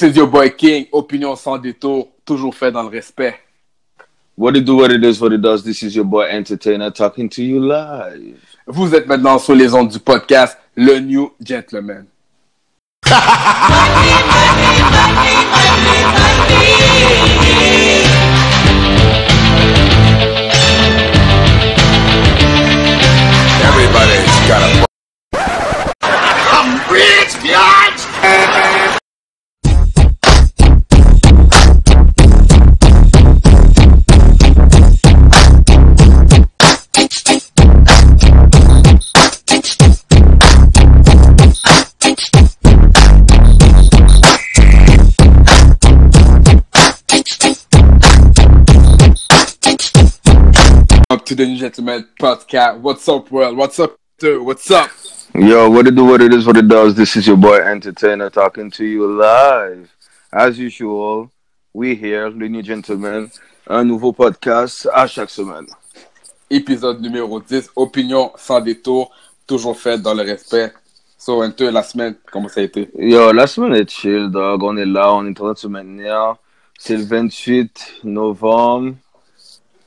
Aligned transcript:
This 0.00 0.12
is 0.12 0.16
your 0.16 0.28
boy 0.28 0.48
King, 0.48 0.86
opinion 0.92 1.36
sans 1.36 1.58
détour, 1.58 2.08
toujours 2.24 2.54
fait 2.54 2.72
dans 2.72 2.82
le 2.82 2.88
respect. 2.88 3.38
What 4.34 4.56
it 4.56 4.64
do, 4.64 4.76
what 4.76 4.90
it 4.90 5.04
is, 5.04 5.20
what 5.20 5.30
it 5.30 5.42
does. 5.42 5.62
This 5.62 5.82
is 5.82 5.94
your 5.94 6.06
boy 6.06 6.24
Entertainer 6.32 6.90
talking 6.90 7.28
to 7.28 7.42
you 7.42 7.60
live. 7.60 8.38
Vous 8.66 8.94
êtes 8.94 9.06
maintenant 9.06 9.38
sur 9.38 9.54
les 9.54 9.74
ondes 9.74 9.90
du 9.90 9.98
podcast 9.98 10.56
Le 10.74 11.00
New 11.00 11.30
Gentleman. 11.42 12.06
Everybody's 23.62 24.48
got 24.48 24.62
a. 24.62 24.89
to 51.30 51.36
the 51.36 51.46
New 51.46 51.58
Gentleman 51.58 52.08
podcast. 52.18 52.80
What's 52.80 53.08
up, 53.08 53.30
world? 53.30 53.56
What's 53.56 53.78
up, 53.78 53.96
dude? 54.18 54.44
What's 54.44 54.68
up? 54.68 54.90
Yo, 55.32 55.70
what 55.70 55.86
it 55.86 55.94
do, 55.94 56.04
what 56.04 56.20
it 56.20 56.34
is, 56.34 56.44
what 56.44 56.56
it 56.56 56.66
does? 56.66 56.96
This 56.96 57.14
is 57.14 57.24
your 57.24 57.36
boy 57.36 57.58
Entertainer 57.58 58.30
talking 58.30 58.68
to 58.72 58.84
you 58.84 59.06
live. 59.06 59.88
As 60.32 60.58
usual, 60.58 61.30
we 61.72 61.94
here, 61.94 62.30
le 62.30 62.48
New 62.48 62.64
Gentleman, 62.64 63.30
un 63.68 63.84
nouveau 63.84 64.12
podcast 64.12 64.88
à 64.92 65.06
chaque 65.06 65.30
semaine. 65.30 65.66
Épisode 66.50 67.00
numéro 67.00 67.38
10, 67.38 67.70
opinion 67.76 68.32
sans 68.34 68.60
détour, 68.60 69.12
toujours 69.46 69.78
fait 69.78 70.02
dans 70.02 70.14
le 70.14 70.24
respect. 70.24 70.72
So, 71.16 71.42
un 71.42 71.54
la 71.60 71.84
semaine, 71.84 72.16
comment 72.32 72.48
ça 72.48 72.60
a 72.60 72.64
été? 72.64 72.90
Yo, 72.98 73.30
la 73.30 73.46
semaine 73.46 73.74
est 73.74 73.88
chill, 73.88 74.32
dog. 74.32 74.64
On 74.64 74.76
est 74.76 74.84
là, 74.84 75.14
on 75.14 75.24
est 75.24 75.30
en 75.30 75.34
train 75.34 75.52
de 75.52 75.58
se 75.58 75.68
maintenir. 75.68 76.34
C'est 76.76 76.96
le 76.96 77.04
28 77.04 78.00
novembre. 78.02 78.96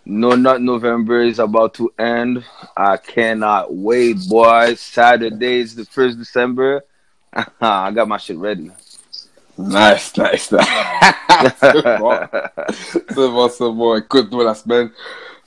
No 0.05 0.35
Nut 0.35 0.61
November 0.61 1.21
is 1.21 1.39
about 1.39 1.73
to 1.75 1.91
end. 1.97 2.43
I 2.75 2.97
cannot 2.97 3.73
wait, 3.73 4.17
boys. 4.27 4.81
Saturday 4.81 5.61
is 5.61 5.75
the 5.75 5.83
1st 5.83 6.17
December. 6.17 6.83
I 7.61 7.91
got 7.91 8.07
my 8.07 8.17
shit 8.17 8.37
ready. 8.37 8.69
Nice, 9.57 10.17
nice, 10.17 10.51
nice. 10.51 10.65
c'est 11.57 11.83
bon. 11.99 12.19
C'est 13.09 13.15
bon, 13.15 13.49
c'est 13.49 13.71
bon. 13.71 13.95
Écoute, 13.95 14.29
nous, 14.31 14.41
la 14.41 14.55
semaine, 14.55 14.89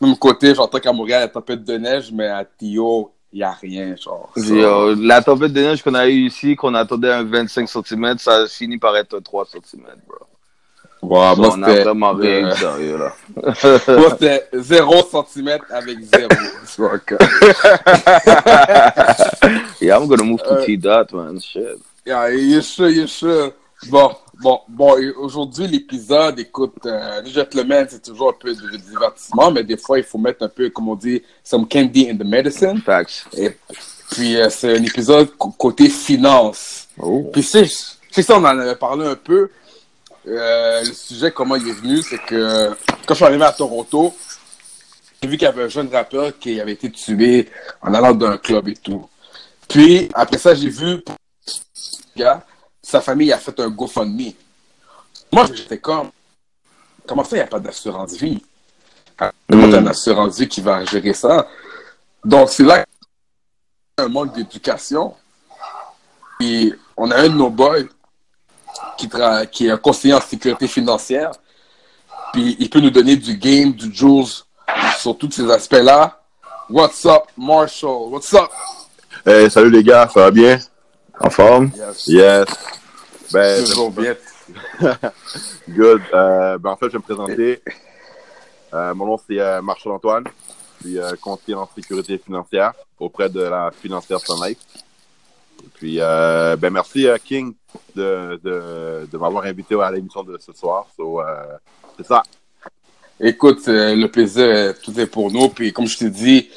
de 0.00 0.06
mon 0.06 0.14
côté, 0.14 0.54
j'entends 0.54 0.78
qu'à 0.78 0.92
Montréal, 0.92 1.20
il 1.20 1.22
y 1.22 1.26
a 1.26 1.28
tempête 1.28 1.64
de 1.64 1.76
neige, 1.76 2.10
mais 2.12 2.28
à 2.28 2.44
Tio, 2.44 3.12
il 3.32 3.38
n'y 3.38 3.42
a 3.42 3.52
rien, 3.52 3.94
genre. 3.96 4.32
Yo, 4.36 4.94
la 4.94 5.22
tempête 5.22 5.52
de 5.52 5.60
neige 5.60 5.82
qu'on 5.82 5.94
a 5.94 6.08
eu 6.08 6.26
ici, 6.26 6.56
qu'on 6.56 6.74
attendait 6.74 7.12
un 7.12 7.24
25 7.24 7.68
cm, 7.68 8.18
ça 8.18 8.36
a 8.36 8.46
fini 8.46 8.78
par 8.78 8.96
être 8.96 9.18
3 9.18 9.46
cm, 9.46 9.82
bro. 10.06 10.18
So, 11.34 11.40
moi, 11.40 11.54
on 11.56 11.62
a 11.62 11.68
c'était 11.68 11.82
vraiment 11.84 12.12
rien 12.14 12.48
eu 12.48 12.52
sérieux, 12.56 12.98
là. 12.98 13.12
moi, 13.96 14.10
c'était 14.10 14.48
0 14.52 14.94
cm 15.34 15.58
avec 15.70 15.98
0. 16.02 16.28
Donc, 16.78 17.12
euh, 17.12 17.18
yeah, 19.80 19.98
I'm 19.98 20.06
gonna 20.08 20.24
move 20.24 20.42
to 20.42 20.54
Euh, 20.54 20.64
T-Dot, 20.64 21.12
man. 21.12 21.40
Shit. 21.40 21.78
yeah, 22.04 22.28
you 22.30 22.60
sure, 22.60 22.90
you 22.90 23.06
sure. 23.06 23.52
Bon, 23.88 24.10
bon, 24.40 24.60
bon, 24.68 24.96
aujourd'hui, 25.18 25.66
l'épisode, 25.68 26.38
écoute, 26.40 26.74
euh, 26.86 27.20
le 27.22 27.28
gentleman, 27.30 27.86
c'est 27.88 28.02
toujours 28.02 28.30
un 28.30 28.36
peu 28.40 28.54
de 28.54 28.76
divertissement, 28.76 29.50
mais 29.50 29.62
des 29.62 29.76
fois, 29.76 29.98
il 29.98 30.04
faut 30.04 30.18
mettre 30.18 30.44
un 30.44 30.48
peu, 30.48 30.70
comme 30.70 30.88
on 30.88 30.96
dit, 30.96 31.22
some 31.44 31.68
candy 31.68 32.10
in 32.10 32.16
the 32.16 32.24
medicine. 32.24 32.80
Facts. 32.84 33.26
Et 33.36 33.50
puis, 34.10 34.36
euh, 34.36 34.48
c'est 34.50 34.76
un 34.76 34.82
épisode 34.82 35.28
côté 35.36 35.88
finance. 35.88 36.88
Oh. 36.98 37.28
Puis, 37.32 37.42
c'est 37.42 38.22
ça, 38.22 38.38
on 38.38 38.44
en 38.44 38.58
avait 38.58 38.76
parlé 38.76 39.06
un 39.06 39.14
peu. 39.14 39.50
Euh, 40.28 40.80
le 40.82 40.92
sujet, 40.92 41.30
comment 41.30 41.54
il 41.56 41.68
est 41.68 41.72
venu, 41.72 42.02
c'est 42.02 42.18
que 42.18 42.70
quand 43.06 43.10
je 43.10 43.14
suis 43.14 43.24
arrivé 43.24 43.44
à 43.44 43.52
Toronto, 43.52 44.14
j'ai 45.22 45.28
vu 45.28 45.36
qu'il 45.36 45.46
y 45.46 45.48
avait 45.48 45.64
un 45.64 45.68
jeune 45.68 45.88
rappeur 45.88 46.36
qui 46.38 46.60
avait 46.60 46.72
été 46.72 46.90
tué 46.90 47.48
en 47.80 47.94
allant 47.94 48.12
d'un 48.12 48.36
club 48.36 48.68
et 48.68 48.74
tout. 48.74 49.08
Puis, 49.68 50.08
après 50.14 50.38
ça, 50.38 50.54
j'ai 50.54 50.68
vu 50.68 51.02
gars, 52.16 52.44
sa 52.82 53.00
famille 53.00 53.32
a 53.32 53.38
fait 53.38 53.58
un 53.60 53.68
GoFundMe. 53.68 54.32
Moi, 55.32 55.46
j'étais 55.52 55.78
comme, 55.78 56.10
comment 57.06 57.24
ça, 57.24 57.36
il 57.36 57.40
n'y 57.40 57.44
a 57.44 57.48
pas 57.48 57.60
d'assurance 57.60 58.14
vie? 58.14 58.42
Comment 59.16 59.66
Mm. 59.66 59.70
t'as 59.70 59.80
une 59.80 59.88
assurance 59.88 60.38
vie 60.38 60.48
qui 60.48 60.60
va 60.60 60.84
gérer 60.84 61.12
ça? 61.14 61.48
Donc, 62.24 62.48
c'est 62.50 62.62
là 62.64 62.78
qu'il 62.84 62.86
y 63.98 64.02
a 64.02 64.04
un 64.04 64.08
manque 64.08 64.34
d'éducation. 64.34 65.14
Puis, 66.38 66.74
on 66.96 67.10
a 67.10 67.16
un 67.16 67.28
de 67.28 67.34
nos 67.34 67.50
boys 67.50 67.84
qui, 68.96 69.66
est 69.66 69.70
un 69.70 69.76
conseiller 69.76 70.14
en 70.14 70.20
sécurité 70.20 70.66
financière. 70.66 71.32
Puis, 72.32 72.56
il 72.58 72.68
peut 72.68 72.80
nous 72.80 72.90
donner 72.90 73.16
du 73.16 73.36
game, 73.36 73.72
du 73.72 73.94
juice 73.94 74.44
sur 74.98 75.16
tous 75.16 75.30
ces 75.30 75.50
aspects-là. 75.50 76.20
What's 76.68 77.04
up, 77.06 77.24
Marshall? 77.36 78.10
What's 78.10 78.34
up? 78.34 78.50
Hey, 79.24 79.50
salut 79.50 79.70
les 79.70 79.82
gars, 79.82 80.08
ça 80.12 80.20
va 80.20 80.30
bien? 80.30 80.58
En 81.18 81.30
forme? 81.30 81.70
Yes. 81.76 82.06
Yes. 82.06 82.48
Ben, 83.32 83.64
Toujours 83.64 83.90
bien. 83.90 84.14
good. 85.68 86.02
Euh, 86.12 86.58
ben, 86.58 86.70
en 86.70 86.76
fait, 86.76 86.86
je 86.86 86.92
vais 86.92 86.98
me 86.98 87.02
présenter. 87.02 87.62
Euh, 88.74 88.94
mon 88.94 89.06
nom, 89.06 89.18
c'est 89.18 89.38
euh, 89.38 89.62
Marshall 89.62 89.92
Antoine. 89.92 90.24
Je 90.84 90.90
suis 90.90 91.18
conseiller 91.20 91.54
en 91.54 91.68
sécurité 91.74 92.18
financière 92.18 92.72
auprès 92.98 93.28
de 93.28 93.40
la 93.40 93.70
financière 93.70 94.20
Sun 94.20 94.36
Life. 94.46 94.58
Et 94.74 94.85
puis, 95.74 95.98
euh, 96.00 96.56
ben, 96.56 96.72
merci 96.72 97.06
euh, 97.06 97.16
King 97.22 97.54
de, 97.94 98.40
de, 98.42 99.18
m'avoir 99.18 99.44
invité 99.44 99.80
à 99.80 99.90
l'émission 99.90 100.22
de 100.22 100.38
ce 100.38 100.52
soir. 100.52 100.86
So, 100.96 101.20
euh, 101.20 101.24
c'est 101.96 102.06
ça. 102.06 102.22
Écoute, 103.20 103.62
le 103.66 104.06
plaisir, 104.06 104.74
tout 104.82 104.98
est 104.98 105.06
pour 105.06 105.30
nous. 105.30 105.48
Puis 105.48 105.72
comme 105.72 105.86
je 105.86 105.98
t'ai 105.98 106.10
dit, 106.10 106.48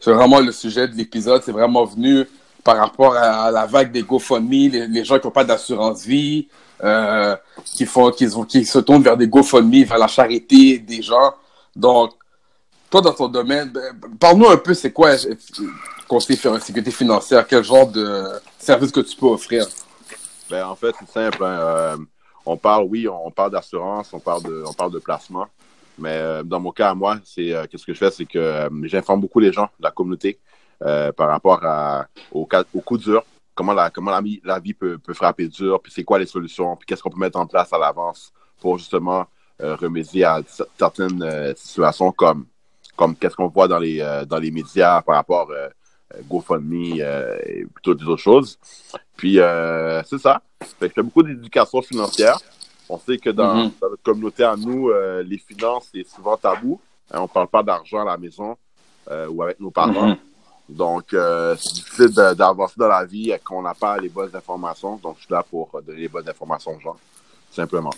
c'est 0.00 0.12
vraiment 0.12 0.40
le 0.40 0.52
sujet 0.52 0.88
de 0.88 0.94
l'épisode. 0.94 1.42
C'est 1.44 1.52
vraiment 1.52 1.84
venu 1.84 2.26
par 2.64 2.76
rapport 2.76 3.14
à 3.14 3.50
la 3.50 3.66
vague 3.66 3.92
des 3.92 4.02
GoFundMe, 4.02 4.70
les, 4.90 5.04
gens 5.04 5.18
qui 5.18 5.26
n'ont 5.26 5.32
pas 5.32 5.44
d'assurance 5.44 6.04
vie, 6.04 6.48
qui 7.64 7.86
font, 7.86 8.10
qui, 8.10 8.28
qui 8.48 8.64
se 8.64 8.78
tournent 8.80 9.02
vers 9.02 9.16
des 9.16 9.28
GoFundMe, 9.28 9.84
vers 9.84 9.98
la 9.98 10.08
charité 10.08 10.78
des 10.78 11.02
gens. 11.02 11.34
Donc, 11.74 12.12
toi, 12.90 13.00
dans 13.00 13.12
ton 13.12 13.28
domaine, 13.28 13.70
ben, 13.70 13.94
parle-nous 14.18 14.48
un 14.48 14.56
peu, 14.56 14.74
c'est 14.74 14.92
quoi 14.92 15.14
conseiller 16.08 16.38
faire 16.38 16.54
une 16.54 16.60
sécurité 16.60 16.90
financière? 16.90 17.46
Quel 17.46 17.62
genre 17.62 17.86
de 17.86 18.24
service 18.58 18.90
que 18.90 19.00
tu 19.00 19.16
peux 19.16 19.26
offrir? 19.26 19.66
Ben, 20.50 20.64
en 20.64 20.74
fait, 20.74 20.94
c'est 20.98 21.10
simple. 21.10 21.44
hein, 21.44 21.58
euh, 21.60 21.96
on 22.46 22.56
parle, 22.56 22.84
oui, 22.88 23.06
on 23.06 23.30
parle 23.30 23.50
d'assurance, 23.50 24.08
on 24.14 24.18
parle 24.18 24.42
de, 24.44 24.64
on 24.66 24.72
parle 24.72 24.92
de 24.92 24.98
placement. 24.98 25.46
Mais 25.98 26.16
euh, 26.16 26.42
dans 26.42 26.58
mon 26.58 26.72
cas, 26.72 26.90
à 26.90 26.94
moi, 26.94 27.18
c'est 27.24 27.52
euh, 27.52 27.66
qu'est-ce 27.68 27.84
que 27.84 27.92
je 27.92 27.98
fais, 27.98 28.10
c'est 28.10 28.24
que 28.24 28.68
j'informe 28.84 29.20
beaucoup 29.20 29.40
les 29.40 29.52
gens 29.52 29.68
la 29.78 29.90
communauté 29.90 30.38
par 30.80 31.28
rapport 31.28 31.58
à, 31.64 32.06
au, 32.30 32.46
cas- 32.46 32.64
dur, 32.92 33.24
comment 33.54 33.72
la, 33.74 33.90
comment 33.90 34.12
la, 34.12 34.20
vie- 34.20 34.40
la 34.44 34.60
vie 34.60 34.74
peut, 34.74 34.96
peut 34.96 35.12
frapper 35.12 35.48
dur, 35.48 35.80
puis 35.82 35.92
c'est 35.92 36.04
quoi 36.04 36.20
les 36.20 36.26
solutions, 36.26 36.76
puis 36.76 36.86
qu'est-ce 36.86 37.02
qu'on 37.02 37.10
peut 37.10 37.18
mettre 37.18 37.36
en 37.38 37.46
place 37.46 37.72
à 37.72 37.78
l'avance 37.78 38.32
pour 38.60 38.78
justement 38.78 39.26
remédier 39.58 40.22
à 40.24 40.40
certaines 40.78 41.54
situations 41.56 42.12
comme, 42.12 42.46
comme 42.94 43.16
qu'est-ce 43.16 43.34
qu'on 43.34 43.48
voit 43.48 43.66
dans 43.66 43.80
les, 43.80 43.98
dans 44.28 44.38
les 44.38 44.52
médias 44.52 45.02
par 45.02 45.16
rapport 45.16 45.50
GoFundMe 46.28 47.00
euh, 47.00 47.36
et 47.46 47.66
toutes 47.82 48.00
les 48.02 48.08
autres 48.08 48.22
choses. 48.22 48.58
Puis 49.16 49.38
euh, 49.40 50.02
c'est 50.04 50.18
ça. 50.18 50.40
Fait 50.80 50.88
que 50.88 50.88
je 50.88 50.94
fais 50.94 51.02
beaucoup 51.02 51.22
d'éducation 51.22 51.82
financière. 51.82 52.38
On 52.88 52.98
sait 52.98 53.18
que 53.18 53.30
dans, 53.30 53.54
Mhm. 53.54 53.70
dans 53.80 53.90
notre 53.90 54.02
communauté 54.02 54.44
à 54.44 54.56
nous, 54.56 54.88
euh, 54.88 55.22
les 55.22 55.38
finances, 55.38 55.88
c'est 55.92 56.06
souvent 56.08 56.36
tabou. 56.36 56.80
Hein, 57.10 57.20
on 57.20 57.28
parle 57.28 57.48
pas 57.48 57.62
d'argent 57.62 58.00
à 58.02 58.04
la 58.04 58.16
maison 58.16 58.56
euh, 59.10 59.26
ou 59.28 59.42
avec 59.42 59.60
nos 59.60 59.70
parents. 59.70 60.08
Mhm. 60.08 60.16
Donc, 60.70 61.14
euh, 61.14 61.54
c'est 61.58 61.74
difficile 61.74 62.14
de- 62.14 62.34
d'avancer 62.34 62.74
dans 62.76 62.88
la 62.88 63.04
vie 63.04 63.30
et 63.30 63.38
qu'on 63.38 63.62
n'a 63.62 63.74
pas 63.74 63.96
les 63.98 64.08
bonnes 64.10 64.34
informations. 64.34 64.96
Donc, 64.96 65.16
je 65.18 65.24
suis 65.24 65.32
là 65.32 65.42
pour 65.42 65.70
donner 65.86 66.00
les 66.00 66.08
bonnes 66.08 66.28
informations 66.28 66.76
aux 66.76 66.80
gens, 66.80 66.96
simplement. 67.50 67.90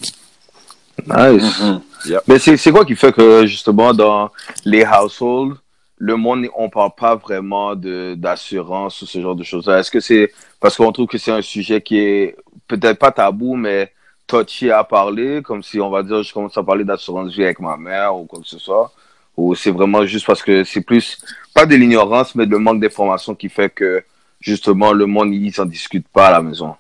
Nice. 1.07 1.61
Mhm. 1.61 1.81
Mais 2.29 2.39
c'est 2.39 2.57
c'est 2.57 2.71
quoi 2.73 2.85
qui 2.85 2.95
fait 2.95 3.13
que, 3.13 3.47
justement, 3.47 3.93
dans 3.95 4.31
les 4.65 4.85
households, 4.85 5.57
le 6.03 6.17
monde, 6.17 6.47
on 6.57 6.71
parle 6.71 6.93
pas 6.97 7.15
vraiment 7.15 7.77
de 7.77 8.15
d'assurance 8.17 9.03
ou 9.03 9.07
ce 9.07 9.21
genre 9.21 9.37
de 9.37 9.45
choses-là? 9.45 9.81
Est-ce 9.81 9.91
que 9.91 10.01
c'est 10.01 10.33
parce 10.59 10.75
qu'on 10.77 10.91
trouve 10.93 11.07
que 11.07 11.19
c'est 11.19 11.31
un 11.31 11.43
sujet 11.43 11.83
qui 11.83 11.99
est 11.99 12.37
peut-être 12.67 12.99
pas 12.99 13.13
tabou, 13.13 13.55
mais 13.55 13.93
touchy 14.27 14.71
à 14.71 14.83
parler, 14.83 15.43
comme 15.43 15.63
si, 15.63 15.79
on 15.79 15.91
va 15.91 16.03
dire, 16.03 16.23
je 16.23 16.33
commence 16.33 16.57
à 16.57 16.63
parler 16.63 16.85
d'assurance 16.85 17.35
vie 17.35 17.45
avec 17.45 17.61
ma 17.61 17.77
mère 17.77 18.17
ou 18.17 18.25
quoi 18.25 18.41
que 18.41 18.47
ce 18.49 18.59
soit? 18.59 18.91
Ou 19.37 19.55
c'est 19.55 19.71
vraiment 19.71 20.07
juste 20.07 20.27
parce 20.27 20.43
que 20.43 20.65
c'est 20.65 20.81
plus, 20.81 21.23
pas 21.55 21.67
de 21.67 21.77
l'ignorance, 21.77 22.35
mais 22.35 22.47
le 22.47 22.59
manque 22.59 22.81
d'information 22.81 23.35
qui 23.35 23.51
fait 23.51 23.69
que, 23.69 24.03
justement, 24.41 24.93
le 24.93 25.05
monde, 25.05 25.35
ils 25.35 25.53
s'en 25.53 25.67
discute 25.67 26.09
pas 26.09 26.29
à 26.29 26.33
la 26.33 26.41
maison? 26.41 26.77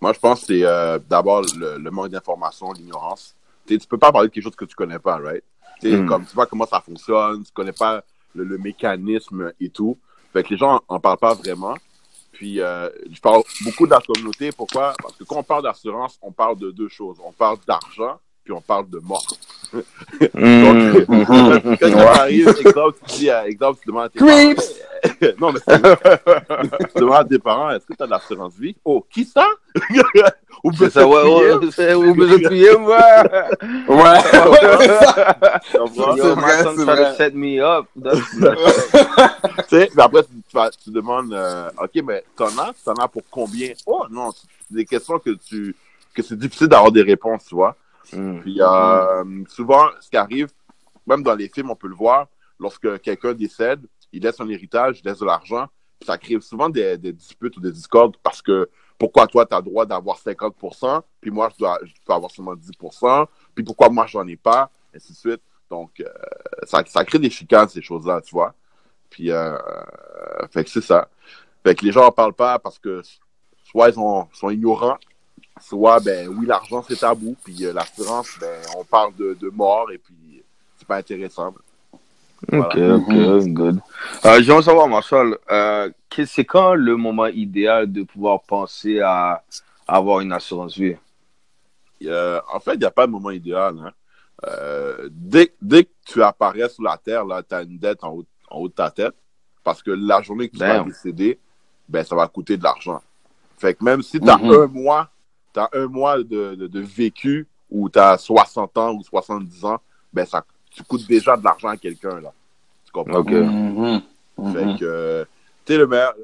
Moi, 0.00 0.12
je 0.12 0.18
pense 0.18 0.40
que 0.40 0.46
c'est 0.46 0.64
euh, 0.64 0.98
d'abord 1.08 1.42
le, 1.56 1.78
le 1.78 1.90
manque 1.92 2.08
d'information, 2.08 2.72
l'ignorance. 2.72 3.36
Tu 3.68 3.78
tu 3.78 3.86
peux 3.86 3.98
pas 3.98 4.10
parler 4.10 4.28
de 4.28 4.34
quelque 4.34 4.44
chose 4.44 4.56
que 4.56 4.64
tu 4.64 4.74
connais 4.74 4.98
pas, 4.98 5.18
right? 5.18 5.44
Mm. 5.82 6.06
comme 6.06 6.24
tu 6.24 6.30
sais 6.30 6.36
pas 6.36 6.46
comment 6.46 6.66
ça 6.66 6.80
fonctionne, 6.80 7.44
tu 7.44 7.52
connais 7.52 7.72
pas 7.72 8.02
le, 8.34 8.44
le 8.44 8.58
mécanisme 8.58 9.52
et 9.60 9.70
tout. 9.70 9.98
Fait 10.32 10.42
que 10.42 10.50
les 10.50 10.56
gens 10.56 10.76
en, 10.88 10.96
en 10.96 11.00
parlent 11.00 11.18
pas 11.18 11.34
vraiment. 11.34 11.74
Puis, 12.32 12.60
euh, 12.60 12.88
je 13.10 13.20
parle 13.20 13.42
beaucoup 13.64 13.86
de 13.86 13.90
la 13.90 14.00
communauté. 14.00 14.52
Pourquoi? 14.52 14.94
Parce 15.02 15.16
que 15.16 15.24
quand 15.24 15.38
on 15.38 15.42
parle 15.42 15.64
d'assurance, 15.64 16.18
on 16.22 16.30
parle 16.30 16.56
de 16.58 16.70
deux 16.70 16.88
choses. 16.88 17.16
On 17.24 17.32
parle 17.32 17.58
d'argent, 17.66 18.20
puis 18.48 18.56
on 18.56 18.62
parle 18.62 18.88
de 18.88 18.98
mort. 19.00 19.26
Mm. 19.74 20.64
Donc, 20.64 21.06
quand 21.80 21.90
ça 21.90 22.12
arrive, 22.22 22.48
exemple, 22.48 22.98
tu 23.06 23.16
dis, 23.16 23.28
exemple, 23.28 23.78
tu 23.82 23.88
demandes 23.88 24.04
à 24.04 24.08
tes 24.08 24.18
Creeps! 24.18 24.72
parents. 24.72 25.32
non, 25.38 25.52
mais 25.52 25.60
c'est 25.68 25.82
tu 26.94 27.00
demandes 27.00 27.18
à 27.18 27.24
tes 27.24 27.38
parents, 27.38 27.70
est-ce 27.70 27.84
que 27.84 27.92
tu 27.92 28.02
as 28.02 28.06
de 28.06 28.10
l'assurance 28.10 28.54
vie? 28.54 28.74
Oh, 28.86 29.04
qui 29.12 29.26
ça? 29.26 29.46
Ou 30.64 30.72
C'est 30.72 30.90
ça, 30.90 31.06
ouais, 31.06 31.22
ouais, 31.22 31.94
où 31.94 32.14
besoin 32.14 32.38
de 32.38 32.44
crier, 32.46 32.74
moi? 32.78 32.98
Ouais, 33.86 34.20
c'est. 34.30 34.40
Tu 35.70 36.00
vrai, 36.00 36.64
c'est 36.64 36.84
vrai. 36.84 37.14
set 37.16 37.34
me 37.34 37.60
up. 37.60 37.86
That's- 37.96 38.18
Tu 39.68 39.76
sais, 39.76 39.90
mais 39.94 40.02
après, 40.02 40.22
tu, 40.22 40.30
tu 40.42 40.84
tu 40.84 40.90
demandes, 40.90 41.32
euh, 41.34 41.70
OK, 41.80 42.02
mais 42.02 42.24
t'en 42.34 42.46
as? 42.58 42.72
T'en 42.82 42.94
as 42.94 43.08
pour 43.08 43.22
combien? 43.30 43.72
Oh, 43.86 44.06
non, 44.10 44.32
c'est 44.32 44.74
des 44.74 44.86
questions 44.86 45.18
que 45.18 45.30
tu, 45.48 45.76
que 46.14 46.22
c'est 46.22 46.38
difficile 46.38 46.66
d'avoir 46.66 46.90
des 46.90 47.02
réponses, 47.02 47.44
tu 47.46 47.54
vois. 47.54 47.76
Mm. 48.12 48.40
Puis, 48.40 48.60
euh, 48.60 49.44
souvent, 49.48 49.88
ce 50.00 50.08
qui 50.08 50.16
arrive, 50.16 50.48
même 51.06 51.22
dans 51.22 51.34
les 51.34 51.48
films, 51.48 51.70
on 51.70 51.76
peut 51.76 51.88
le 51.88 51.94
voir, 51.94 52.28
lorsque 52.58 53.00
quelqu'un 53.00 53.34
décède, 53.34 53.80
il 54.12 54.22
laisse 54.22 54.40
un 54.40 54.48
héritage, 54.48 55.00
il 55.02 55.08
laisse 55.08 55.18
de 55.18 55.26
l'argent, 55.26 55.66
puis 55.98 56.06
ça 56.06 56.18
crée 56.18 56.40
souvent 56.40 56.68
des, 56.68 56.96
des 56.96 57.12
disputes 57.12 57.56
ou 57.56 57.60
des 57.60 57.72
discordes 57.72 58.16
parce 58.22 58.40
que 58.40 58.68
pourquoi 58.98 59.26
toi, 59.26 59.46
tu 59.46 59.54
as 59.54 59.58
le 59.58 59.64
droit 59.64 59.86
d'avoir 59.86 60.18
50%, 60.18 61.02
puis 61.20 61.30
moi, 61.30 61.48
je 61.52 61.58
dois, 61.58 61.78
je 61.84 61.92
peux 62.04 62.12
avoir 62.12 62.30
seulement 62.30 62.54
10%, 62.54 63.26
puis 63.54 63.64
pourquoi 63.64 63.88
moi, 63.88 64.06
j'en 64.06 64.26
ai 64.26 64.36
pas, 64.36 64.70
et 64.92 64.96
ainsi 64.96 65.12
de 65.12 65.16
suite. 65.16 65.42
Donc, 65.70 66.00
euh, 66.00 66.08
ça, 66.64 66.82
ça 66.86 67.04
crée 67.04 67.18
des 67.18 67.30
chicanes, 67.30 67.68
ces 67.68 67.82
choses-là, 67.82 68.20
tu 68.22 68.34
vois. 68.34 68.54
Puis, 69.10 69.30
euh, 69.30 69.56
fait 70.50 70.64
que 70.64 70.70
c'est 70.70 70.82
ça. 70.82 71.08
Fait 71.64 71.74
que 71.74 71.84
les 71.84 71.92
gens 71.92 72.06
en 72.06 72.12
parlent 72.12 72.32
pas 72.32 72.58
parce 72.58 72.78
que 72.78 73.02
soit 73.64 73.90
ils 73.90 73.94
sont, 73.94 74.28
sont 74.32 74.50
ignorants, 74.50 74.98
soit, 75.60 76.00
ben 76.00 76.28
oui, 76.28 76.46
l'argent, 76.46 76.82
c'est 76.86 76.96
tabou, 76.98 77.36
puis 77.44 77.64
euh, 77.66 77.72
l'assurance, 77.72 78.28
ben, 78.40 78.60
on 78.76 78.84
parle 78.84 79.14
de, 79.16 79.34
de 79.34 79.48
mort, 79.50 79.90
et 79.90 79.98
puis 79.98 80.42
c'est 80.76 80.86
pas 80.86 80.96
intéressant. 80.96 81.48
Ok, 81.48 81.56
Voilà. 82.52 82.94
ok, 82.96 83.12
good. 83.48 83.80
Euh, 84.24 84.40
J'aimerais 84.42 84.62
savoir, 84.62 84.86
Marshall, 84.88 85.36
euh, 85.50 85.90
que- 86.08 86.24
c'est 86.24 86.44
quand 86.44 86.74
le 86.74 86.96
moment 86.96 87.26
idéal 87.26 87.90
de 87.90 88.02
pouvoir 88.04 88.42
penser 88.42 89.00
à 89.00 89.42
avoir 89.86 90.20
une 90.20 90.32
assurance 90.32 90.76
vie? 90.78 90.96
Euh, 92.04 92.40
en 92.52 92.60
fait, 92.60 92.74
il 92.74 92.78
n'y 92.80 92.84
a 92.84 92.90
pas 92.92 93.06
de 93.06 93.12
moment 93.12 93.30
idéal. 93.30 93.74
Hein. 93.84 93.92
Euh, 94.46 95.08
dès, 95.10 95.52
dès 95.60 95.84
que 95.84 95.90
tu 96.06 96.22
apparais 96.22 96.68
sur 96.68 96.84
la 96.84 96.96
Terre, 96.96 97.24
tu 97.48 97.54
as 97.54 97.62
une 97.62 97.76
dette 97.78 98.04
en 98.04 98.12
haut, 98.12 98.24
en 98.48 98.58
haut 98.60 98.68
de 98.68 98.72
ta 98.74 98.88
tête, 98.90 99.14
parce 99.64 99.82
que 99.82 99.90
la 99.90 100.22
journée 100.22 100.48
que 100.48 100.52
tu 100.54 100.60
vas 100.60 100.78
Damn. 100.78 100.86
décéder, 100.86 101.40
ben, 101.88 102.04
ça 102.04 102.14
va 102.14 102.28
coûter 102.28 102.56
de 102.56 102.62
l'argent. 102.62 103.02
Fait 103.58 103.74
que 103.74 103.82
même 103.82 104.02
si 104.02 104.20
tu 104.20 104.30
as 104.30 104.38
Mhm. 104.38 104.52
un 104.52 104.66
mois, 104.68 105.10
tu 105.54 105.60
un 105.72 105.86
mois 105.86 106.18
de, 106.18 106.54
de, 106.54 106.66
de 106.66 106.80
vécu, 106.80 107.46
ou 107.70 107.88
tu 107.88 107.98
as 107.98 108.16
60 108.18 108.76
ans 108.78 108.92
ou 108.94 109.02
70 109.02 109.64
ans, 109.64 109.78
ben, 110.12 110.24
ça, 110.24 110.44
tu 110.70 110.82
coûtes 110.82 111.06
déjà 111.06 111.36
de 111.36 111.44
l'argent 111.44 111.68
à 111.68 111.76
quelqu'un. 111.76 112.20
là. 112.20 112.32
Tu 112.86 112.92
comprends? 112.92 113.18
Ok. 113.18 113.30
Mhm. 113.30 114.02
Mhm. 114.38 114.52
Fait 114.52 114.78
que, 114.78 114.84
euh, 114.84 115.24
tu 115.64 115.72
sais, 115.72 115.78
le 115.78 115.86
meilleur- 115.86 116.14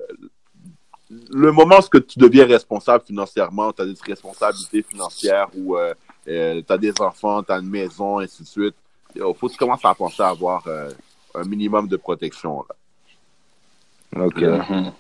le 1.31 1.53
moment 1.53 1.77
où 1.79 2.01
tu 2.01 2.19
deviens 2.19 2.47
responsable 2.47 3.05
financièrement, 3.07 3.73
tu 3.73 3.83
as 3.83 3.87
des 3.87 3.95
responsabilités 4.07 4.83
financières 4.83 5.49
ou 5.57 5.77
euh, 5.77 5.93
tu 6.27 6.73
as 6.73 6.79
des 6.79 6.93
enfants, 7.01 7.43
tu 7.43 7.53
as 7.53 7.59
une 7.59 7.69
maison, 7.69 8.19
ainsi 8.21 8.43
de 8.43 8.49
suite, 8.49 8.75
il 9.15 9.21
faut 9.39 9.49
que 9.49 9.53
tu 9.53 9.59
commences 9.59 9.85
à 9.85 9.95
penser 9.95 10.23
à 10.23 10.29
avoir 10.29 10.65
euh, 10.67 10.91
un 11.35 11.45
minimum 11.45 11.87
de 11.89 11.97
protection. 11.97 12.65
Là. 12.69 14.25
Ok. 14.27 14.41
Mhm. 14.41 14.93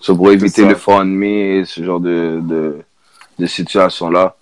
Ça 0.00 0.14
pour 0.14 0.30
éviter 0.32 0.62
ça. 0.62 0.68
le 0.68 0.74
FundMe 0.74 1.22
et 1.22 1.64
ce 1.64 1.84
genre 1.84 2.00
de, 2.00 2.40
de, 2.42 2.82
de 3.38 3.46
situation-là. 3.46 4.34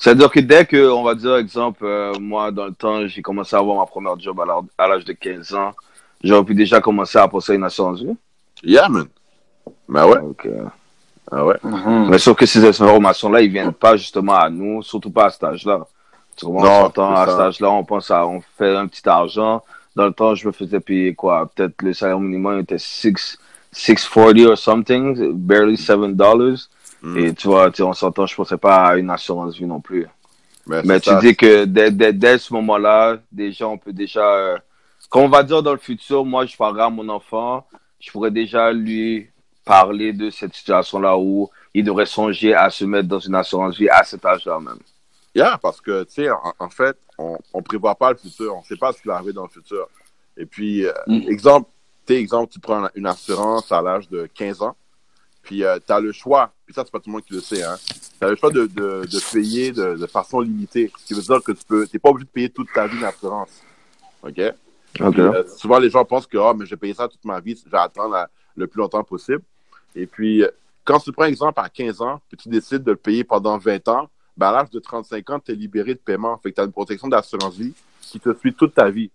C'est-à-dire 0.00 0.30
que 0.30 0.40
dès 0.40 0.64
que, 0.64 0.90
on 0.90 1.02
va 1.02 1.14
dire, 1.14 1.36
exemple, 1.36 1.84
euh, 1.84 2.12
moi, 2.20 2.50
dans 2.52 2.66
le 2.66 2.72
temps, 2.72 3.06
j'ai 3.06 3.20
commencé 3.20 3.56
à 3.56 3.58
avoir 3.58 3.76
ma 3.78 3.86
première 3.86 4.18
job 4.18 4.40
à 4.78 4.86
l'âge- 4.88 5.04
de 5.04 5.12
15 5.12 5.54
ans, 5.54 5.72
j'aurais 6.22 6.44
pu 6.44 6.54
déjà 6.54 6.80
commencer 6.80 7.18
à 7.18 7.26
penser 7.26 7.52
à 7.52 7.54
une 7.56 7.64
assurance 7.64 8.00
vie. 8.00 8.16
Yeah, 8.62 8.88
man. 8.88 9.06
Ben 9.88 10.06
ouais. 10.06 10.20
Donc, 10.20 10.46
euh, 10.46 10.64
Ah 11.30 11.44
ouais. 11.44 11.56
Mhm. 11.62 12.08
Mais 12.08 12.18
sauf 12.18 12.36
que 12.38 12.46
ces 12.46 12.64
informations-là, 12.64 13.40
ils 13.42 13.50
viennent 13.50 13.72
pas 13.72 13.96
justement 13.96 14.34
à 14.36 14.48
nous, 14.48 14.82
surtout 14.82 15.10
pas 15.10 15.26
à 15.26 15.30
cet 15.30 15.44
âge-là. 15.44 15.86
Non, 16.42 16.52
On 16.62 16.90
c'est 16.94 17.00
à 17.00 17.26
cet 17.28 17.40
âge-là, 17.40 17.70
on 17.70 17.84
pense 17.84 18.10
à, 18.10 18.26
on 18.26 18.40
fait 18.56 18.74
un 18.76 18.86
petit 18.86 19.06
argent. 19.08 19.62
Dans 19.96 20.06
le 20.06 20.12
temps, 20.12 20.34
je 20.36 20.46
me 20.46 20.52
faisais 20.52 20.78
payer 20.80 21.12
quoi? 21.14 21.50
Peut-être 21.54 21.82
le 21.82 21.92
salaire 21.92 22.18
minimum 22.20 22.60
était 22.60 22.78
6, 22.78 23.36
640 23.72 24.46
or 24.46 24.56
something, 24.56 25.32
barely 25.32 25.76
7 25.76 26.14
dollars. 26.16 26.68
Mm. 27.02 27.18
Et 27.18 27.34
tu 27.34 27.48
vois, 27.48 27.70
tu 27.70 27.82
on 27.82 27.92
s'entend, 27.92 28.26
je 28.26 28.34
pensais 28.34 28.56
pas 28.56 28.86
à 28.88 28.96
une 28.96 29.10
assurance 29.10 29.56
vie 29.56 29.66
non 29.66 29.80
plus. 29.80 30.06
Mais 30.66 31.00
tu 31.00 31.08
ça. 31.10 31.20
dis 31.20 31.34
que 31.34 31.64
dès, 31.64 31.90
dès, 31.90 32.12
dès 32.12 32.36
ce 32.38 32.52
moment-là, 32.54 33.18
déjà, 33.32 33.66
on 33.68 33.78
peut 33.78 33.92
déjà, 33.92 34.24
euh, 34.34 34.58
quand 35.08 35.20
on 35.20 35.28
va 35.28 35.42
dire 35.42 35.62
dans 35.62 35.72
le 35.72 35.78
futur, 35.78 36.24
moi, 36.26 36.44
je 36.44 36.56
parlerai 36.56 36.82
à 36.82 36.90
mon 36.90 37.08
enfant, 37.08 37.66
je 38.00 38.10
pourrais 38.10 38.30
déjà 38.30 38.70
lui 38.72 39.30
parler 39.64 40.12
de 40.12 40.28
cette 40.30 40.54
situation-là 40.54 41.16
où 41.16 41.48
il 41.72 41.84
devrait 41.84 42.06
songer 42.06 42.54
à 42.54 42.68
se 42.70 42.84
mettre 42.84 43.08
dans 43.08 43.18
une 43.18 43.34
assurance 43.34 43.76
vie 43.78 43.88
à 43.88 44.02
cet 44.04 44.24
âge-là 44.26 44.58
même. 44.60 44.78
Yeah, 45.34 45.58
parce 45.62 45.80
que, 45.80 46.04
tu 46.04 46.12
sais, 46.14 46.30
en, 46.30 46.52
en 46.58 46.68
fait, 46.70 46.96
on 47.16 47.38
ne 47.54 47.60
prévoit 47.62 47.94
pas 47.94 48.10
le 48.10 48.16
futur. 48.16 48.54
On 48.56 48.60
ne 48.60 48.64
sait 48.64 48.76
pas 48.76 48.92
ce 48.92 49.00
qui 49.00 49.08
va 49.08 49.14
arriver 49.16 49.32
dans 49.32 49.42
le 49.44 49.48
futur. 49.48 49.88
Et 50.36 50.44
puis, 50.46 50.84
euh, 50.86 50.92
Mm. 51.06 51.28
exemple, 51.30 51.68
tu 52.50 52.60
prends 52.60 52.88
une 52.94 53.06
assurance 53.06 53.70
à 53.72 53.80
l'âge 53.82 54.08
de 54.08 54.28
15 54.34 54.62
ans, 54.62 54.76
puis 55.48 55.64
tu 55.86 55.92
as 55.92 56.00
le 56.00 56.12
choix, 56.12 56.52
puis 56.66 56.74
ça, 56.74 56.82
c'est 56.84 56.90
pas 56.92 56.98
tout 56.98 57.08
le 57.08 57.12
monde 57.12 57.24
qui 57.24 57.32
le 57.32 57.40
sait, 57.40 57.62
hein. 57.62 57.76
Tu 58.20 58.26
as 58.26 58.28
le 58.28 58.36
choix 58.36 58.50
de, 58.50 58.66
de, 58.66 59.06
de 59.10 59.32
payer 59.32 59.72
de, 59.72 59.94
de 59.96 60.06
façon 60.06 60.40
limitée. 60.40 60.92
Ce 61.00 61.06
qui 61.06 61.14
veut 61.14 61.22
dire 61.22 61.42
que 61.42 61.52
tu 61.52 61.64
peux, 61.66 61.86
t'es 61.86 61.98
pas 61.98 62.10
obligé 62.10 62.26
de 62.26 62.30
payer 62.30 62.50
toute 62.50 62.68
ta 62.74 62.86
vie 62.86 62.98
une 62.98 63.04
assurance. 63.04 63.48
OK? 64.22 64.38
Ok. 65.00 65.12
Puis, 65.14 65.20
euh, 65.22 65.44
souvent, 65.56 65.78
les 65.78 65.88
gens 65.88 66.04
pensent 66.04 66.26
que 66.26 66.36
oh, 66.36 66.52
mais 66.52 66.66
je 66.66 66.70
vais 66.72 66.76
payer 66.76 66.92
ça 66.92 67.08
toute 67.08 67.24
ma 67.24 67.40
vie, 67.40 67.58
je 67.64 67.70
vais 67.70 67.78
attendre 67.78 68.10
la- 68.12 68.28
le 68.56 68.66
plus 68.66 68.78
longtemps 68.78 69.02
possible. 69.02 69.40
Et 69.96 70.04
puis, 70.04 70.42
euh, 70.42 70.48
quand 70.84 70.98
tu 71.00 71.12
prends 71.12 71.24
exemple 71.24 71.58
à 71.60 71.70
15 71.70 72.02
ans, 72.02 72.20
puis 72.28 72.36
tu 72.36 72.50
décides 72.50 72.84
de 72.84 72.90
le 72.90 72.96
payer 72.98 73.24
pendant 73.24 73.56
20 73.56 73.88
ans, 73.88 74.10
ben, 74.36 74.48
à 74.48 74.52
l'âge 74.52 74.70
de 74.70 74.80
35 74.80 75.30
ans, 75.30 75.40
tu 75.40 75.52
es 75.52 75.54
libéré 75.54 75.94
de 75.94 75.98
paiement. 76.00 76.36
Fait 76.42 76.50
que 76.50 76.56
tu 76.56 76.60
as 76.60 76.64
une 76.64 76.72
protection 76.72 77.08
d'assurance 77.08 77.54
vie 77.56 77.72
qui 78.02 78.20
te 78.20 78.34
suit 78.38 78.52
toute 78.52 78.74
ta 78.74 78.90
vie. 78.90 79.10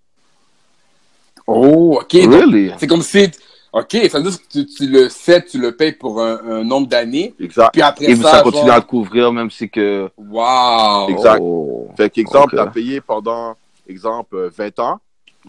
Oh, 1.46 2.00
ok. 2.02 2.14
Really? 2.14 2.72
C'est 2.80 2.88
comme 2.88 3.02
si. 3.04 3.30
Ok, 3.74 3.98
ça 4.12 4.20
veut 4.20 4.30
dire 4.30 4.40
que 4.40 4.48
tu, 4.52 4.66
tu 4.68 4.88
le 4.88 5.10
sais, 5.10 5.44
tu 5.44 5.58
le 5.60 5.76
payes 5.76 5.94
pour 5.94 6.22
un, 6.22 6.40
un 6.46 6.64
nombre 6.64 6.86
d'années. 6.88 7.34
Exact. 7.40 7.72
Puis 7.74 7.82
après 7.82 8.06
Et 8.06 8.16
ça, 8.16 8.30
ça 8.30 8.42
continue 8.44 8.68
genre, 8.68 8.76
à 8.76 8.82
te 8.82 8.86
couvrir 8.86 9.34
même 9.34 9.50
si 9.50 9.68
que. 9.68 10.12
Wow. 10.16 11.10
Exact. 11.10 11.40
Oh. 11.42 11.88
Fait 11.98 12.10
qu'exemple, 12.12 12.56
Ok. 12.56 12.62
tu 12.62 12.68
as 12.68 12.72
payé 12.72 13.02
pendant, 13.02 13.56
exemple, 13.90 14.36
euh, 14.36 14.52
20 14.56 14.78
ans, 14.78 15.00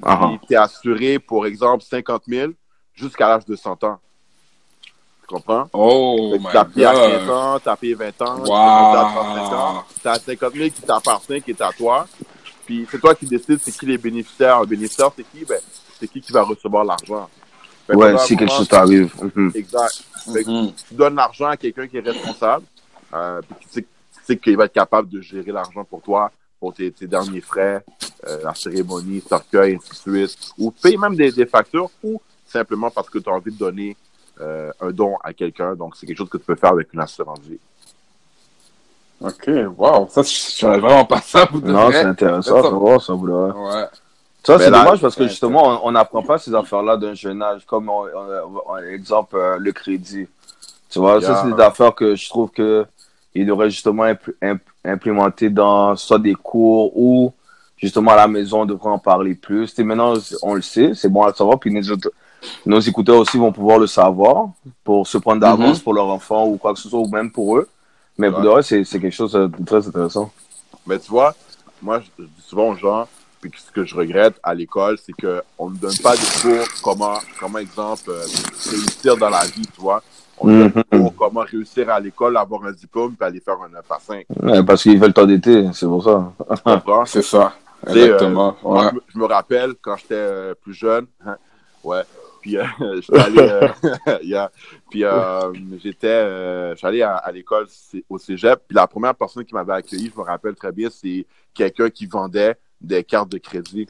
Ah, 0.02 0.30
puis 0.40 0.46
tu 0.48 0.54
es 0.54 0.56
assuré 0.56 1.18
pour, 1.18 1.44
exemple, 1.46 1.84
50 1.84 2.22
000 2.26 2.52
jusqu'à 2.94 3.28
l'âge 3.28 3.44
de 3.44 3.56
100 3.56 3.84
ans. 3.84 3.98
Tu 5.20 5.26
comprends? 5.34 5.68
Oh, 5.74 6.34
tu 6.50 6.56
as 6.56 6.64
payé 6.64 6.86
à 6.86 6.92
15 6.94 7.26
God. 7.26 7.30
ans, 7.30 7.58
tu 7.62 7.68
as 7.68 7.76
payé 7.76 7.94
20 7.94 8.22
ans, 8.22 8.34
tu 8.42 8.50
as 8.52 9.10
35 9.14 9.52
ans. 9.54 9.74
Wow. 9.74 9.82
tu 10.00 10.08
as 10.08 10.18
50 10.18 10.52
000 10.54 10.64
qui 10.70 10.80
t'appartient, 10.82 11.42
qui 11.42 11.50
est 11.50 11.60
à 11.60 11.70
toi. 11.72 12.06
Puis 12.64 12.86
c'est 12.90 12.98
toi 12.98 13.14
qui 13.14 13.26
décides 13.26 13.58
c'est 13.62 13.70
qui 13.76 13.84
les 13.84 13.98
bénéficiaires. 13.98 14.56
Un 14.60 14.64
bénéficiaire, 14.64 15.10
c'est 15.14 15.24
qui? 15.30 15.44
Ben, 15.44 15.60
c'est 16.00 16.08
qui 16.08 16.22
qui 16.22 16.32
va 16.32 16.42
recevoir 16.42 16.84
l'argent. 16.84 17.28
Fait 17.86 17.94
Ouais, 17.94 18.16
si 18.18 18.36
quelque 18.36 18.50
chose 18.52 18.68
t'arrive. 18.68 19.12
Mhm. 19.34 19.52
Exact. 19.54 20.02
Fait 20.32 20.44
que 20.44 20.50
Mhm. 20.50 20.72
tu 20.88 20.94
donnes 20.94 21.14
l'argent 21.16 21.46
à 21.48 21.56
quelqu'un 21.56 21.86
qui 21.86 21.98
est 21.98 22.00
responsable, 22.00 22.64
euh, 23.12 23.40
puis 23.42 23.66
qui 23.66 23.72
sait, 23.74 23.82
qui 23.82 23.88
sait 24.24 24.36
qu'il 24.38 24.56
va 24.56 24.64
être 24.64 24.72
capable 24.72 25.08
de 25.10 25.20
gérer 25.20 25.52
l'argent 25.52 25.84
pour 25.84 26.00
toi, 26.00 26.30
pour 26.58 26.72
tes, 26.72 26.90
tes 26.92 27.06
derniers 27.06 27.42
frais, 27.42 27.84
euh, 28.26 28.38
la 28.42 28.54
cérémonie, 28.54 29.16
le 29.16 29.28
cercueil, 29.28 29.76
ainsi 29.76 30.08
de 30.10 30.26
suite. 30.26 30.38
Ou 30.58 30.70
paye 30.70 30.96
même 30.96 31.14
des, 31.14 31.30
des 31.30 31.44
factures, 31.46 31.90
ou 32.02 32.20
simplement 32.46 32.90
parce 32.90 33.10
que 33.10 33.18
tu 33.18 33.28
as 33.28 33.32
envie 33.34 33.52
de 33.52 33.58
donner 33.58 33.96
euh, 34.40 34.70
un 34.80 34.90
don 34.90 35.16
à 35.22 35.32
quelqu'un. 35.34 35.74
Donc, 35.76 35.94
c'est 35.96 36.06
quelque 36.06 36.16
chose 36.18 36.28
que 36.30 36.38
tu 36.38 36.44
peux 36.44 36.54
faire 36.56 36.72
avec 36.72 36.92
une 36.94 37.00
assurance 37.00 37.38
vie. 37.40 37.58
Ok, 39.20 39.48
wow. 39.76 40.08
Ça, 40.10 40.22
je 40.22 40.28
savais 40.34 40.80
vraiment 40.80 41.04
pas 41.04 41.20
ça. 41.20 41.48
Non, 41.62 41.90
c'est 41.92 42.00
intéressant. 42.02 42.62
Ça- 42.62 42.62
Ça, 42.98 43.06
ça 43.06 43.12
vous 43.12 43.26
l'a- 43.26 43.56
Ouais. 43.56 43.84
Ça, 44.44 44.58
c'est 44.58 44.70
dommage 44.70 45.00
parce 45.00 45.14
que 45.16 45.22
ouais, 45.22 45.28
justement, 45.28 45.80
on 45.86 45.90
n'apprend 45.92 46.22
pas 46.22 46.38
ces 46.38 46.54
affaires-là 46.54 46.96
d'un 46.96 47.14
jeune 47.14 47.42
âge, 47.42 47.64
comme 47.66 47.88
on, 47.88 48.02
on- 48.04 48.62
on- 48.66 48.76
exemple 48.78 49.36
euh, 49.36 49.56
le 49.58 49.72
crédit. 49.72 50.26
Tu 50.90 50.98
vois, 50.98 51.20
ça, 51.20 51.42
c'est 51.42 51.52
des 51.52 51.62
affaires 51.62 51.94
que 51.94 52.14
je 52.14 52.28
trouve 52.28 52.50
que 52.50 52.84
il 53.34 53.46
devrait 53.46 53.70
justement 53.70 54.04
impl- 54.04 54.34
imp- 54.42 54.62
implémenter 54.84 55.50
dans 55.50 55.96
soit 55.96 56.18
des 56.20 56.34
cours 56.34 56.96
ou 56.96 57.32
justement 57.76 58.12
à 58.12 58.16
la 58.16 58.28
maison, 58.28 58.60
on 58.62 58.66
devrait 58.66 58.90
en 58.90 58.98
parler 58.98 59.34
plus. 59.34 59.66
Sais, 59.68 59.82
maintenant, 59.82 60.14
on 60.42 60.54
le 60.54 60.62
sait, 60.62 60.92
c'est 60.94 61.08
bon 61.08 61.22
à 61.22 61.28
le 61.28 61.34
savoir, 61.34 61.58
puis 61.58 61.72
nos, 61.72 61.82
nos 62.66 62.80
écouteurs 62.80 63.16
aussi 63.18 63.38
vont 63.38 63.50
pouvoir 63.50 63.78
le 63.78 63.86
savoir 63.86 64.50
pour 64.84 65.06
se 65.08 65.18
prendre 65.18 65.40
d'avance 65.40 65.78
Mhm. 65.78 65.82
pour 65.84 65.94
leur 65.94 66.06
enfant 66.08 66.46
ou 66.46 66.56
quoi 66.58 66.74
que 66.74 66.78
ce 66.78 66.88
soit, 66.88 67.00
ou 67.00 67.08
même 67.08 67.30
pour 67.32 67.56
eux. 67.58 67.68
Mais 68.18 68.30
pour 68.30 68.40
de 68.42 68.48
vrai, 68.48 68.62
c'est 68.62 68.84
quelque 68.84 69.10
chose 69.10 69.32
de 69.32 69.50
très 69.66 69.88
intéressant. 69.88 70.30
Mais 70.86 70.98
tu 71.00 71.10
vois, 71.10 71.34
moi, 71.82 72.00
je 72.00 72.22
dis 72.24 72.30
souvent 72.46 72.68
aux 72.68 72.76
gens, 72.76 73.08
puis 73.50 73.60
ce 73.60 73.70
que 73.70 73.84
je 73.84 73.94
regrette 73.94 74.34
à 74.42 74.54
l'école, 74.54 74.96
c'est 74.98 75.12
qu'on 75.12 75.70
ne 75.70 75.76
donne 75.76 75.96
pas 76.02 76.14
des 76.16 76.22
cours 76.42 76.66
comment, 76.82 77.18
comment 77.38 77.58
exemple, 77.58 78.10
euh, 78.10 78.24
réussir 78.70 79.16
dans 79.16 79.30
la 79.30 79.44
vie, 79.46 79.66
tu 79.74 79.80
vois. 79.80 80.02
On 80.38 80.48
nous 80.48 80.58
donne 80.68 80.72
Mhm. 80.74 80.82
des 80.92 80.98
cours 80.98 81.14
comment 81.16 81.40
réussir 81.40 81.88
à 81.90 82.00
l'école, 82.00 82.36
avoir 82.36 82.64
un 82.64 82.72
diplôme, 82.72 83.14
puis 83.14 83.26
aller 83.26 83.40
faire 83.40 83.56
un 83.62 83.68
9 83.68 83.84
à 83.90 83.98
5. 84.00 84.26
Ouais, 84.42 84.62
parce 84.64 84.82
qu'ils 84.82 84.98
veulent 84.98 85.12
t'endetter, 85.12 85.68
c'est 85.72 85.86
pour 85.86 86.02
ça. 86.04 86.32
C'est 87.06 87.22
ça. 87.22 87.54
Sais, 87.86 88.00
Exactement. 88.00 88.56
euh, 88.64 88.68
moi, 88.68 88.82
ouais. 88.84 88.88
je, 88.90 88.94
me, 88.94 89.00
je 89.14 89.18
me 89.18 89.24
rappelle 89.26 89.74
quand 89.80 89.96
j'étais 89.96 90.14
euh, 90.14 90.54
plus 90.54 90.72
jeune, 90.72 91.06
hein, 91.26 91.36
ouais, 91.84 92.02
puis 92.40 92.56
euh, 92.56 92.64
j'étais 93.00 93.18
allé, 93.20 93.38
euh, 93.40 93.68
yeah, 94.22 94.50
puis 94.90 95.04
euh, 95.04 95.52
j'étais, 95.82 96.06
euh, 96.08 96.74
j'allais 96.76 97.02
à, 97.02 97.16
à 97.16 97.30
l'école 97.30 97.66
au 98.08 98.16
cégep, 98.18 98.60
puis 98.66 98.74
la 98.74 98.86
première 98.86 99.14
personne 99.14 99.44
qui 99.44 99.52
m'avait 99.54 99.74
accueilli, 99.74 100.10
je 100.14 100.18
me 100.18 100.24
rappelle 100.24 100.54
très 100.54 100.72
bien, 100.72 100.88
c'est 100.90 101.26
quelqu'un 101.52 101.90
qui 101.90 102.06
vendait 102.06 102.56
des 102.80 103.02
cartes 103.04 103.28
de 103.30 103.38
crédit. 103.38 103.88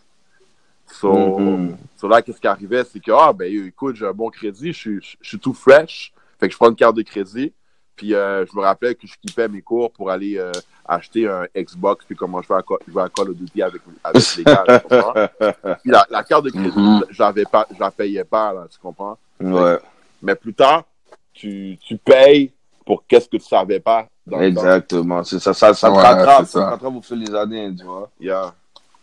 So, 0.87 1.39
Mhm. 1.39 1.77
so 1.97 2.09
là, 2.09 2.23
qu'est-ce 2.23 2.41
qui 2.41 2.47
arrivait, 2.47 2.85
c'est 2.85 3.01
que, 3.01 3.11
ah, 3.13 3.33
ben, 3.33 3.53
écoute, 3.67 3.97
j'ai 3.97 4.07
un 4.07 4.13
bon 4.13 4.31
crédit, 4.31 4.73
je 4.73 4.79
suis, 4.79 5.17
je 5.21 5.29
suis 5.29 5.39
tout 5.39 5.55
fresh, 5.55 6.13
fait 6.39 6.49
que 6.49 6.53
je 6.53 6.59
prends 6.59 6.69
une 6.69 6.77
carte 6.77 6.97
de 6.97 7.03
crédit, 7.03 7.53
puis 7.97 8.15
euh, 8.15 8.45
je 8.47 8.57
me 8.57 8.63
rappelais 8.63 8.95
que 8.95 9.07
je 9.07 9.15
kippais 9.19 9.49
mes 9.49 9.63
cours 9.63 9.91
pour 9.93 10.11
aller 10.11 10.37
euh, 10.39 10.61
acheter 10.85 11.27
un 11.29 11.47
Xbox, 11.57 12.05
puis 12.05 12.15
comment 12.17 12.43
je 12.43 12.49
vais 12.49 12.57
à, 12.57 12.63
Co- 12.63 12.79
jouer 12.87 13.03
à 13.03 13.09
Call 13.09 13.31
of 13.31 13.37
Duty 13.37 13.63
avec, 13.63 13.83
avec 14.03 14.23
les 14.37 14.45
gars, 14.45 14.65
tu 14.69 14.89
comprends? 14.89 15.15
Puis 15.83 15.91
la, 15.91 16.07
la 16.11 16.23
carte 16.23 16.45
de 16.45 16.51
crédit, 16.51 16.77
Mhm. 16.77 17.05
je 17.11 17.23
l'avais 17.23 17.45
pas, 17.47 17.67
je 17.71 17.79
la 17.81 17.91
payais 17.91 18.25
pas, 18.25 18.53
là, 18.53 18.67
tu 18.71 18.79
comprends? 18.79 19.19
Ouais, 19.41 19.79
Mais 20.23 20.35
plus 20.35 20.55
tard, 20.55 20.85
tu, 21.33 21.79
tu 21.81 21.97
payes 21.97 22.53
pour 22.87 23.07
qu'est-ce 23.07 23.29
que 23.29 23.37
tu 23.39 23.45
savais 23.47 23.81
pas 23.81 24.07
dans 24.27 24.41
exactement. 24.41 25.23
C'est 25.25 25.39
ça, 25.41 25.53
ça, 25.55 25.73
ça 25.75 25.91
te 25.91 25.97
rattrape, 25.97 26.45
ça 26.47 26.53
te 26.53 26.59
ça. 26.59 26.65
rattrape 26.71 26.95
au 26.95 27.03
fil 27.03 27.25
des 27.25 27.35
années, 27.35 27.75
tu 27.77 27.85
vois. 27.85 28.11
Yeah, 28.21 28.55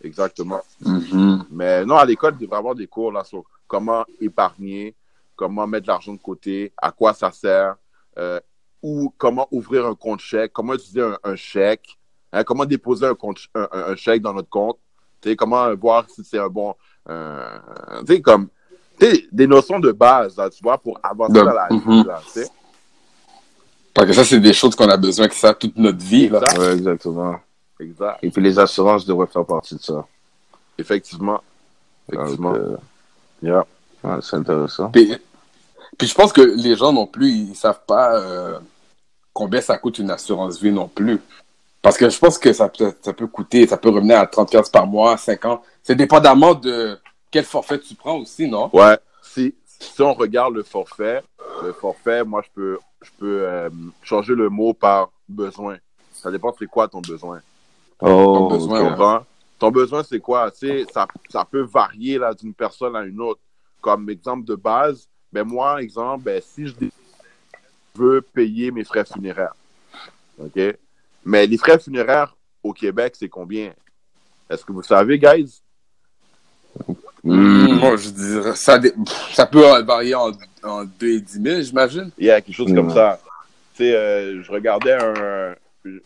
exactement. 0.03 0.61
Mhm. 0.85 1.45
Mais 1.51 1.85
non, 1.85 1.95
à 1.97 2.05
l'école, 2.05 2.35
il 2.39 2.43
devrait 2.43 2.57
avoir 2.59 2.75
des 2.75 2.87
cours 2.87 3.11
là, 3.11 3.23
sur 3.23 3.43
comment 3.67 4.03
épargner, 4.19 4.95
comment 5.35 5.65
mettre 5.67 5.83
de 5.87 5.91
l'argent 5.91 6.13
de 6.13 6.19
côté, 6.21 6.71
à 6.77 6.91
quoi 6.91 7.13
ça 7.13 7.31
sert, 7.31 7.75
euh, 8.17 8.39
ou 8.81 9.13
comment 9.17 9.47
ouvrir 9.51 9.85
un 9.85 9.95
compte 9.95 10.19
chèque, 10.19 10.51
comment 10.53 10.73
utiliser 10.73 11.01
un, 11.01 11.17
un 11.23 11.35
chèque, 11.35 11.97
hein, 12.31 12.43
comment 12.43 12.65
déposer 12.65 13.05
un, 13.05 13.15
compte, 13.15 13.39
un, 13.55 13.95
chèque 13.95 14.21
dans 14.21 14.33
notre 14.33 14.49
compte, 14.49 14.77
comment 15.37 15.73
voir 15.75 16.09
si 16.09 16.23
c'est 16.23 16.39
un 16.39 16.47
bon... 16.49 16.73
euh, 17.09 17.59
tu 18.07 18.15
sais, 18.15 18.21
comme... 18.21 18.47
tu 18.99 19.05
sais, 19.05 19.27
des 19.31 19.47
notions 19.47 19.79
de 19.79 19.91
base, 19.91 20.35
là, 20.37 20.49
tu 20.49 20.61
vois, 20.63 20.77
pour 20.77 20.99
avancer 21.03 21.33
De- 21.33 21.39
dans 21.39 21.53
la 21.53 21.67
vie, 21.69 21.79
Mhm. 21.85 22.05
là, 22.07 22.19
tu 22.23 22.41
sais. 22.41 22.49
Parce 23.93 24.07
que 24.07 24.13
ça, 24.13 24.23
c'est 24.23 24.39
des 24.39 24.53
choses 24.53 24.73
qu'on 24.75 24.87
a 24.87 24.95
besoin 24.97 25.27
que 25.27 25.35
ça 25.35 25.53
toute 25.53 25.77
notre 25.77 25.97
vie. 25.99 26.29
Là. 26.29 26.39
Ouais, 26.57 26.73
exactement. 26.73 27.35
Exact. 27.81 28.19
Et 28.23 28.29
puis 28.29 28.41
les 28.41 28.57
assurances 28.59 29.05
devraient 29.05 29.27
faire 29.27 29.45
partie 29.45 29.75
de 29.75 29.81
ça. 29.81 30.05
Effectivement. 30.77 31.41
Donc, 32.09 32.19
Effectivement. 32.21 32.53
euh, 32.53 32.77
Yeah. 33.43 33.65
ouais, 34.03 34.17
c'est 34.21 34.35
intéressant. 34.35 34.89
Puis, 34.91 35.17
puis 35.97 36.07
je 36.07 36.13
pense 36.13 36.31
que 36.31 36.41
les 36.41 36.75
gens 36.75 36.93
non 36.93 37.07
plus, 37.07 37.29
ils 37.29 37.55
savent 37.55 37.81
pas 37.87 38.15
euh, 38.19 38.59
combien 39.33 39.61
ça 39.61 39.77
coûte 39.79 39.97
une 39.97 40.11
assurance 40.11 40.61
vie 40.61 40.71
non 40.71 40.87
plus. 40.87 41.19
Parce 41.81 41.97
que 41.97 42.07
je 42.07 42.19
pense 42.19 42.37
que 42.37 42.53
ça 42.53 42.69
peut, 42.69 42.93
ça 43.01 43.13
peut 43.13 43.25
coûter, 43.25 43.65
ça 43.65 43.77
peut 43.77 43.89
revenir 43.89 44.19
à 44.19 44.27
30 44.27 44.51
pièces 44.51 44.69
par 44.69 44.85
mois, 44.85 45.17
5 45.17 45.43
ans. 45.45 45.63
C'est 45.81 45.95
dépendamment 45.95 46.53
de 46.53 46.99
quel 47.31 47.43
forfait 47.43 47.79
tu 47.79 47.95
prends 47.95 48.17
aussi, 48.19 48.47
non? 48.47 48.69
Ouais. 48.73 48.99
Si, 49.23 49.55
si 49.65 50.01
on 50.03 50.13
regarde 50.13 50.53
le 50.53 50.61
forfait, 50.61 51.23
le 51.63 51.73
forfait, 51.73 52.23
moi, 52.23 52.43
je 52.45 52.49
peux, 52.53 52.77
je 53.01 53.09
peux 53.17 53.41
euh, 53.47 53.69
changer 54.03 54.35
le 54.35 54.49
mot 54.49 54.73
par 54.75 55.09
besoin. 55.27 55.77
Ça 56.13 56.29
dépend 56.29 56.53
c'est 56.59 56.67
quoi 56.67 56.87
ton 56.87 57.01
besoin? 57.01 57.39
Oh, 58.01 58.07
Ton 58.07 58.47
besoin, 58.47 58.81
ok. 58.81 58.89
comprends? 58.89 59.25
Ton 59.59 59.71
besoin, 59.71 60.03
c'est 60.03 60.19
quoi? 60.19 60.49
Tu 60.51 60.67
sais, 60.67 60.85
ça, 60.91 61.07
ça 61.29 61.45
peut 61.45 61.61
varier 61.61 62.17
là, 62.17 62.33
d'une 62.33 62.53
personne 62.53 62.95
à 62.95 63.03
une 63.03 63.21
autre. 63.21 63.39
Comme 63.79 64.09
exemple 64.09 64.45
de 64.45 64.55
base, 64.55 65.07
ben 65.31 65.43
moi, 65.43 65.81
exemple, 65.81 66.23
ben, 66.23 66.41
si 66.43 66.67
je 66.67 66.73
veux 67.95 68.21
payer 68.21 68.71
mes 68.71 68.83
frais 68.83 69.05
funéraires, 69.05 69.55
OK? 70.39 70.59
Mais 71.25 71.45
les 71.47 71.57
frais 71.57 71.79
funéraires 71.79 72.35
au 72.63 72.73
Québec, 72.73 73.13
c'est 73.17 73.29
combien? 73.29 73.71
Est-ce 74.49 74.65
que 74.65 74.71
vous 74.71 74.83
savez, 74.83 75.17
guys? 75.19 75.61
Hmm. 77.23 77.73
Moi, 77.75 77.97
je 77.97 78.09
dirais, 78.09 78.55
ça, 78.55 78.79
ça 79.31 79.45
peut 79.45 79.61
varier 79.83 80.15
en, 80.15 80.31
en 80.63 80.83
2 80.85 81.07
et 81.07 81.19
10 81.21 81.41
000, 81.41 81.61
j'imagine. 81.61 82.11
Il 82.17 82.25
y 82.25 82.31
a 82.31 82.41
quelque 82.41 82.55
chose 82.55 82.73
comme 82.73 82.87
Ouais. 82.87 82.93
ça. 82.93 83.19
Tu 83.75 83.83
sais, 83.83 83.95
euh, 83.95 84.41
je 84.43 84.51
regardais 84.51 84.93
un, 84.93 85.55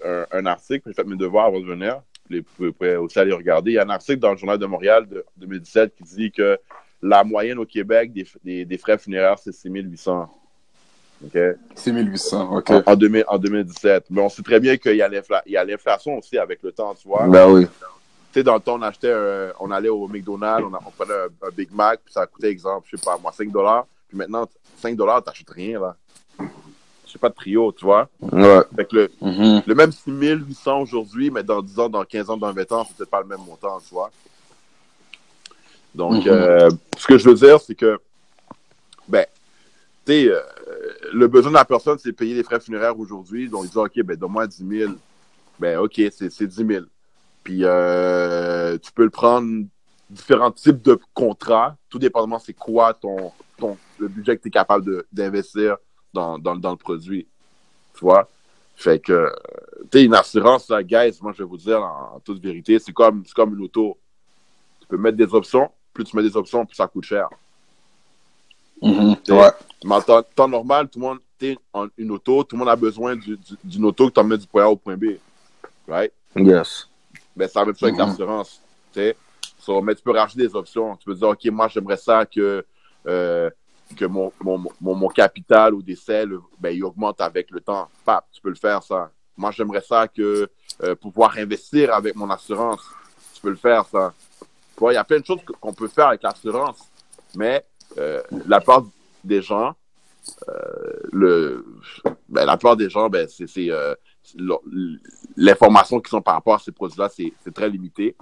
un, 0.03 0.25
un 0.31 0.45
article, 0.45 0.83
j'ai 0.87 0.93
fait 0.93 1.03
mes 1.03 1.15
devoirs 1.15 1.45
avant 1.47 1.59
de 1.59 1.65
venir. 1.65 2.01
Vous 2.57 2.71
pouvez 2.73 2.95
aussi 2.95 3.19
aller 3.19 3.33
regarder. 3.33 3.71
Il 3.71 3.73
y 3.75 3.77
a 3.77 3.83
un 3.83 3.89
article 3.89 4.19
dans 4.19 4.31
le 4.31 4.37
Journal 4.37 4.57
de 4.57 4.65
Montréal 4.65 5.07
de 5.07 5.23
2017 5.37 5.93
qui 5.95 6.03
dit 6.03 6.31
que 6.31 6.57
la 7.01 7.23
moyenne 7.23 7.59
au 7.59 7.65
Québec 7.65 8.11
des, 8.11 8.25
des, 8.43 8.65
des 8.65 8.77
frais 8.77 8.97
funéraires, 8.97 9.37
c'est 9.37 9.51
6800. 9.51 10.27
OK? 11.23 11.37
C'est 11.75 11.91
1800, 11.91 12.57
OK. 12.57 12.69
En, 12.71 12.83
en, 12.85 12.95
2000 12.95 13.23
en 13.27 13.37
2017. 13.37 14.05
Mais 14.09 14.21
on 14.21 14.29
sait 14.29 14.41
très 14.41 14.59
bien 14.59 14.75
qu'il 14.77 14.95
y 14.95 15.01
a 15.01 15.07
l'infla- 15.09 15.43
il 15.45 15.51
y 15.53 15.57
a 15.57 15.63
l'inflation 15.63 16.17
aussi 16.17 16.37
avec 16.37 16.61
le 16.63 16.71
temps, 16.71 16.93
tu 16.95 17.07
vois. 17.07 17.27
Ben 17.27 17.47
oui. 17.49 17.65
Tu 17.67 18.39
sais, 18.41 18.43
dans 18.43 18.55
le 18.55 18.59
temps, 18.59 18.75
on 18.77 18.81
achetait, 18.81 19.13
un- 19.13 19.53
on 19.59 19.71
allait 19.71 19.89
au 19.89 20.07
McDonald's, 20.07 20.67
on, 20.69 20.73
a- 20.73 20.79
on 20.85 20.91
prenait 20.91 21.13
un, 21.13 21.47
un 21.47 21.51
Big 21.55 21.69
Mac, 21.71 22.01
puis 22.03 22.13
ça 22.13 22.25
coûtait, 22.25 22.49
exemple, 22.49 22.87
je 22.91 22.97
sais 22.97 23.05
pas, 23.05 23.17
moi, 23.17 23.31
5 23.31 23.49
dollars. 23.51 23.85
Puis 24.09 24.17
maintenant, 24.17 24.45
5 24.77 24.95
dollars, 24.95 25.23
t'achètes 25.23 25.49
rien, 25.49 25.79
là. 25.79 25.95
Sais 27.15 27.19
pas 27.19 27.29
de 27.29 27.35
trio, 27.35 27.71
tu 27.71 27.85
vois. 27.85 28.09
Ouais. 28.19 28.59
Fait 28.75 28.83
que 28.83 28.93
le, 28.97 29.11
le 29.65 29.73
même 29.73 29.93
6800 29.93 30.81
aujourd'hui, 30.81 31.31
mais 31.31 31.43
dans 31.43 31.61
10 31.61 31.79
ans, 31.79 31.87
dans 31.87 32.03
15 32.03 32.29
ans, 32.29 32.35
dans 32.35 32.51
20 32.51 32.69
ans, 32.73 32.83
c'est 32.85 32.97
peut-être 32.97 33.09
pas 33.09 33.21
le 33.21 33.27
même 33.27 33.39
montant, 33.39 33.79
tu 33.79 33.93
vois. 33.93 34.11
Donc, 35.93 36.25
Mhm. 36.25 36.27
euh, 36.27 36.69
ce 36.97 37.07
que 37.07 37.17
je 37.17 37.29
veux 37.29 37.35
dire, 37.35 37.61
c'est 37.61 37.73
que, 37.73 37.97
ben, 39.07 39.25
tu 40.05 40.11
sais, 40.11 40.27
euh, 40.27 40.41
le 41.13 41.27
besoin 41.29 41.51
de 41.51 41.55
la 41.55 41.63
personne, 41.63 41.97
c'est 41.99 42.11
payer 42.11 42.33
les 42.35 42.43
frais 42.43 42.59
funéraires 42.59 42.99
aujourd'hui. 42.99 43.47
Donc, 43.47 43.63
ils 43.63 43.67
disent, 43.67 43.77
OK, 43.77 44.01
ben, 44.03 44.17
donne-moi 44.17 44.45
10 44.45 44.67
000. 44.67 44.91
Ben, 45.57 45.77
OK, 45.79 45.93
c'est 46.11 46.29
c'est 46.29 46.47
10 46.47 46.65
000. 46.67 46.85
Puis, 47.45 47.59
euh, 47.63 48.77
tu 48.77 48.91
peux 48.91 49.05
le 49.05 49.09
prendre 49.09 49.63
différents 50.09 50.51
types 50.51 50.81
de 50.81 50.99
contrats, 51.13 51.77
tout 51.89 51.97
dépendamment 51.97 52.39
c'est 52.39 52.51
quoi 52.53 52.93
ton, 52.93 53.31
ton, 53.57 53.77
le 53.99 54.09
budget 54.09 54.35
que 54.35 54.41
tu 54.41 54.49
es 54.49 54.51
capable 54.51 54.83
de- 54.83 55.07
d'investir 55.13 55.77
dans, 56.15 56.39
dans, 56.39 56.55
dans 56.55 56.71
le 56.71 56.77
produit. 56.77 57.27
Tu 57.93 57.99
vois? 57.99 58.27
Fait 58.75 58.99
que, 58.99 59.11
euh, 59.11 59.29
tu 59.91 59.99
sais, 59.99 60.03
une 60.05 60.15
assurance, 60.15 60.69
là, 60.69 60.81
guys, 60.83 61.17
moi, 61.21 61.31
je 61.33 61.43
vais 61.43 61.49
vous 61.49 61.57
dire 61.57 61.81
en, 61.83 62.15
en 62.15 62.19
toute 62.19 62.41
vérité, 62.41 62.79
c'est 62.79 62.91
comme, 62.91 63.23
comme 63.35 63.53
une 63.55 63.63
auto. 63.65 63.97
Tu 64.81 64.87
peux 64.87 64.97
mettre 64.97 65.17
des 65.17 65.33
options, 65.33 65.69
plus 65.93 66.03
tu 66.05 66.15
mets 66.15 66.23
des 66.23 66.35
options, 66.35 66.65
plus 66.65 66.75
ça 66.75 66.87
coûte 66.87 67.05
cher. 67.05 67.29
Mhm. 68.81 69.15
T'sais, 69.23 69.33
Ouais. 69.33 69.51
Mais 69.83 69.95
en 69.95 70.01
temps, 70.01 70.23
temps 70.35 70.47
normal, 70.47 70.89
tout 70.89 70.99
le 70.99 71.05
monde, 71.05 71.19
en 71.73 71.87
une 71.97 72.11
auto, 72.11 72.43
tout 72.43 72.55
le 72.55 72.59
monde 72.59 72.69
a 72.69 72.75
besoin 72.75 73.15
du- 73.15 73.37
du- 73.37 73.57
d'une 73.63 73.85
auto 73.85 74.07
que 74.09 74.13
tu 74.13 74.19
emmènes 74.19 74.37
du 74.39 74.47
point 74.47 74.63
A 74.63 74.69
au 74.69 74.75
point 74.75 74.97
B. 74.97 75.17
Right? 75.87 76.11
Yes. 76.35 76.87
Ben, 77.35 77.47
ça 77.47 77.63
va 77.63 77.71
être 77.71 77.77
ça 77.77 77.85
avec 77.87 77.99
Mhm. 77.99 78.07
l'assurance. 78.07 78.61
tu 78.93 78.99
sais. 79.01 79.15
So, 79.59 79.81
mais 79.81 79.93
tu 79.95 80.01
peux 80.01 80.11
racheter 80.11 80.39
des 80.39 80.55
options. 80.55 80.95
Tu 80.97 81.05
peux 81.05 81.15
dire, 81.15 81.27
OK, 81.29 81.45
moi, 81.45 81.67
j'aimerais 81.67 81.97
ça 81.97 82.25
que, 82.25 82.65
euh, 83.07 83.49
que 83.95 84.05
mon, 84.05 84.31
mon, 84.41 84.57
mon, 84.81 84.95
mon 84.95 85.07
capital 85.09 85.73
au 85.73 85.81
décès, 85.81 86.25
le- 86.25 86.41
ben, 86.59 86.69
il 86.71 86.83
augmente 86.83 87.21
avec 87.21 87.51
le 87.51 87.61
temps. 87.61 87.87
Pap, 88.05 88.25
tu 88.31 88.41
peux 88.41 88.49
le 88.49 88.55
faire, 88.55 88.81
ça. 88.83 89.11
Moi, 89.37 89.51
j'aimerais 89.51 89.81
ça 89.81 90.07
que 90.07 90.49
euh, 90.83 90.95
pouvoir 90.95 91.37
investir 91.37 91.93
avec 91.93 92.15
mon 92.15 92.29
assurance. 92.29 92.81
Tu 93.33 93.41
peux 93.41 93.49
le 93.49 93.55
faire, 93.55 93.85
ça. 93.85 94.13
Tu 94.39 94.79
vois, 94.79 94.93
il 94.93 94.95
y 94.95 94.99
a 94.99 95.03
plein 95.03 95.19
de 95.19 95.25
choses 95.25 95.39
qu'on 95.61 95.73
peut 95.73 95.87
faire 95.87 96.07
avec 96.07 96.23
l'assurance. 96.23 96.79
Mais 97.35 97.65
euh, 97.97 98.21
la 98.47 98.59
plupart 98.59 98.83
des 99.23 99.41
gens, 99.41 99.73
euh, 100.49 100.53
le, 101.11 101.65
ben, 102.29 102.45
la 102.45 102.57
plupart 102.57 102.75
des 102.77 102.89
gens, 102.89 103.09
ben, 103.09 103.27
c'est, 103.29 103.47
c'est, 103.47 103.69
euh, 103.71 103.93
l'information 105.37 105.99
qui 105.99 106.09
sont 106.09 106.21
par 106.21 106.35
rapport 106.35 106.55
à 106.55 106.59
ces 106.59 106.71
produits-là, 106.71 107.09
c'est, 107.09 107.31
c'est 107.43 107.53
très 107.53 107.69
limité. 107.69 108.15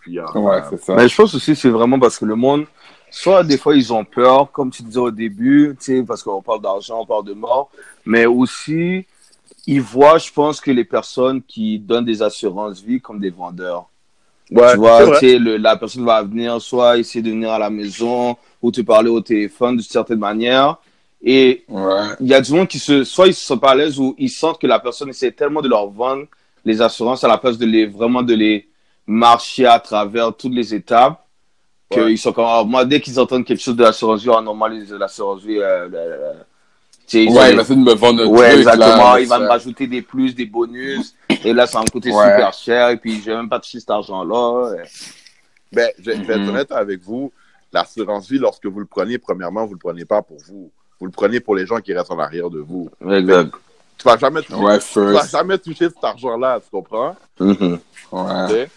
Puis, 0.00 0.18
euh, 0.18 0.26
Ouais, 0.34 0.62
c'est 0.70 0.76
ça. 0.76 0.94
Mais 0.94 1.08
je 1.08 1.16
pense 1.16 1.34
aussi 1.34 1.56
c'est 1.56 1.70
vraiment 1.70 1.98
parce 1.98 2.18
que 2.18 2.24
le 2.24 2.34
monde, 2.36 2.66
soit 3.14 3.44
des 3.44 3.58
fois 3.58 3.74
ils 3.76 3.92
ont 3.92 4.04
peur, 4.04 4.50
comme 4.50 4.70
tu 4.70 4.82
disais 4.82 4.98
au 4.98 5.10
début, 5.10 5.76
tu 5.78 5.84
sais, 5.98 6.02
parce 6.02 6.22
qu'on 6.22 6.42
parle 6.42 6.60
d'argent, 6.62 7.00
on 7.00 7.06
parle 7.06 7.24
de 7.24 7.32
mort, 7.34 7.70
mais 8.04 8.26
aussi 8.26 9.06
ils 9.66 9.80
voient, 9.80 10.18
je 10.18 10.30
pense, 10.30 10.60
que 10.60 10.70
les 10.70 10.84
personnes 10.84 11.40
qui 11.42 11.78
donnent 11.78 12.04
des 12.04 12.20
assurances 12.22 12.82
vie 12.82 13.00
comme 13.00 13.18
des 13.20 13.30
vendeurs. 13.30 13.88
ouais, 14.50 14.72
tu 14.72 14.76
vois, 14.78 15.20
le- 15.22 15.56
la 15.56 15.76
personne 15.76 16.04
va 16.04 16.22
venir, 16.22 16.60
soit 16.60 16.98
essayer 16.98 17.22
de 17.22 17.30
venir 17.30 17.50
à 17.50 17.58
la 17.58 17.70
maison 17.70 18.36
ou 18.60 18.70
te 18.70 18.82
parler 18.82 19.08
au 19.10 19.20
téléphone 19.20 19.76
d'une 19.76 19.84
certaine 19.86 20.18
manière. 20.18 20.76
Et 21.22 21.64
Ouais. 21.68 22.02
il 22.20 22.26
y 22.26 22.34
a 22.34 22.40
du 22.42 22.52
monde 22.52 22.68
qui 22.68 22.78
se, 22.78 23.04
soit 23.04 23.28
ils 23.28 23.34
se 23.34 23.44
sentent 23.46 23.62
pas 23.62 23.70
à 23.70 23.74
l'aise 23.74 23.98
ou 23.98 24.14
ils 24.18 24.28
sentent 24.28 24.60
que 24.60 24.66
la 24.66 24.78
personne 24.78 25.08
essaie 25.08 25.32
tellement 25.32 25.62
de 25.62 25.68
leur 25.68 25.88
vendre 25.88 26.26
les 26.64 26.82
assurances 26.82 27.24
à 27.24 27.28
la 27.28 27.38
place 27.38 27.56
de 27.56 27.64
les, 27.64 27.86
vraiment 27.86 28.22
de 28.22 28.34
les 28.34 28.68
marcher 29.06 29.66
à 29.66 29.78
travers 29.78 30.34
toutes 30.36 30.52
les 30.54 30.74
étapes. 30.74 31.23
Ouais. 31.90 31.96
Qu'ils 32.06 32.18
sont 32.18 32.32
comme, 32.32 32.46
ah, 32.46 32.64
moi, 32.64 32.84
dès 32.84 33.00
qu'ils 33.00 33.18
entendent 33.20 33.44
quelque 33.44 33.60
chose 33.62 33.76
de 33.76 33.82
l'assurance 33.82 34.22
vie, 34.22 34.30
ah, 34.36 34.40
normal, 34.40 34.82
l'assurance 34.98 35.42
vie, 35.42 35.58
euh, 35.58 35.88
euh, 35.92 36.32
Ouais, 37.12 37.20
il 37.26 37.32
va 37.34 37.50
essayer 37.50 37.76
de 37.76 37.80
me 37.84 37.94
vendre 37.94 38.22
un 38.22 38.26
Ouais, 38.26 38.48
truc, 38.48 38.58
exactement. 38.60 39.12
là, 39.12 39.20
il 39.20 39.28
va 39.28 39.38
me 39.38 39.46
rajouter 39.46 39.86
des 39.86 40.00
plus, 40.00 40.34
des 40.34 40.46
bonus. 40.46 41.14
Et 41.44 41.52
là, 41.52 41.66
ça 41.66 41.78
va 41.78 41.84
me 41.84 41.90
coûter 41.90 42.10
Ouais. 42.10 42.24
super 42.24 42.52
cher. 42.54 42.88
Et 42.88 42.96
puis, 42.96 43.20
je 43.20 43.26
vais 43.30 43.36
même 43.36 43.48
pas 43.48 43.60
toucher 43.60 43.78
cet 43.78 43.90
argent-là. 43.90 44.76
Ben, 45.70 45.90
je, 45.98 46.02
je 46.04 46.10
vais 46.22 46.34
être 46.34 46.40
Mhm. 46.40 46.48
honnête 46.48 46.72
avec 46.72 47.02
vous. 47.02 47.30
L'assurance 47.72 48.28
vie, 48.30 48.38
lorsque 48.38 48.64
vous 48.66 48.80
le 48.80 48.86
prenez, 48.86 49.18
premièrement, 49.18 49.66
vous 49.66 49.74
le 49.74 49.78
prenez 49.78 50.04
pas 50.06 50.22
pour 50.22 50.38
vous. 50.48 50.70
Vous 50.98 51.06
le 51.06 51.12
prenez 51.12 51.40
pour 51.40 51.54
les 51.54 51.66
gens 51.66 51.78
qui 51.80 51.92
restent 51.92 52.10
en 52.12 52.18
arrière 52.18 52.48
de 52.48 52.60
vous. 52.60 52.88
Exact. 53.10 53.50
Tu 53.98 54.04
vas 54.08 54.16
Ouais, 54.16 54.42
tu 54.42 54.52
vas 54.54 54.78
first. 54.80 55.30
jamais 55.30 55.58
toucher 55.58 55.88
cet 55.90 56.02
argent-là, 56.02 56.58
tu 56.60 56.70
comprends? 56.70 57.14
Mhm. 57.38 57.78
Ouais. 58.12 58.68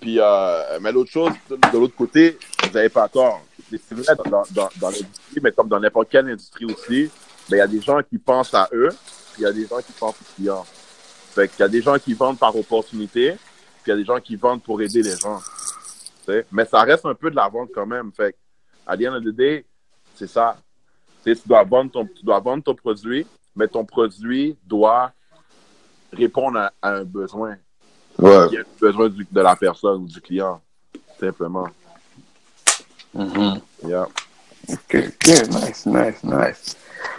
Puis, 0.00 0.18
euh, 0.18 0.78
mais 0.80 0.92
l'autre 0.92 1.10
chose, 1.10 1.32
de 1.48 1.78
l'autre 1.78 1.96
côté, 1.96 2.38
vous 2.64 2.70
n'avez 2.70 2.88
pas 2.88 3.08
tort. 3.08 3.42
C'est 3.70 4.06
dans, 4.28 4.44
l'industrie, 4.82 5.40
mais 5.42 5.52
comme 5.52 5.68
dans 5.68 5.80
n'importe 5.80 6.10
quelle 6.10 6.28
industrie 6.28 6.66
aussi, 6.66 7.10
il 7.48 7.56
y 7.56 7.60
a 7.60 7.66
des 7.66 7.80
gens 7.80 8.00
qui 8.02 8.18
pensent 8.18 8.54
à 8.54 8.68
eux, 8.72 8.90
puis 9.32 9.42
il 9.42 9.42
y 9.42 9.46
a 9.46 9.52
des 9.52 9.66
gens 9.66 9.78
qui 9.78 9.92
pensent 9.92 10.16
aux 10.20 10.34
clients. 10.34 10.64
Fait 11.34 11.48
qu'il 11.48 11.60
y 11.60 11.62
a 11.62 11.68
des 11.68 11.80
gens 11.80 11.98
qui 11.98 12.12
vendent 12.12 12.38
par 12.38 12.54
opportunité, 12.54 13.32
puis 13.82 13.86
il 13.86 13.90
y 13.90 13.92
a 13.92 13.96
des 13.96 14.04
gens 14.04 14.20
qui 14.20 14.36
vendent 14.36 14.62
pour 14.62 14.80
aider 14.82 15.02
les 15.02 15.16
gens. 15.16 15.40
Mais 16.50 16.64
ça 16.66 16.82
reste 16.82 17.06
un 17.06 17.14
peu 17.14 17.30
de 17.30 17.36
la 17.36 17.48
vente 17.48 17.70
quand 17.74 17.86
même. 17.86 18.12
Fait 18.12 18.36
à 18.86 18.96
the 18.96 19.06
end 19.06 19.14
of 19.14 19.24
the 19.24 19.28
day, 19.28 19.64
c'est 20.14 20.28
ça. 20.28 20.58
Tu 21.24 21.36
dois 21.46 21.64
vendre 21.64 21.90
ton, 21.90 22.06
tu 22.06 22.24
dois 22.24 22.40
vendre 22.40 22.62
ton 22.64 22.74
produit, 22.74 23.26
mais 23.54 23.68
ton 23.68 23.84
produit 23.84 24.56
doit 24.64 25.12
répondre 26.12 26.58
à 26.58 26.72
un 26.82 27.04
besoin 27.04 27.56
Ouais. 28.18 28.48
qui 28.50 28.56
a 28.58 28.62
besoin 28.80 29.08
du- 29.08 29.26
de 29.30 29.40
la 29.40 29.56
personne 29.56 30.02
ou 30.02 30.06
du 30.06 30.20
client, 30.20 30.60
simplement. 31.18 31.68
Mhm. 33.14 33.60
Yeah. 33.86 34.06
Ok, 34.68 34.94
ok, 34.94 35.26
nice, 35.50 35.86
nice, 35.86 36.22
nice. 36.24 36.76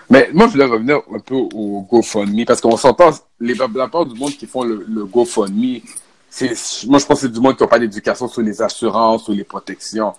Mais 0.09 0.29
moi, 0.33 0.47
je 0.47 0.51
voulais 0.53 0.65
revenir 0.65 0.97
un 1.13 1.19
peu 1.19 1.35
au 1.35 1.81
GoFundMe 1.89 2.45
parce 2.45 2.62
qu'on 2.62 2.77
s'entend, 2.77 3.09
les, 3.39 3.53
la 3.53 3.67
plupart 3.67 4.05
du 4.05 4.17
monde 4.17 4.31
qui 4.31 4.45
font 4.47 4.63
le, 4.63 4.85
le 4.88 5.05
GoFundMe, 5.05 5.81
c'est, 6.29 6.53
moi, 6.88 7.00
je 7.00 7.05
pense 7.05 7.19
que 7.19 7.27
c'est 7.27 7.31
du 7.31 7.39
monde 7.39 7.55
qui 7.57 7.63
n'a 7.63 7.67
pas 7.67 7.79
d'éducation 7.79 8.27
sur 8.27 8.41
les 8.41 8.62
assurances 8.62 9.27
ou 9.27 9.33
les 9.33 9.43
protections. 9.43 10.13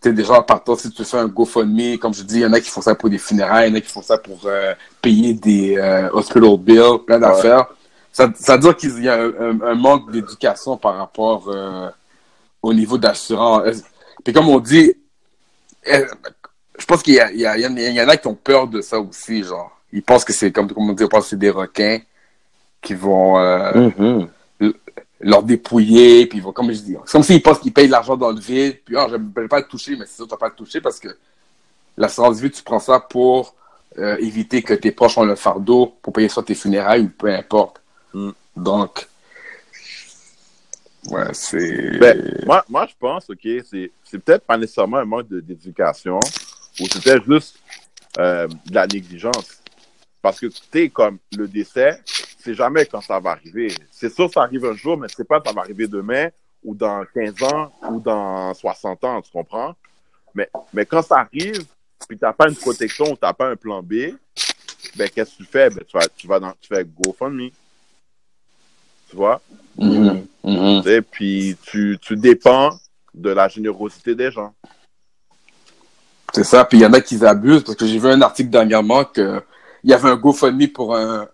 Tu 0.00 0.08
sais, 0.08 0.12
déjà, 0.12 0.40
partant, 0.42 0.76
si 0.76 0.90
tu 0.90 1.04
fais 1.04 1.18
un 1.18 1.26
GoFundMe, 1.28 1.98
comme 1.98 2.14
je 2.14 2.22
dis, 2.22 2.36
il 2.36 2.40
y 2.42 2.46
en 2.46 2.52
a 2.52 2.60
qui 2.60 2.70
font 2.70 2.80
ça 2.80 2.94
pour 2.94 3.10
des 3.10 3.18
funérailles, 3.18 3.68
il 3.68 3.72
y 3.72 3.74
en 3.74 3.78
a 3.78 3.80
qui 3.80 3.90
font 3.90 4.02
ça 4.02 4.16
pour 4.16 4.40
euh, 4.46 4.74
payer 5.02 5.34
des 5.34 5.76
euh, 5.76 6.08
hospital 6.12 6.56
bills, 6.56 6.98
plein 7.06 7.18
d'affaires. 7.18 7.66
Ça, 8.18 8.28
ça 8.34 8.54
veut 8.56 8.62
dire 8.62 8.76
qu'il 8.76 9.00
y 9.04 9.08
a 9.08 9.14
un, 9.14 9.28
un- 9.28 9.60
un 9.60 9.74
manque 9.76 10.10
d'éducation 10.10 10.76
par 10.76 10.96
rapport 10.96 11.48
euh, 11.48 11.88
au 12.60 12.74
niveau 12.74 12.98
d'assurance. 12.98 13.82
Puis 14.24 14.32
comme 14.32 14.48
on 14.48 14.58
dit, 14.58 14.92
je 15.86 16.84
pense 16.84 17.00
qu'il 17.04 17.14
y, 17.14 17.20
a- 17.20 17.30
il 17.30 17.38
y, 17.38 17.46
a- 17.46 17.56
il 17.56 17.62
y 17.94 18.00
en 18.02 18.08
a- 18.08 18.16
qui 18.16 18.26
ont 18.26 18.34
peur 18.34 18.66
de 18.66 18.80
ça 18.80 18.98
aussi, 18.98 19.44
genre. 19.44 19.70
Ils 19.92 20.02
pensent 20.02 20.24
que 20.24 20.32
c'est 20.32 20.50
comme, 20.50 20.66
comme 20.72 20.90
on 20.90 20.92
dit, 20.94 21.04
ils 21.04 21.08
pensent 21.08 21.24
que 21.24 21.30
c'est 21.30 21.38
des 21.38 21.50
requins 21.50 22.00
qui 22.82 22.94
vont 22.94 23.38
euh, 23.38 23.88
Mhm. 23.98 24.28
leur 25.20 25.44
dépouiller, 25.44 26.26
puis 26.26 26.38
ils 26.38 26.42
vont, 26.44 26.52
comme 26.52 26.72
je 26.72 26.80
dis, 26.80 26.96
c'est 27.04 27.12
comme 27.12 27.22
s'ils 27.22 27.40
pensent 27.42 27.60
qu'ils 27.60 27.72
payent 27.72 27.86
de 27.86 27.92
l'argent 27.92 28.16
dans 28.16 28.30
le 28.32 28.40
vide, 28.40 28.78
puis 28.84 28.96
ah, 28.96 29.06
je 29.08 29.14
ne 29.16 29.22
vais 29.42 29.46
pas 29.48 29.58
le 29.60 29.66
toucher, 29.66 29.94
mais 29.96 30.06
c'est 30.06 30.16
sûr 30.16 30.26
tu 30.26 30.30
vas 30.32 30.36
pas 30.36 30.48
le 30.48 30.54
toucher 30.54 30.80
parce 30.80 30.98
que 30.98 31.08
l'assurance 31.96 32.40
vie, 32.40 32.50
tu 32.50 32.62
prends 32.64 32.78
ça 32.80 32.98
pour 32.98 33.54
euh, 33.98 34.16
éviter 34.18 34.62
que 34.62 34.74
tes 34.74 34.90
proches 34.92 35.18
ont 35.18 35.24
le 35.24 35.34
fardeau 35.36 35.94
pour 36.02 36.12
payer 36.12 36.28
soit 36.28 36.42
tes 36.44 36.54
funérailles 36.56 37.02
ou 37.04 37.08
peu 37.10 37.28
importe. 37.32 37.80
Donc, 38.56 39.06
ouais, 41.10 41.32
c'est... 41.32 41.98
Ben, 41.98 42.42
moi, 42.46 42.64
moi, 42.68 42.86
je 42.86 42.94
pense, 42.98 43.28
OK, 43.30 43.46
c'est 43.70 43.90
c'est 44.04 44.18
peut-être 44.18 44.44
pas 44.44 44.56
nécessairement 44.56 44.98
un 44.98 45.04
manque 45.04 45.28
de- 45.28 45.40
d'éducation 45.40 46.18
ou 46.80 46.86
c'est 46.88 47.02
peut-être 47.02 47.24
juste 47.24 47.58
euh, 48.18 48.46
de 48.66 48.74
la 48.74 48.86
négligence. 48.86 49.62
Parce 50.20 50.40
que, 50.40 50.46
tu 50.46 50.60
sais, 50.72 50.88
comme 50.88 51.18
le 51.36 51.46
décès, 51.46 52.00
c'est 52.38 52.54
jamais 52.54 52.86
quand 52.86 53.00
ça 53.00 53.20
va 53.20 53.30
arriver. 53.30 53.68
C'est 53.90 54.12
sûr 54.12 54.26
que 54.26 54.32
ça 54.32 54.42
arrive 54.42 54.64
un 54.64 54.74
jour, 54.74 54.96
mais 54.96 55.08
c'est 55.14 55.26
pas 55.26 55.40
ça 55.44 55.52
va 55.52 55.62
arriver 55.62 55.86
demain 55.86 56.28
ou 56.64 56.74
dans 56.74 57.04
15 57.14 57.42
ans 57.44 57.72
ou 57.90 58.00
dans 58.00 58.52
60 58.52 59.04
ans, 59.04 59.22
tu 59.22 59.30
comprends? 59.30 59.74
Mais, 60.34 60.48
mais 60.72 60.84
quand 60.84 61.02
ça 61.02 61.18
arrive, 61.20 61.64
puis 62.08 62.18
t'as 62.18 62.32
pas 62.32 62.48
une 62.48 62.56
protection 62.56 63.12
ou 63.12 63.16
t'as 63.16 63.32
pas 63.32 63.48
un 63.48 63.56
plan 63.56 63.82
B, 63.82 64.14
ben, 64.96 65.08
qu'est-ce 65.08 65.32
que 65.32 65.36
tu 65.38 65.44
fais? 65.44 65.70
Ben, 65.70 65.84
tu 65.84 65.96
vas, 65.96 66.06
tu 66.16 66.26
vas 66.26 66.40
dans, 66.40 66.52
tu 66.60 66.68
fais 66.68 66.84
GoFundMe. 66.84 67.50
Tu 69.10 69.16
vois? 69.16 69.40
Mhm, 69.78 70.26
mhm. 70.44 70.82
Tu 70.82 70.88
sais, 70.88 71.02
puis 71.02 71.56
tu, 71.62 71.98
tu 72.00 72.16
dépends 72.16 72.70
de 73.14 73.30
la 73.30 73.48
générosité 73.48 74.14
des 74.14 74.30
gens. 74.30 74.52
C'est 76.34 76.44
ça, 76.44 76.64
puis 76.64 76.78
il 76.78 76.82
y 76.82 76.86
en 76.86 76.92
a 76.92 77.00
qui 77.00 77.24
abusent, 77.24 77.64
parce 77.64 77.76
que 77.76 77.86
j'ai 77.86 77.98
vu 77.98 78.08
un 78.08 78.20
article 78.20 78.50
dernièrement 78.50 79.04
que 79.04 79.42
il 79.82 79.90
y 79.90 79.94
avait 79.94 80.10
un 80.10 80.16
GoFundMe 80.16 80.68
pour 80.68 80.94
un, 80.94 81.26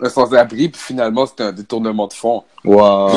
un 0.00 0.08
sans-abri, 0.08 0.68
puis 0.70 0.80
finalement, 0.80 1.26
c'était 1.26 1.42
un 1.44 1.52
détournement 1.52 2.06
de 2.06 2.12
fonds. 2.14 2.42
Wow. 2.64 3.08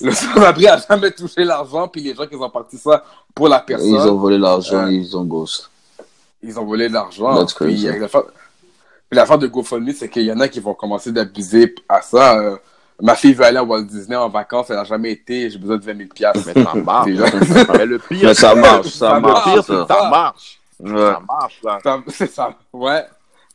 Le 0.00 0.10
sans-abri 0.12 0.66
a 0.68 0.78
jamais 0.88 1.10
touché 1.10 1.44
l'argent, 1.44 1.88
puis 1.88 2.00
les 2.02 2.14
gens 2.14 2.26
qui 2.26 2.36
ont 2.36 2.48
parti 2.50 2.78
ça 2.78 3.04
pour 3.34 3.48
la 3.48 3.60
personne, 3.60 3.88
Ils 3.90 3.96
ont 4.08 4.16
volé 4.16 4.38
l'argent, 4.38 4.84
Ouais. 4.86 4.94
ils 4.94 5.16
ont 5.16 5.24
ghost. 5.24 5.70
ils 6.42 6.58
ont 6.58 6.64
volé 6.64 6.88
l'argent. 6.88 7.44
Puis, 7.56 7.86
avec 7.88 8.00
l'affaire- 8.00 8.22
puis 9.10 9.16
l'affaire 9.16 9.38
de 9.38 9.46
GoFundMe, 9.48 9.92
c'est 9.92 10.08
qu'il 10.08 10.22
y 10.22 10.32
en 10.32 10.40
a 10.40 10.48
qui 10.48 10.60
vont 10.60 10.74
commencer 10.74 11.12
d'abuser 11.12 11.74
à 11.88 12.00
ça. 12.00 12.38
Euh, 12.38 12.56
ma 13.00 13.14
fille 13.14 13.34
veut 13.34 13.44
aller 13.44 13.58
à 13.58 13.64
Walt 13.64 13.82
Disney 13.82 14.16
en 14.16 14.28
vacances, 14.28 14.70
elle 14.70 14.76
n'a 14.76 14.84
jamais 14.84 15.12
été, 15.12 15.50
j'ai 15.50 15.58
besoin 15.58 15.76
de 15.76 15.84
20 15.84 15.96
000 15.96 16.08
piastres. 16.14 16.42
Mais 16.54 16.62
ça 16.64 16.74
marche. 16.74 17.08
Mais 17.76 17.86
le 17.86 17.98
pire, 17.98 18.18
Mais 18.28 18.34
ça 18.34 18.54
marche, 18.54 18.88
ça 18.88 19.20
marche. 19.20 19.44
pire, 19.52 19.64
ça. 19.64 19.74
que 19.86 19.86
ça 19.94 20.10
marche. 20.10 20.60
Ouais. 20.80 20.90
Ça 21.12 21.20
marche, 21.28 21.60
là. 21.64 21.78
Ça- 21.82 22.02
C'est 22.08 22.30
ça, 22.30 22.56
ouais, 22.72 23.04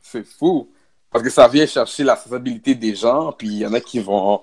c'est 0.02 0.26
fou. 0.26 0.68
Parce 1.10 1.22
que 1.24 1.30
ça 1.30 1.46
vient 1.48 1.66
chercher 1.66 2.02
la 2.04 2.16
sensibilité 2.16 2.74
des 2.74 2.94
gens, 2.94 3.32
puis 3.32 3.48
il 3.48 3.58
y 3.58 3.66
en 3.66 3.72
a 3.72 3.80
qui 3.80 4.00
vont 4.00 4.40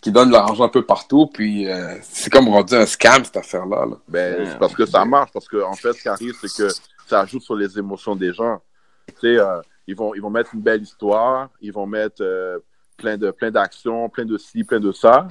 qui 0.00 0.10
donnent 0.10 0.30
leur 0.30 0.44
argent 0.44 0.64
un 0.64 0.68
peu 0.70 0.84
partout, 0.86 1.26
puis 1.26 1.70
euh, 1.70 1.94
c'est 2.02 2.30
comme 2.30 2.48
rendu 2.48 2.74
un 2.74 2.86
scam 2.86 3.22
cette 3.22 3.36
affaire-là. 3.36 3.84
là. 3.84 3.96
Ben, 4.08 4.46
Ouais. 4.48 4.56
parce 4.58 4.74
que 4.74 4.86
ça 4.86 5.04
marche. 5.04 5.30
Parce 5.30 5.46
que, 5.46 5.62
en 5.62 5.74
fait, 5.74 5.92
ce 5.92 6.00
qui 6.00 6.08
arrive, 6.08 6.34
c'est 6.40 6.50
que 6.64 6.68
ça 7.06 7.20
ajoute 7.20 7.42
sur 7.42 7.54
les 7.54 7.78
émotions 7.78 8.16
des 8.16 8.32
gens. 8.32 8.62
Tu 9.08 9.14
sais, 9.20 9.36
euh, 9.38 9.60
ils, 9.86 9.94
vont, 9.94 10.14
ils 10.14 10.22
vont 10.22 10.30
mettre 10.30 10.54
une 10.54 10.62
belle 10.62 10.80
histoire, 10.82 11.50
ils 11.60 11.70
vont 11.72 11.84
mettre 11.86 12.22
euh, 12.22 12.58
plein 13.00 13.16
de 13.16 13.30
plein 13.30 13.50
d'actions, 13.50 14.08
plein 14.08 14.24
de 14.24 14.36
ci, 14.38 14.62
plein 14.64 14.78
de 14.80 14.92
ça, 14.92 15.26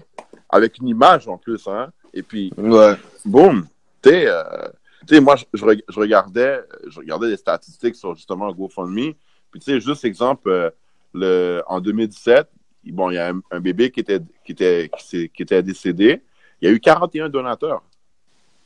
avec 0.49 0.77
une 0.79 0.87
image 0.87 1.27
en 1.27 1.37
plus, 1.37 1.67
hein. 1.67 1.91
Et 2.13 2.23
puis, 2.23 2.51
Ouais. 2.57 2.95
boum, 3.23 3.67
tu 4.01 4.09
sais, 4.09 4.25
euh, 4.27 4.67
tu 5.07 5.15
sais, 5.15 5.21
moi, 5.21 5.35
je, 5.35 5.45
je 5.53 5.63
reg- 5.65 5.83
je 5.87 5.99
regardais, 5.99 6.63
je 6.87 6.99
regardais 6.99 7.27
les 7.27 7.37
statistiques 7.37 7.95
sur 7.95 8.15
justement 8.15 8.51
GoFundMe. 8.51 9.13
Puis, 9.51 9.59
tu 9.59 9.71
sais, 9.71 9.79
juste 9.79 10.03
exemple, 10.05 10.49
euh, 10.49 10.69
le, 11.13 11.61
en 11.67 11.79
2017, 11.79 12.49
bon, 12.91 13.11
il 13.11 13.15
y 13.15 13.17
a 13.19 13.29
un, 13.29 13.41
un 13.51 13.59
bébé 13.59 13.91
qui 13.91 13.99
était, 13.99 14.19
qui, 14.43 14.51
était, 14.53 14.89
qui, 15.33 15.41
était 15.43 15.61
décédé. 15.63 16.21
Il 16.61 16.67
y 16.67 16.71
a 16.71 16.73
eu 16.75 16.79
41 16.79 17.29
donateurs. 17.29 17.83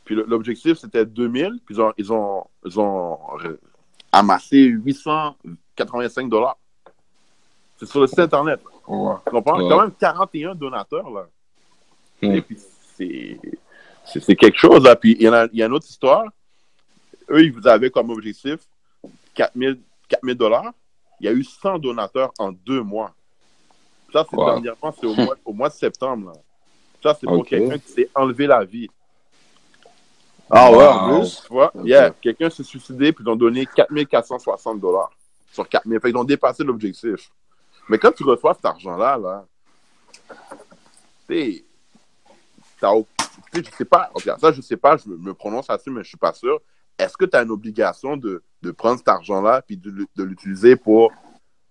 Puis 0.05 0.15
l'objectif, 0.15 0.77
c'était 0.77 1.05
2000. 1.05 1.59
Puis 1.65 1.75
ils 1.75 1.81
ont, 1.81 1.93
ils 1.97 2.11
ont, 2.11 2.43
ils 2.65 2.79
ont 2.79 3.19
amassé 4.11 4.57
885 4.57 6.29
dollars. 6.29 6.57
C'est 7.77 7.85
sur 7.85 8.01
le 8.01 8.07
site 8.07 8.19
Internet. 8.19 8.61
Ouais. 8.87 9.15
Tu 9.25 9.31
comprends? 9.31 9.61
Ouais. 9.61 9.69
Quand 9.69 9.81
même 9.81 9.91
41 9.91 10.55
donateurs, 10.55 11.09
là. 11.09 11.27
Hmm. 12.21 12.35
Et 12.35 12.41
puis, 12.41 12.57
c'est, 12.95 14.35
quelque 14.35 14.57
chose, 14.57 14.83
là. 14.83 14.95
Puis, 14.95 15.15
il 15.19 15.23
y, 15.23 15.29
en 15.29 15.33
a, 15.33 15.45
il 15.51 15.59
y 15.59 15.63
a 15.63 15.65
une 15.65 15.73
autre 15.73 15.87
histoire. 15.87 16.25
Eux, 17.29 17.43
ils 17.43 17.51
vous 17.51 17.67
avaient 17.67 17.89
comme 17.89 18.09
objectif 18.09 18.59
4000 19.33 19.79
4000 20.09 20.35
dollars. 20.35 20.73
Il 21.19 21.25
y 21.25 21.29
a 21.29 21.31
eu 21.31 21.43
100 21.43 21.79
donateurs 21.79 22.31
en 22.37 22.51
deux 22.51 22.81
mois. 22.81 23.13
Ça, 24.11 24.25
c'est 24.29 24.35
Wow. 24.35 24.45
dernièrement, 24.45 24.93
c'est 24.99 25.07
au 25.07 25.15
mois, 25.15 25.35
au 25.45 25.53
mois 25.53 25.69
de 25.69 25.73
septembre, 25.73 26.31
là. 26.31 26.39
Ça, 27.01 27.17
c'est 27.19 27.27
pour 27.27 27.45
quelqu'un 27.45 27.77
qui 27.77 27.91
s'est 27.91 28.09
enlevé 28.15 28.47
la 28.47 28.63
vie. 28.63 28.89
Ah 30.49 30.71
ouais, 30.71 30.85
en 30.85 31.19
plus? 31.19 31.41
Tu 31.45 31.53
vois? 31.53 31.71
Ok. 31.75 31.85
Yeah, 31.85 32.11
quelqu'un 32.21 32.49
s'est 32.49 32.63
suicidé, 32.63 33.11
puis 33.11 33.25
ils 33.25 33.29
ont 33.29 33.35
donné 33.35 33.65
4460 33.65 34.79
dollars 34.79 35.11
sur 35.51 35.67
4000. 35.67 35.99
Fait 35.99 36.09
qu'ils 36.09 36.17
ont 36.17 36.23
dépassé 36.23 36.63
l'objectif. 36.63 37.29
Mais 37.89 37.97
quand 37.97 38.11
tu 38.11 38.23
reçois 38.23 38.53
cet 38.53 38.65
argent-là, 38.65 39.17
là, 39.17 39.45
tu 41.27 41.35
sais, 41.35 41.65
je 43.53 43.61
sais 43.77 43.85
pas, 43.85 44.11
ça, 44.39 44.51
je 44.51 44.61
sais 44.61 44.77
pas, 44.77 44.97
je 44.97 45.09
me, 45.09 45.33
prononce 45.33 45.67
là-dessus, 45.67 45.91
mais 45.91 46.03
je 46.03 46.09
suis 46.09 46.17
pas 46.17 46.33
sûr. 46.33 46.59
Est-ce 46.97 47.17
que 47.17 47.25
tu 47.25 47.35
as 47.35 47.41
une 47.41 47.51
obligation 47.51 48.17
de, 48.17 48.43
de 48.61 48.71
prendre 48.71 48.97
cet 48.97 49.07
argent-là 49.07 49.61
puis 49.61 49.77
de, 49.77 50.23
l'utiliser 50.23 50.75
pour, 50.75 51.11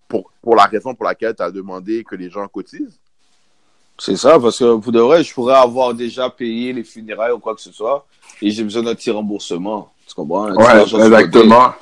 pour, 0.09 0.33
pour 0.43 0.57
la 0.57 0.65
raison 0.65 0.95
pour 0.95 1.05
laquelle 1.05 1.35
tu 1.35 1.43
as 1.43 1.51
demandé 1.51 2.05
que 2.05 2.17
les 2.17 2.31
gens 2.31 2.47
cotisent? 2.49 2.99
C'est 3.99 4.17
ça, 4.17 4.39
parce 4.41 4.59
que 4.59 4.77
pour 4.77 4.91
de 4.91 5.01
vrai, 5.01 5.23
je 5.23 5.33
pourrais 5.33 5.55
avoir 5.55 5.95
déjà 5.95 6.29
payé 6.29 6.73
les 6.73 6.83
funérailles 6.83 7.33
ou 7.33 7.39
quoi 7.39 7.55
que 7.55 7.61
ce 7.61 7.71
soit, 7.71 8.05
et 8.41 8.51
j'ai 8.51 8.65
besoin 8.65 8.83
d'un 8.83 8.95
petit 8.95 9.11
remboursement. 9.11 9.93
Tu 10.07 10.15
comprends? 10.15 10.53
Ouais, 10.55 10.83
exactement. 10.83 11.73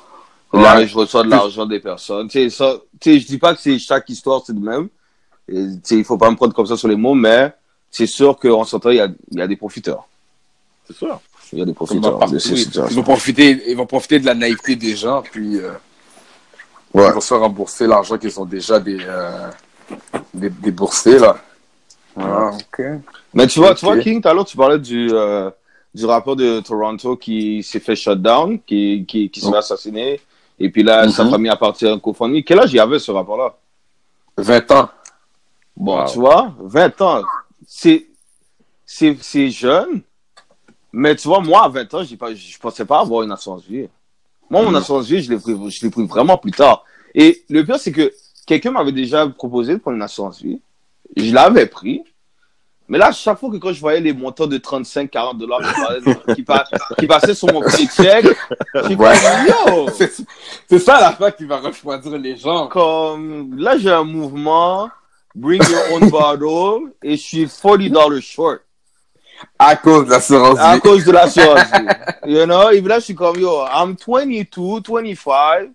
Et 0.52 0.56
Là, 0.56 0.76
Ouais. 0.76 0.86
je 0.86 0.96
reçois 0.96 1.22
de 1.22 1.30
l'argent 1.30 1.66
des 1.66 1.80
personnes. 1.80 2.28
Tu 2.28 2.50
sais, 2.50 2.50
ça, 2.50 2.76
tu 3.00 3.12
sais, 3.12 3.20
je 3.20 3.26
dis 3.26 3.38
pas 3.38 3.54
que 3.54 3.60
c'est 3.60 3.78
chaque 3.78 4.08
histoire, 4.08 4.42
c'est 4.44 4.52
le 4.52 4.60
même. 4.60 4.88
Et, 5.48 5.54
tu 5.54 5.80
sais, 5.84 5.96
il 5.98 6.04
faut 6.04 6.18
pas 6.18 6.30
me 6.30 6.36
prendre 6.36 6.54
comme 6.54 6.66
ça 6.66 6.76
sur 6.76 6.88
les 6.88 6.96
mots, 6.96 7.14
mais 7.14 7.52
c'est 7.90 8.06
sûr 8.06 8.38
qu'en 8.38 8.64
s'entend, 8.64 8.90
il 8.90 8.96
y 8.96 9.00
a, 9.00 9.08
il 9.30 9.38
y 9.38 9.42
a 9.42 9.46
des 9.46 9.56
profiteurs. 9.56 10.06
C'est 10.86 10.96
ça. 10.96 11.20
Il 11.52 11.58
y 11.58 11.62
a 11.62 11.64
des 11.64 11.74
profiteurs 11.74 12.18
partout, 12.18 12.34
de 12.34 12.38
ces 12.38 12.62
ils, 12.62 12.94
vont 12.94 13.02
profiter, 13.02 13.62
ils 13.66 13.76
vont 13.76 13.86
profiter 13.86 14.20
de 14.20 14.26
la 14.26 14.34
naïveté 14.34 14.76
des 14.76 14.94
gens, 14.94 15.22
puis 15.22 15.56
euh, 15.56 15.72
Ils 16.94 17.00
vont 17.00 17.20
se 17.20 17.34
rembourser 17.34 17.88
l'argent 17.88 18.18
qu'ils 18.18 18.38
ont 18.38 18.44
déjà 18.44 18.78
des, 18.78 18.98
euh, 19.00 19.48
des, 20.32 20.50
déboursé, 20.50 21.18
là. 21.18 21.38
Ah, 22.16 22.50
ok. 22.54 22.84
Mais 23.34 23.46
tu 23.48 23.58
vois, 23.58 23.74
tu 23.74 23.84
vois 23.84 23.98
King, 23.98 24.20
tout 24.20 24.28
à 24.28 24.34
l'heure, 24.34 24.44
tu 24.44 24.56
parlais 24.56 24.78
du, 24.78 25.10
euh, 25.12 25.50
du 25.92 26.04
rappeur 26.04 26.36
de 26.36 26.60
Toronto 26.60 27.16
qui 27.16 27.62
s'est 27.64 27.80
fait 27.80 27.96
shutdown, 27.96 28.60
qui, 28.64 29.04
qui, 29.06 29.28
qui 29.30 29.40
s'est 29.40 29.48
oh. 29.50 29.56
assassiné. 29.56 30.20
Et 30.60 30.68
puis 30.68 30.82
là, 30.82 31.08
sa 31.08 31.24
mhm. 31.24 31.30
famille 31.30 31.50
a 31.50 31.56
parti 31.56 31.86
en 31.86 31.98
cofondie. 31.98 32.44
Quel 32.44 32.60
âge 32.60 32.72
il 32.72 32.78
avait 32.78 32.98
ce 32.98 33.10
rapport-là? 33.10 33.56
20 34.36 34.70
ans. 34.72 34.90
Bon, 35.74 36.04
tu 36.04 36.18
vois, 36.18 36.54
20 36.60 37.00
ans. 37.00 37.22
C'est, 37.66 38.06
jeune. 39.50 40.02
Mais 40.92 41.16
tu 41.16 41.28
vois, 41.28 41.40
moi, 41.40 41.64
à 41.64 41.68
20 41.68 41.94
ans, 41.94 42.04
je 42.04 42.14
ne 42.14 42.58
pensais 42.60 42.84
pas 42.84 43.00
avoir 43.00 43.22
une 43.22 43.32
assurance 43.32 43.64
vie. 43.64 43.88
Moi, 44.50 44.62
mon 44.62 44.70
mhm. 44.70 44.76
assurance 44.76 45.06
vie, 45.06 45.22
je 45.22 45.30
l'ai 45.30 45.38
pris, 45.38 45.70
je 45.70 45.88
pris 45.88 46.06
vraiment 46.06 46.36
plus 46.36 46.52
tard. 46.52 46.84
Et 47.14 47.42
le 47.48 47.64
pire, 47.64 47.78
c'est 47.78 47.92
que 47.92 48.12
quelqu'un 48.46 48.72
m'avait 48.72 48.92
déjà 48.92 49.26
proposé 49.28 49.72
de 49.72 49.78
prendre 49.78 49.96
une 49.96 50.02
assurance 50.02 50.42
vie. 50.42 50.60
Je 51.16 51.32
l'avais 51.32 51.66
pris. 51.66 52.04
Mais 52.90 52.98
là, 52.98 53.12
chaque 53.12 53.38
fois 53.38 53.50
que 53.53 53.57
quand 53.57 53.72
je 53.72 53.79
voyais 53.79 54.00
les 54.00 54.12
montants 54.12 54.48
de 54.48 54.59
35, 54.59 55.12
40 55.12 55.38
dollars 55.38 55.61
qui, 56.35 56.44
qui, 56.98 57.07
passaient 57.07 57.35
sur 57.35 57.53
mon 57.53 57.61
petit 57.61 57.87
chèque, 57.87 58.26
C'est 60.68 60.79
ça 60.81 61.00
la 61.00 61.12
fois 61.12 61.31
qui 61.31 61.44
va 61.44 61.59
refroidir 61.59 62.18
les 62.18 62.37
gens. 62.37 62.66
Comme, 62.66 63.57
là, 63.57 63.79
j'ai 63.79 63.92
un 63.92 64.03
mouvement, 64.03 64.90
bring 65.37 65.62
your 65.70 65.83
own 65.92 66.11
bottle, 66.11 66.90
et 67.00 67.16
je 67.16 67.22
suis 67.22 67.48
40 67.48 67.88
dollars 67.90 68.20
short. 68.20 68.62
À 69.57 69.76
cause 69.76 70.07
de 70.07 70.11
l'assurance 70.11 70.59
vie. 70.59 70.64
À 70.64 70.81
cause 70.81 71.05
de 71.05 71.12
l'assurance 71.12 71.72
vie. 71.72 71.87
You 72.26 72.44
know? 72.44 72.70
Et 72.70 72.81
là, 72.81 72.98
je 72.98 73.05
suis 73.05 73.14
comme, 73.14 73.38
yo, 73.38 73.66
I'm 73.72 73.94
22, 73.94 74.83
25, 74.83 75.70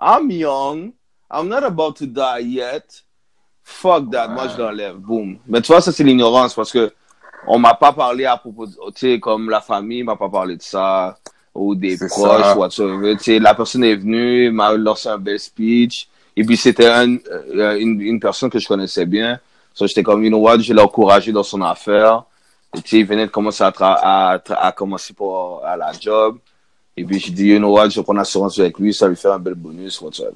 I'm 0.00 0.30
young, 0.30 0.92
I'm 1.30 1.46
not 1.46 1.62
about 1.62 1.96
to 1.96 2.06
die 2.06 2.38
yet. 2.38 3.02
Fuck 3.64 4.10
that, 4.10 4.28
moi 4.28 4.48
je 4.48 4.60
l'enlève, 4.60 4.96
boum. 4.96 5.38
Mais 5.46 5.60
tu 5.62 5.72
vois, 5.72 5.80
ça 5.80 5.90
c'est 5.90 6.04
l'ignorance 6.04 6.54
parce 6.54 6.70
que 6.70 6.92
on 7.46 7.58
m'a 7.58 7.74
pas 7.74 7.92
parlé 7.92 8.24
à 8.24 8.36
propos, 8.36 8.66
tu 8.66 8.74
sais, 8.94 9.20
comme 9.20 9.50
la 9.50 9.60
famille 9.60 10.02
m'a 10.02 10.16
pas 10.16 10.28
parlé 10.28 10.56
de 10.56 10.62
ça, 10.62 11.18
ou 11.54 11.74
des 11.74 11.96
proches, 11.96 12.56
ou 12.56 12.68
Tu 12.68 13.18
sais, 13.18 13.38
la 13.38 13.54
personne 13.54 13.84
est 13.84 13.96
venue, 13.96 14.50
m'a 14.50 14.72
lancé 14.72 15.08
un 15.08 15.18
bel 15.18 15.38
speech, 15.38 16.08
et 16.36 16.44
puis 16.44 16.56
c'était 16.56 16.88
un, 16.88 17.16
euh, 17.16 17.78
une, 17.78 18.00
une, 18.00 18.20
personne 18.20 18.50
que 18.50 18.58
je 18.58 18.66
connaissais 18.66 19.06
bien. 19.06 19.38
So 19.72 19.86
j'étais 19.86 20.02
comme, 20.02 20.24
you 20.24 20.30
know 20.30 20.38
what, 20.38 20.58
je 20.58 20.72
l'ai 20.72 20.80
encouragé 20.80 21.32
dans 21.32 21.42
son 21.42 21.62
affaire. 21.62 22.24
Et 22.76 22.82
tu 22.82 22.90
sais, 22.90 22.98
il 22.98 23.06
venait 23.06 23.26
de 23.26 23.30
commencer 23.30 23.62
à, 23.62 23.72
à, 23.78 24.40
à, 24.66 24.72
commencer 24.72 25.14
pour, 25.14 25.64
à 25.64 25.76
la 25.76 25.92
job. 25.92 26.38
Et 26.96 27.04
puis, 27.04 27.20
je 27.20 27.30
dis, 27.30 27.46
you 27.46 27.58
know 27.58 27.72
what, 27.72 27.90
je 27.90 28.00
prends 28.00 28.12
l'assurance 28.12 28.58
avec 28.58 28.78
lui, 28.78 28.92
ça 28.92 29.08
lui 29.08 29.16
fait 29.16 29.28
un 29.28 29.38
bel 29.38 29.54
bonus, 29.54 30.00
whatever. 30.00 30.32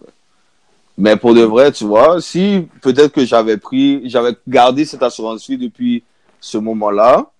Mais 1.00 1.16
pour 1.16 1.32
de 1.32 1.42
vrai, 1.42 1.70
tu 1.70 1.84
vois, 1.84 2.20
si 2.20 2.66
peut-être 2.82 3.12
que 3.12 3.24
j'avais 3.24 3.56
pris, 3.56 4.02
j'avais 4.10 4.36
gardé 4.48 4.84
cette 4.84 5.02
assurance 5.04 5.48
vie 5.48 5.56
depuis 5.56 6.02
ce 6.40 6.58
moment-là, 6.58 7.30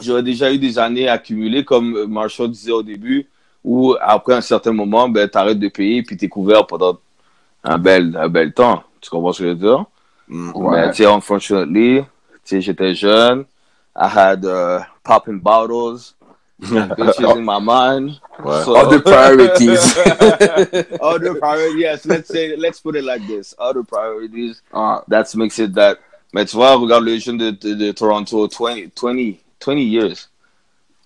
j'aurais 0.00 0.22
déjà 0.22 0.50
eu 0.50 0.58
des 0.58 0.78
années 0.78 1.06
accumulées, 1.06 1.66
comme 1.66 2.06
Marshall 2.06 2.50
disait 2.50 2.72
au 2.72 2.82
début, 2.82 3.28
où 3.62 3.94
après 4.00 4.34
un 4.34 4.40
certain 4.40 4.72
moment, 4.72 5.06
ben, 5.06 5.28
tu 5.28 5.36
arrêtes 5.36 5.58
de 5.58 5.68
payer 5.68 5.98
et 5.98 6.02
puis 6.02 6.16
tu 6.16 6.24
es 6.24 6.28
couvert 6.30 6.66
pendant 6.66 6.98
un 7.62 7.76
bel, 7.76 8.16
un 8.18 8.28
bel 8.30 8.54
temps. 8.54 8.82
Tu 9.02 9.10
comprends 9.10 9.34
ce 9.34 9.40
que 9.40 9.44
je 9.44 9.48
veux 9.50 9.54
dire? 9.54 9.84
Mm, 10.28 10.52
Mais 10.70 10.90
tu 10.92 11.02
sais, 11.02 11.06
unfortunately, 11.06 12.00
tu 12.00 12.06
sais, 12.44 12.60
j'étais 12.62 12.94
jeune, 12.94 13.44
I 13.94 14.08
had 14.16 14.46
uh, 14.46 14.84
popping 15.04 15.38
bottles, 15.38 16.14
bitches 16.96 17.36
in 17.36 17.44
my 17.44 17.58
mind. 17.58 18.20
So, 18.38 18.76
Other 18.76 19.00
priorities. 19.00 19.96
Other 21.00 21.34
priorities, 21.34 21.80
yes. 21.80 22.06
Let's 22.06 22.28
say, 22.28 22.56
let's 22.56 22.80
put 22.80 22.94
it 22.94 23.04
like 23.04 23.26
this. 23.26 23.54
Other 23.58 23.82
priorities. 23.82 24.62
Uh, 24.72 25.00
that 25.08 25.34
makes 25.34 25.58
it 25.58 25.74
that. 25.74 25.98
Mais 26.32 26.46
tu 26.46 26.56
vois, 26.56 26.76
regarde 26.76 27.04
le 27.04 27.18
jeune 27.18 27.36
de, 27.36 27.50
de, 27.50 27.74
de, 27.74 27.92
Toronto, 27.92 28.48
20, 28.48 28.90
20, 28.94 29.34
20 29.60 29.78
years. 29.78 30.28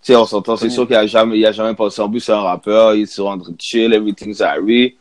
Tu 0.03 0.13
sais, 0.13 0.17
on 0.17 0.27
s'entend, 0.27 0.57
c'est 0.57 0.71
sûr 0.71 0.87
qu'il 0.87 0.95
a 0.95 1.07
jamais, 1.07 1.39
il 1.39 1.47
a 1.47 1.51
jamais 1.51 1.75
pensé 1.75 2.01
en 2.01 2.09
plus 2.09 2.21
c'est 2.21 2.33
un 2.33 2.41
rappeur, 2.41 2.95
il 2.95 3.09
se 3.09 3.21
rend 3.21 3.39
chill, 3.59 3.93
everything's 3.93 4.41
Harry. 4.41 4.97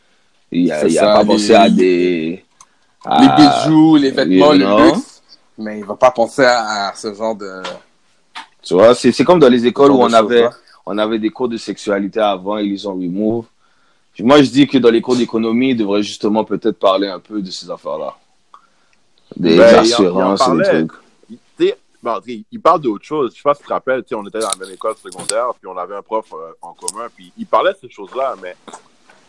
Il 0.50 0.72
a, 0.72 0.84
il 0.84 0.98
a 0.98 1.14
pas 1.14 1.24
pensé 1.24 1.54
à 1.54 1.68
des. 1.68 2.44
À, 3.04 3.20
les 3.20 3.44
bijoux, 3.44 3.96
les 3.96 4.10
vêtements, 4.10 4.52
you 4.52 4.66
know? 4.66 4.78
le 4.78 4.84
luxe. 4.86 5.22
Mais 5.58 5.78
il 5.78 5.84
va 5.84 5.94
pas 5.94 6.10
penser 6.10 6.44
à, 6.44 6.88
à 6.88 6.94
ce 6.96 7.14
genre 7.14 7.36
de. 7.36 7.62
Tu 8.66 8.74
vois, 8.74 8.96
c'est 8.96 9.24
comme 9.24 9.38
dans 9.38 9.48
les 9.48 9.64
écoles 9.64 9.92
où 9.92 10.02
on 10.02 10.12
avait, 10.12 10.48
on 10.84 10.98
avait 10.98 11.20
des 11.20 11.30
cours 11.30 11.48
de 11.48 11.56
sexualité 11.56 12.18
avant, 12.18 12.58
ils 12.58 12.70
les 12.72 12.84
ont 12.84 12.94
remove. 12.94 13.44
Moi, 14.18 14.42
je 14.42 14.50
dis 14.50 14.66
que 14.66 14.78
dans 14.78 14.90
les 14.90 15.00
cours 15.00 15.14
d'économie, 15.14 15.70
ils 15.70 15.76
devraient 15.76 16.02
justement 16.02 16.42
peut-être 16.42 16.76
parler 16.76 17.06
un 17.06 17.20
peu 17.20 17.40
de 17.40 17.50
ces 17.50 17.70
affaires-là. 17.70 18.16
Des 19.36 19.56
ben, 19.56 19.78
assurances 19.78 20.48
et 20.48 20.56
des 20.56 20.64
trucs. 20.64 20.92
Il, 22.26 22.44
il 22.50 22.60
parle 22.60 22.80
d'autre 22.80 23.04
chose. 23.04 23.32
Je 23.32 23.36
sais 23.36 23.42
pas 23.42 23.54
si 23.54 23.60
tu 23.60 23.68
te 23.68 23.72
rappelles, 23.72 24.02
on 24.12 24.26
était 24.26 24.40
dans 24.40 24.48
la 24.48 24.64
même 24.64 24.74
école 24.74 24.94
secondaire, 24.96 25.50
puis 25.60 25.68
on 25.68 25.76
avait 25.76 25.94
un 25.94 26.02
prof 26.02 26.26
euh, 26.32 26.52
en 26.62 26.72
commun, 26.72 27.06
puis 27.14 27.32
il 27.38 27.46
parlait 27.46 27.72
de 27.72 27.78
ces 27.82 27.90
choses-là, 27.90 28.34
mais 28.42 28.56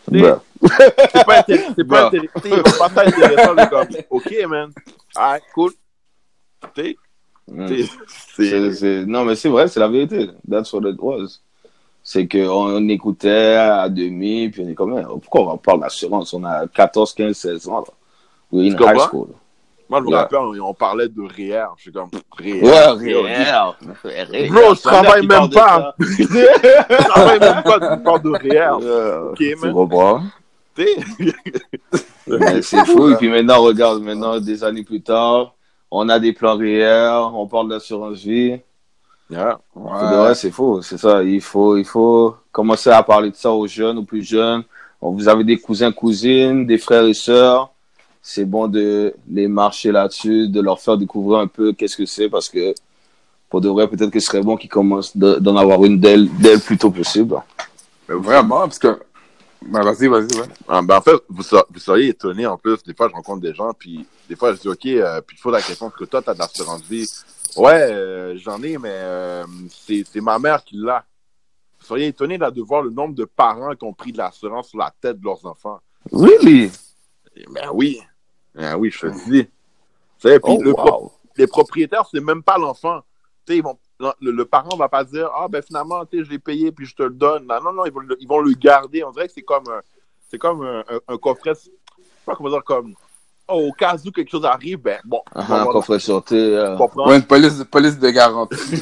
ben. 0.08 0.39
c'est 0.62 1.26
pas, 1.26 1.43
c'est 1.47 1.84
pas, 1.84 2.10
ben. 2.10 2.28
pas, 2.80 2.89
pas 2.89 3.06
intéressant. 3.06 3.56
comme, 3.69 3.88
OK, 4.10 4.36
man. 4.47 4.71
Alright, 5.15 5.43
cool. 5.54 5.73
sais 6.76 6.97
Mm. 7.50 9.06
Non, 9.06 9.24
mais 9.26 9.36
c'est 9.36 9.50
vrai, 9.50 9.68
c'est 9.68 9.80
la 9.80 9.88
vérité. 9.88 10.30
That's 10.50 10.72
what 10.74 10.90
it 10.90 10.98
was. 11.00 11.40
C'est 12.04 12.28
qu'on 12.28 12.88
écoutait 12.88 13.56
à 13.56 13.90
demi, 13.90 14.50
puis 14.50 14.64
on 14.66 14.70
est 14.70 14.74
comme, 14.74 15.02
pourquoi 15.22 15.54
on 15.54 15.58
parle 15.58 15.82
d'assurance? 15.82 16.34
On 16.34 16.44
a 16.44 16.68
14, 16.68 17.14
15, 17.14 17.36
16 17.36 17.68
ans. 17.68 17.80
Là. 17.80 17.94
We're 18.52 18.74
in 18.74 18.78
high 18.78 19.00
school. 19.00 19.30
Moi, 19.90 20.02
je 20.02 20.06
me 20.06 20.16
rappelle, 20.16 20.62
on 20.62 20.74
parlait 20.74 21.08
de 21.08 21.22
REER. 21.22 21.68
Je 21.78 21.84
suis 21.84 21.92
comme, 21.92 22.10
REER. 22.38 22.62
Ouais, 22.62 24.24
REER. 24.24 24.50
Bro, 24.50 24.76
je 24.76 24.82
travaille 24.82 25.26
même 25.26 25.50
pas. 25.50 25.96
Je 26.00 27.04
travaille 27.10 27.40
même 27.40 27.64
pas, 27.64 27.96
tu 27.96 28.04
parles 28.04 28.22
de 28.22 28.30
REER. 28.30 29.32
Ok, 29.32 29.40
man. 29.40 29.70
Tu 29.70 29.74
comprends? 29.74 30.24
c'est 32.62 32.86
fou. 32.86 33.10
Et 33.10 33.16
puis 33.16 33.30
maintenant, 33.30 33.62
regarde, 33.64 34.02
maintenant, 34.02 34.40
des 34.40 34.64
années 34.64 34.84
plus 34.84 35.02
tard, 35.02 35.56
on 35.91 36.10
a 36.10 36.19
des 36.19 36.34
plans 36.34 36.58
REER, 36.58 37.30
on 37.34 37.47
parle 37.47 37.69
d'assurance 37.69 38.19
vie. 38.19 38.60
Yeah. 39.30 39.60
Ouais. 39.76 40.36
c'est 40.36 40.52
faux, 40.52 40.82
c'est 40.82 40.97
ça. 40.97 41.21
Il 41.23 41.41
faut, 41.41 41.78
il 41.78 41.86
faut 41.86 42.36
commencer 42.52 42.89
à 42.89 43.04
parler 43.04 43.32
de 43.32 43.36
ça 43.36 43.52
aux 43.52 43.67
jeunes, 43.67 43.97
aux 43.97 44.04
plus 44.04 44.23
jeunes. 44.23 44.63
Vous 45.02 45.28
avez 45.28 45.43
des 45.43 45.58
cousins, 45.58 45.91
cousines, 45.91 46.65
des 46.65 46.78
frères 46.78 47.06
et 47.06 47.13
sœurs. 47.13 47.71
C'est 48.21 48.45
bon 48.45 48.67
de 48.67 49.13
les 49.30 49.47
marcher 49.47 49.91
là-dessus, 49.91 50.47
de 50.47 50.62
leur 50.62 50.80
faire 50.80 50.97
découvrir 50.97 51.39
un 51.39 51.47
peu 51.47 51.73
qu'est-ce 51.73 51.95
que 51.95 52.06
c'est 52.06 52.30
parce 52.30 52.50
que 52.50 52.73
pour 53.50 53.62
de 53.62 53.69
vrai, 53.69 53.88
peut-être 53.88 54.10
que 54.10 54.19
ce 54.19 54.26
serait 54.26 54.41
bon 54.41 54.58
qu'ils 54.58 54.69
commencent 54.69 55.15
d'en 55.15 55.56
avoir 55.56 55.86
une 55.86 56.00
dès, 56.00 56.17
dès 56.17 56.56
le 56.56 56.60
plus 56.60 56.78
tôt 56.78 56.91
possible. 56.91 57.36
Mais 58.10 58.15
vraiment, 58.15 58.62
parce 58.62 58.80
que 58.80 59.00
ben, 59.62 59.82
vas-y, 59.82 60.08
vas-y, 60.08 60.39
ouais. 60.39 60.48
Ah, 60.67 60.82
ben, 60.82 60.98
en 60.98 61.02
fait, 61.02 61.15
vous, 61.30 61.43
vous, 61.70 61.80
seriez 61.80 62.10
étonné 62.10 62.46
en 62.46 62.58
plus. 62.58 62.82
Des 62.84 62.93
fois, 62.93 63.10
je 63.10 63.13
rencontre 63.13 63.41
des 63.41 63.54
gens, 63.54 63.74
puis 63.74 64.06
des 64.30 64.36
fois, 64.36 64.54
je 64.54 64.60
dis, 64.60 64.67
OK, 64.67 64.86
euh, 64.86 65.22
puis 65.22 65.38
il 65.38 65.41
faut 65.41 65.52
la 65.52 65.62
question 65.62 65.89
que 65.89 66.06
toi, 66.06 66.22
tu 66.22 66.30
as 66.30 66.34
de 66.34 66.39
l'assurance 66.39 66.84
vie. 66.84 67.10
Ouais, 67.56 67.91
euh, 67.91 68.38
j'en 68.38 68.62
ai, 68.62 68.78
mais 68.78 68.91
euh, 68.91 69.46
c'est 69.70 70.22
ma 70.22 70.38
mère 70.38 70.63
qui 70.63 70.78
l'a. 70.78 71.04
Vous 71.80 71.86
seriez 71.86 72.08
étonné 72.08 72.38
là, 72.38 72.52
de 72.52 72.62
voir 72.62 72.82
le 72.82 72.89
nombre 72.89 73.15
de 73.15 73.26
parents 73.26 73.74
qui 73.76 73.84
ont 73.84 73.93
pris 73.93 74.12
de 74.12 74.17
l'assurance 74.17 74.70
sur 74.70 74.80
la 74.80 74.93
tête 75.02 75.20
de 75.20 75.26
leurs 75.26 75.46
enfants. 75.46 75.80
Really? 76.12 76.72
Ben 77.50 77.70
oui. 77.74 78.00
Ben 78.54 78.76
oui, 78.76 78.91
je 78.91 79.08
te 79.08 79.30
dis. 79.30 79.48
Puis 80.20 80.39
oh, 80.43 80.62
le 80.62 80.74
les 81.38 81.48
propriétaires, 81.48 82.08
c'est 82.12 82.20
même 82.20 82.41
pas 82.41 82.58
l'enfant. 82.58 83.02
Ils 83.48 83.62
vont 83.62 83.78
le, 84.00 84.32
le, 84.32 84.46
parent 84.46 84.76
va 84.78 84.90
pas 84.90 85.04
dire 85.04 85.30
Ah, 85.36 85.48
ben 85.48 85.62
finalement, 85.62 86.04
je 86.12 86.22
l'ai 86.22 86.40
payé 86.40 86.72
puis 86.72 86.86
je 86.86 86.96
te 86.96 87.04
le 87.04 87.12
donne. 87.12 87.46
Non, 87.48 87.62
non, 87.64 87.74
non, 87.74 87.86
ils 87.86 87.92
vont 87.92 88.02
le, 88.02 88.18
ils 88.20 88.28
vont 88.28 88.40
le 88.40 88.54
garder. 88.54 89.04
On 89.04 89.12
dirait 89.12 89.28
que 89.28 89.34
c'est 89.34 89.42
comme, 89.42 89.66
c'est 90.30 90.38
comme 90.38 90.64
un, 90.64 90.84
un, 91.08 91.18
coffret, 91.18 91.54
je 91.56 91.66
sais 91.66 91.72
pas 92.26 92.36
comment 92.36 92.50
dire, 92.50 92.64
comme 92.64 92.94
oh, 93.48 93.68
au 93.70 93.72
cas 93.72 93.96
où 94.06 94.12
quelque 94.12 94.30
chose 94.30 94.46
arrive, 94.46 94.80
ben 94.80 95.00
bon. 95.04 95.22
Uh 95.36 95.40
-huh, 95.40 95.62
un 95.62 95.66
coffret 95.66 96.00
sorti. 96.00 96.36
Uh... 96.36 96.78
Ouais, 96.96 97.18
une 97.18 97.24
police, 97.24 97.64
police 97.72 97.98
de 98.00 98.10
garantie. 98.10 98.82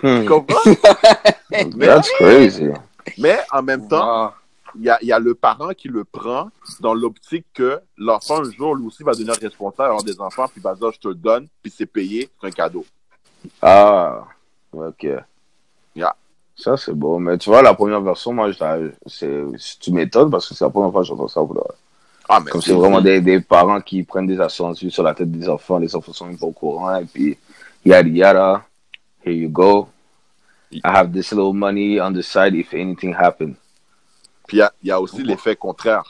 tu 0.00 0.24
comprends? 0.26 0.74
That's 1.78 2.10
crazy. 2.18 2.70
Mais 3.18 3.38
en 3.52 3.62
même 3.62 3.88
temps, 3.88 4.32
il 4.78 4.84
y, 4.84 4.90
a, 4.90 4.98
y, 5.02 5.12
a, 5.12 5.18
le 5.18 5.34
parent 5.34 5.70
qui 5.70 5.88
le 5.88 6.04
prend 6.04 6.50
dans 6.80 6.92
l'optique 6.92 7.46
que 7.54 7.80
l'enfant, 7.96 8.40
un 8.44 8.50
jour, 8.50 8.74
lui 8.74 8.86
aussi, 8.86 9.02
va 9.02 9.12
devenir 9.12 9.36
responsable 9.40 9.88
avoir 9.90 10.02
des 10.02 10.20
enfants, 10.20 10.48
puis 10.48 10.60
va 10.60 10.74
dire 10.74 10.90
Je 10.92 11.00
te 11.00 11.08
le 11.08 11.14
donne, 11.14 11.48
puis 11.62 11.72
c'est 11.74 11.86
payé, 11.86 12.28
c'est 12.40 12.48
un 12.48 12.50
cadeau. 12.50 12.84
Ah, 13.62 14.24
ok. 14.72 15.06
Ça, 16.56 16.76
c'est 16.76 16.94
beau. 16.94 17.18
Mais 17.18 17.36
tu 17.36 17.50
vois, 17.50 17.60
la 17.62 17.74
première 17.74 18.00
version, 18.00 18.32
moi, 18.32 18.50
c'est, 19.06 19.44
tu 19.78 19.92
m'étonnes 19.92 20.30
parce 20.30 20.48
que 20.48 20.54
c'est 20.54 20.64
la 20.64 20.70
première 20.70 20.90
fois 20.90 21.02
que 21.02 21.06
j'entends 21.06 21.28
ça. 21.28 21.42
Ah, 22.28 22.40
mais 22.40 22.50
Comme 22.50 22.62
c'est 22.62 22.72
vraiment 22.72 23.00
des, 23.00 23.20
des, 23.20 23.40
parents 23.40 23.80
qui 23.80 24.02
prennent 24.02 24.26
des 24.26 24.40
assurances 24.40 24.84
sur 24.88 25.02
la 25.02 25.14
tête 25.14 25.30
des 25.30 25.48
enfants. 25.48 25.78
Les 25.78 25.94
enfants 25.94 26.12
sont 26.12 26.26
même 26.26 26.38
pas 26.38 26.46
au 26.46 26.52
courant. 26.52 26.96
Et 26.96 27.04
puis, 27.04 27.36
yada 27.84 28.08
yada. 28.08 28.64
Here 29.24 29.34
you 29.34 29.50
go. 29.50 29.88
I 30.72 30.80
have 30.84 31.12
this 31.12 31.30
little 31.32 31.52
money 31.52 32.00
on 32.00 32.12
the 32.12 32.22
side 32.22 32.54
if 32.54 32.72
anything 32.74 33.14
happens. 33.14 33.54
Puis 34.46 34.58
il 34.58 34.70
y, 34.82 34.88
y, 34.88 34.90
a 34.90 35.00
aussi 35.00 35.22
l'effet 35.22 35.56
contraire. 35.56 36.04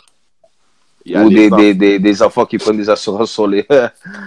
Il 1.05 1.13
y 1.13 1.17
a 1.17 1.25
Ou 1.25 1.29
des, 1.29 1.51
des, 1.51 1.75
des, 1.75 1.99
des 1.99 2.23
enfants 2.23 2.47
qui 2.47 2.59
prennent 2.59 2.77
des 2.77 2.89
assurances 2.89 3.31
sur 3.31 3.47
les. 3.47 3.67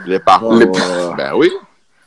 les 0.06 0.20
parents. 0.20 0.56
Les- 0.56 0.66
Ben 1.18 1.34
oui. 1.36 1.50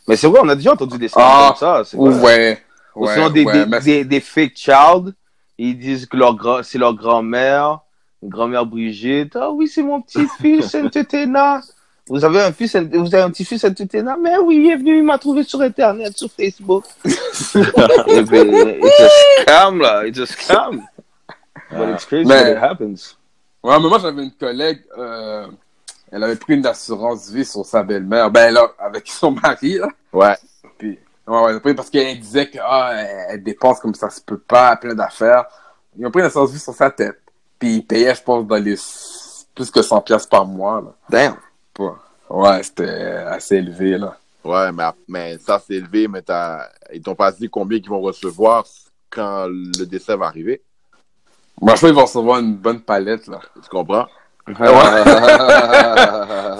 Mais 0.08 0.16
c'est 0.16 0.26
vrai, 0.26 0.40
on 0.42 0.48
a 0.48 0.54
déjà 0.56 0.72
entendu 0.72 0.98
des 0.98 1.08
scènes 1.08 1.22
Ah, 1.24 1.54
comme 1.58 1.84
ça. 1.84 1.96
Ouais, 1.96 2.14
ouais. 2.20 2.62
Ou 2.96 3.06
sinon 3.08 3.30
des, 3.30 3.44
ouais, 3.44 3.52
des, 3.52 3.66
mais- 3.66 3.80
des, 3.80 4.04
des 4.04 4.20
fake 4.20 4.52
child. 4.56 5.14
Ils 5.58 5.78
disent 5.78 6.06
que 6.06 6.16
leur 6.16 6.36
c'est 6.64 6.78
leur 6.78 6.94
grand-mère, 6.94 7.80
grand-mère 8.22 8.66
Brigitte. 8.66 9.36
Ah 9.36 9.50
oui, 9.50 9.68
c'est 9.68 9.82
mon 9.82 10.00
petit-fils, 10.02 10.66
Saint-Téna. 10.70 11.60
Vous 12.08 12.24
avez 12.24 12.42
un 12.42 12.52
fils, 12.52 12.74
vous 12.74 13.14
avez 13.14 13.22
un 13.22 13.30
petit-fils 13.30 13.60
Saint-Téna? 13.60 14.16
Mais 14.20 14.36
oui, 14.38 14.56
il 14.64 14.70
est 14.72 14.76
venu, 14.76 14.98
il 14.98 15.04
m'a 15.04 15.18
trouvé 15.18 15.44
sur 15.44 15.60
Internet, 15.60 16.16
sur 16.18 16.28
Facebook. 16.30 16.84
It's 17.04 19.00
a 19.00 19.08
scam, 19.44 19.78
là. 19.80 20.06
It's 20.06 20.18
a 20.18 20.26
scam. 20.26 20.82
But 21.70 21.88
it's 21.90 22.04
crazy 22.04 22.26
Mais- 22.26 22.42
when 22.42 22.52
it 22.56 22.58
happens. 22.58 23.16
Ouais, 23.62 23.78
mais 23.80 23.88
moi, 23.88 23.98
j'avais 24.00 24.24
une 24.24 24.32
collègue, 24.32 24.80
euh, 24.98 25.46
elle 26.12 26.22
avait 26.22 26.37
pris 26.37 26.55
une 26.55 26.66
assurance 26.66 27.31
vie 27.31 27.44
sur 27.44 27.64
sa 27.64 27.83
belle-mère. 27.83 28.31
Ben, 28.31 28.53
là, 28.53 28.68
avec 28.79 29.09
son 29.09 29.31
mari, 29.33 29.79
là. 29.79 29.88
Ouais. 30.12 30.37
Puis, 30.79 30.98
ouais, 31.27 31.59
ouais, 31.64 31.75
parce 31.75 31.88
qu'elle 31.90 32.20
disait 32.20 32.48
que, 32.51 32.59
ah, 32.62 32.92
elle, 33.31 33.42
dépense 33.42 33.81
comme 33.81 33.94
ça 33.94 34.11
se 34.11 34.20
peut 34.20 34.38
pas, 34.38 34.77
plein 34.77 34.94
d'affaires. 34.94 35.46
Ils 35.96 36.07
ont 36.07 36.11
pris 36.11 36.20
une 36.20 36.27
assurance 36.27 36.53
vie 36.53 36.59
sur 36.59 36.75
sa 36.75 36.90
tête. 36.90 37.18
Puis, 37.59 37.77
ils 37.77 37.87
payaient, 37.87 38.14
je 38.14 38.22
pense, 38.22 38.46
dans 38.46 38.57
les 38.57 38.77
plus 39.55 39.70
que 39.70 39.83
100 39.83 40.01
pièces 40.03 40.27
par 40.27 40.44
mois, 40.44 40.81
là. 40.83 40.92
Damn. 41.09 41.37
Pas- 41.75 41.98
Ouais, 42.29 42.62
c'était 42.62 42.88
assez 42.88 43.57
élevé, 43.57 43.98
là. 43.98 44.16
Ouais, 44.44 44.72
mais, 44.72 44.85
mais 45.09 45.38
ça, 45.38 45.62
c'est 45.64 45.75
élevé, 45.75 46.09
mais 46.09 46.22
t'as- 46.22 46.68
ils 46.92 47.03
t'ont 47.03 47.14
pas 47.14 47.31
dit 47.33 47.48
combien 47.48 47.79
ils 47.79 47.88
vont 47.88 48.01
recevoir 48.01 48.64
quand 49.11 49.46
le 49.48 49.85
décès 49.85 50.16
va 50.16 50.27
arriver. 50.27 50.62
Moi, 51.61 51.75
je 51.77 51.81
pense 51.81 51.88
qu'ils 51.90 51.94
vont 51.94 52.03
recevoir 52.05 52.38
une 52.40 52.57
bonne 52.57 52.81
palette, 52.81 53.27
là. 53.29 53.40
Tu 53.62 53.68
comprends? 53.68 54.07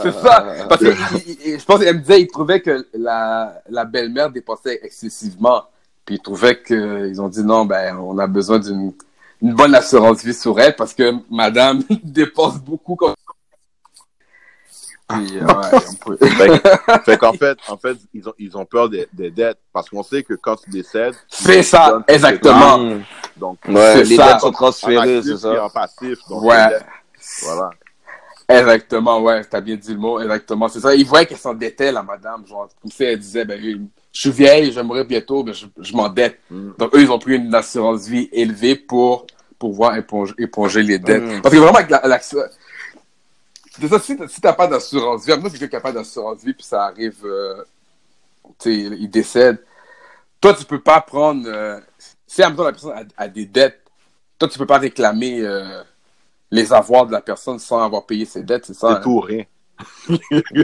C'est 0.03 0.13
ça. 0.13 0.45
Parce 0.69 0.81
que 0.81 0.95
il- 1.27 1.39
il- 1.53 1.61
je 1.61 1.65
pense 1.65 1.81
qu'elle 1.81 1.97
me 1.97 2.01
disait, 2.01 2.21
il 2.23 2.27
trouvait 2.29 2.61
que 2.61 2.87
la, 2.95 3.61
la 3.69 3.85
belle-mère 3.85 4.31
dépensait 4.31 4.81
excessivement. 4.83 5.65
Puis 6.05 6.17
il 6.17 6.21
trouvait 6.21 6.61
qu'ils 6.63 7.21
ont 7.21 7.29
dit 7.29 7.45
non, 7.45 7.65
ben, 7.65 7.97
on 7.97 8.19
a 8.19 8.27
besoin 8.27 8.59
d'une 8.59 8.93
une 9.41 9.55
bonne 9.55 9.75
assurance 9.75 10.23
vie 10.23 10.35
sur 10.35 10.61
elle 10.61 10.77
parce 10.77 10.95
que 10.95 11.13
madame 11.31 11.83
dépense 12.05 12.59
beaucoup. 12.59 12.95
Comme... 12.95 13.15
Puis, 15.09 15.39
euh, 15.39 15.45
ouais, 15.45 15.81
peut- 16.07 16.17
Fait, 16.27 16.63
fait 17.05 17.17
qu'en 17.19 17.33
fait, 17.33 17.59
en 17.69 17.77
fait, 17.77 17.97
ils 18.15 18.29
ont, 18.29 18.33
ils 18.39 18.57
ont 18.57 18.65
peur 18.65 18.89
des, 18.89 19.09
des 19.13 19.31
dettes 19.31 19.59
parce 19.73 19.91
qu'on 19.91 20.03
sait 20.05 20.23
que 20.23 20.35
quand 20.35 20.57
tu 20.57 20.71
décèdes, 20.71 21.15
C'est 21.29 21.63
ça, 21.65 22.03
exactement. 22.09 22.79
Mm. 22.79 23.03
donc, 23.37 23.59
Ouais, 23.69 23.95
C'est 23.97 24.05
les 24.05 24.17
ça. 24.17 24.33
dettes 24.33 24.41
sont 24.41 24.53
transférées, 24.53 25.21
c'est 25.23 25.37
ça. 25.37 25.65
en 25.65 25.69
passif. 25.71 26.19
Donc, 26.29 26.43
Ouais. 26.45 26.57
les 26.65 26.71
dettes, 26.75 26.87
Voilà. 27.43 27.71
Exactement, 28.49 29.21
ouais, 29.23 29.45
t'as 29.45 29.61
bien 29.61 29.77
dit 29.77 29.93
le 29.93 29.99
mot, 29.99 30.21
exactement. 30.21 30.69
C'est 30.69 30.81
ça. 30.81 30.95
Il 30.95 31.07
voyait 31.07 31.27
qu'elle 31.27 31.39
s'endettait, 31.39 31.93
la 31.93 32.03
madame. 32.03 32.47
Genre, 32.47 32.69
comme 32.81 32.91
si 32.91 33.05
elle 33.05 33.19
disait, 33.19 33.45
ben, 33.45 33.61
je 33.61 34.21
suis 34.21 34.31
vieille, 34.31 34.73
j'aimerais 34.73 35.05
bientôt, 35.05 35.43
mais 35.43 35.55
je, 35.55 35.67
je 35.79 35.93
m'endette. 35.95 36.39
Mm. 36.51 36.73
Donc, 36.79 36.95
eux, 36.95 37.01
ils 37.03 37.11
ont 37.11 37.19
pris 37.19 37.37
une 37.37 37.55
assurance 37.55 38.07
vie 38.07 38.29
élevée 38.33 38.77
pour 38.77 39.27
pouvoir 39.59 39.97
éponger, 39.97 40.35
éponger 40.39 40.83
les 40.83 40.99
dettes. 40.99 41.23
Mm. 41.23 41.41
Parce 41.41 41.55
que 41.55 41.61
vraiment, 41.61 41.79
c'est 43.79 43.89
ça, 43.89 43.99
si, 43.99 44.17
t'as- 44.17 44.29
si 44.29 44.41
t'as 44.41 44.53
pas 44.53 44.67
d'assurance 44.67 45.25
vie, 45.25 45.39
moi, 45.39 45.49
c'est 45.51 45.59
quelqu'un 45.59 45.81
pas 45.81 45.93
d'assurance 45.93 46.45
vie, 46.45 46.53
puis 46.53 46.65
ça 46.65 46.85
arrive, 46.85 47.25
euh, 47.25 47.65
tu 48.59 48.71
sais, 48.71 48.75
il 48.75 49.09
décède. 49.09 49.65
Toi, 50.41 50.53
tu 50.55 50.65
peux 50.65 50.81
pas 50.81 51.01
prendre, 51.01 51.45
euh, 51.49 51.81
si, 52.27 52.45
en 52.45 52.49
même 52.49 52.57
temps, 52.57 52.65
la 52.65 52.73
personne 52.73 52.93
a, 53.17 53.23
a 53.23 53.29
des 53.29 53.47
dettes, 53.47 53.81
toi, 54.39 54.49
tu 54.49 54.59
peux 54.59 54.67
pas 54.67 54.79
réclamer, 54.79 55.41
euh, 55.41 55.83
les 56.53 56.73
avoirs 56.73 57.07
de 57.07 57.13
la 57.13 57.21
personne 57.23 57.59
sans 57.59 57.83
avoir 57.83 58.05
payé 58.05 58.27
ses 58.27 58.43
dettes, 58.43 58.67
c'est 58.67 58.75
ça? 58.75 58.89
C'est 58.89 58.95
hein? 58.95 59.01
tout 59.03 59.11
ou 59.11 59.21
rien. 59.21 59.45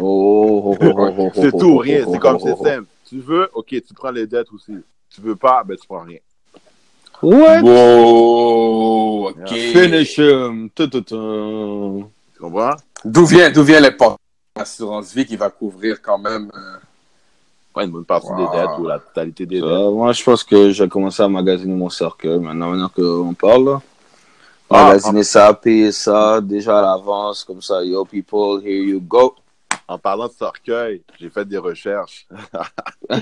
Oh, 0.01 0.77
oh, 0.77 0.77
oh, 0.81 0.95
oh, 0.97 1.15
oh, 1.19 1.31
C'est 1.35 1.51
tout 1.51 1.57
ou 1.65 1.75
oh, 1.77 1.79
rien. 1.79 2.05
oh, 2.07 2.11
C'est 2.13 2.19
comme 2.21 2.39
c'est 2.39 2.53
oh, 2.53 2.63
simple. 2.65 2.87
Tu 3.09 3.21
veux, 3.21 3.49
ok, 3.55 3.69
tu 3.69 3.95
prends 3.95 4.11
les 4.11 4.27
dettes 4.27 4.53
aussi. 4.53 4.75
Tu 5.09 5.21
veux 5.23 5.35
pas, 5.35 5.65
ben 5.65 5.77
tu 5.77 5.87
prends 5.89 6.03
rien. 6.05 6.19
What? 7.23 7.63
Wow, 7.63 9.29
ok. 9.31 9.49
Finish 9.49 10.19
him. 10.19 10.69
Tu, 10.75 10.91
tu, 10.91 11.03
tu. 11.03 11.15
Tu 11.15 12.39
comprends? 12.39 12.77
D'où 13.05 13.25
vient, 13.25 13.51
d'où 13.51 13.65
vient 13.65 13.81
l'assurance 14.55 15.15
vie 15.15 15.25
qui 15.25 15.37
va 15.37 15.49
couvrir 15.49 16.03
quand 16.03 16.19
même, 16.19 16.51
euh, 16.55 16.77
Pas 17.73 17.85
une 17.85 17.91
bonne 17.91 18.05
partie 18.05 18.29
Wow. 18.31 18.37
des 18.37 18.59
dettes 18.59 18.79
ou 18.79 18.87
la 18.87 18.99
totalité 18.99 19.47
des 19.47 19.61
dettes. 19.61 19.65
Euh, 19.65 19.91
moi, 19.91 20.13
je 20.13 20.23
pense 20.23 20.45
que 20.45 20.71
j'ai 20.71 20.89
commencé 20.89 21.23
à 21.23 21.29
magasiner 21.29 21.75
mon 21.75 21.89
cercueil 21.89 22.39
maintenant, 22.39 22.71
maintenant 22.71 22.91
qu'on 22.95 23.35
parle. 23.35 23.65
Là. 23.65 23.83
Ah, 24.71 24.89
Magasiner 24.89 25.23
ça, 25.25 25.55
payer 25.55 25.93
ça 25.93 26.41
déjà 26.43 26.79
à 26.79 26.83
l'avance, 26.83 27.43
comme 27.45 27.63
ça. 27.63 27.83
Yo, 27.83 28.05
people, 28.05 28.61
here 28.63 28.83
you 28.85 29.01
go. 29.01 29.35
En 29.87 29.99
parlant 29.99 30.27
de 30.29 30.33
cercueil, 30.33 31.03
j'ai 31.19 31.31
fait 31.31 31.45
des 31.47 31.59
recherches. 31.59 32.27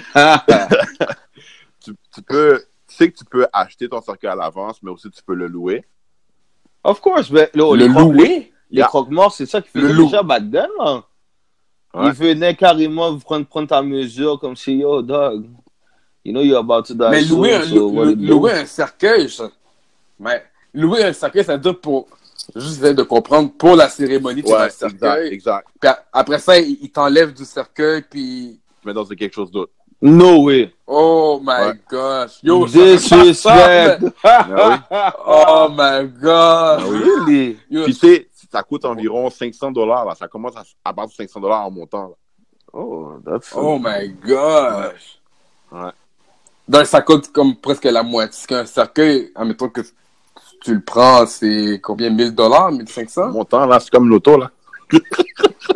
Tu, 1.85 1.93
tu 2.13 2.23
peux, 2.23 2.65
tu 2.89 2.95
sais 2.97 3.11
que 3.13 3.17
tu 3.19 3.25
peux 3.25 3.47
acheter 3.53 3.89
ton 3.89 4.01
cercueil 4.01 4.31
à 4.31 4.35
l'avance, 4.35 4.83
mais 4.83 4.91
aussi 4.91 5.09
tu 5.09 5.23
peux 5.23 5.35
le 5.35 5.47
louer. 5.47 5.85
of 6.83 7.01
course, 7.01 7.31
mais 7.31 7.49
le 7.55 7.87
louer? 7.87 8.53
Les 8.69 8.79
Yeah. 8.79 8.87
croque-morts, 8.89 9.33
c'est 9.33 9.47
ça 9.47 9.61
qui 9.63 9.69
Le 9.75 9.83
faisait 9.91 10.03
déjà 10.03 10.23
back 10.25 10.43
then, 10.51 10.67
là. 10.81 11.05
Ouais. 11.95 12.07
Ils 12.09 12.13
venaient 12.13 12.57
carrément 12.57 13.17
prendre, 13.19 13.47
prendre 13.47 13.69
ta 13.69 13.81
mesure 13.81 14.41
comme 14.41 14.57
si, 14.57 14.79
yo, 14.79 15.01
dog, 15.03 15.47
you 16.25 16.33
know 16.33 16.43
you're 16.43 16.59
about 16.59 16.83
to 16.83 16.95
die 16.95 17.09
Mais 17.09 17.23
soon, 17.23 17.37
louer 17.37 17.55
un, 17.55 17.63
so 17.63 18.05
louer 18.17 18.53
un 18.55 18.67
cercueil, 18.67 19.31
ça. 19.31 19.49
Mais 20.19 20.43
louer 20.77 21.05
un 21.05 21.12
cercueil, 21.12 21.45
ça 21.45 21.55
veut 21.55 21.59
dire 21.62 21.81
pour, 21.81 22.07
juste 22.55 22.81
de 22.83 23.03
comprendre, 23.03 23.51
pour 23.53 23.75
la 23.77 23.89
cérémonie, 23.89 24.43
tu 24.43 24.53
Ouais, 24.53 24.65
le 24.67 24.71
cercueil. 24.71 25.33
exact. 25.33 25.67
Puis 25.81 25.91
après 26.12 26.39
ça, 26.39 26.59
il, 26.59 26.79
il 26.83 26.91
t'enlève 26.91 27.33
du 27.33 27.45
cercueil, 27.45 28.03
puis 28.09 28.61
Tu 28.81 28.87
mets 28.87 28.95
dans 28.95 29.05
quelque 29.05 29.35
chose 29.35 29.51
d'autre. 29.51 29.73
No 30.03 30.43
way. 30.45 30.73
oh 30.87 31.41
my 31.43 31.69
Ouais. 31.71 31.81
gosh. 31.91 32.39
Yo, 32.43 32.67
Disrespect. 32.67 33.33
ça, 33.35 34.05
Ah 34.23 34.47
man. 34.47 35.12
Oh 35.27 35.69
my 35.71 36.07
god. 36.21 36.81
Really? 36.83 37.59
Yo, 37.71 37.85
Puis 37.85 37.95
tu 37.95 38.01
sais, 38.01 38.29
ça 38.53 38.62
coûte 38.62 38.85
environ 38.85 39.31
500 39.31 39.73
dollars. 39.73 40.15
Ça 40.17 40.29
commence 40.29 40.55
à, 40.55 40.62
à 40.85 40.93
partir 40.93 41.12
de 41.17 41.29
500 41.29 41.41
dollars 41.41 41.65
en 41.67 41.71
montant. 41.71 42.09
là. 42.09 42.15
Oh, 42.75 43.15
that's 43.25 43.51
oh 43.57 43.79
my 43.79 44.09
gosh. 44.23 45.19
Ouais. 45.73 45.91
Donc, 46.69 46.85
ça 46.87 47.01
coûte 47.01 47.33
comme 47.33 47.57
presque 47.57 47.85
la 47.85 48.03
moitié. 48.03 48.29
Parce 48.33 48.47
qu'un 48.47 48.67
cercueil, 48.67 49.33
admettons 49.35 49.71
que 49.71 49.81
tu 50.67 50.75
le 50.75 50.81
prends, 50.81 51.27
c'est 51.27 51.81
combien 51.83 52.11
1000 52.11 52.35
dollars 52.35 52.73
1500 52.73 53.29
Montant, 53.31 53.67
là, 53.67 53.79
c'est 53.81 53.91
comme 53.91 54.09
l'auto, 54.09 54.37
là. 54.37 54.51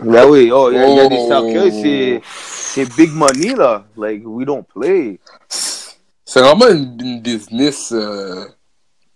Ben 0.02 0.26
oui, 0.28 0.50
oh, 0.52 0.70
il 0.70 0.76
y, 0.76 0.78
a- 0.78 0.88
il 0.88 0.96
y 0.96 1.00
a 1.00 1.08
des 1.08 1.16
Oh. 1.18 1.28
cercueils, 1.28 1.72
c'est, 1.82 2.22
c'est 2.24 2.96
big 2.96 3.12
money, 3.12 3.54
là. 3.56 3.84
Like, 3.96 4.22
we 4.24 4.46
don't 4.46 4.64
play. 4.64 5.18
C'est 5.48 6.40
vraiment 6.40 6.68
une, 6.68 6.96
une 7.00 7.20
business 7.20 7.90
euh, 7.92 8.44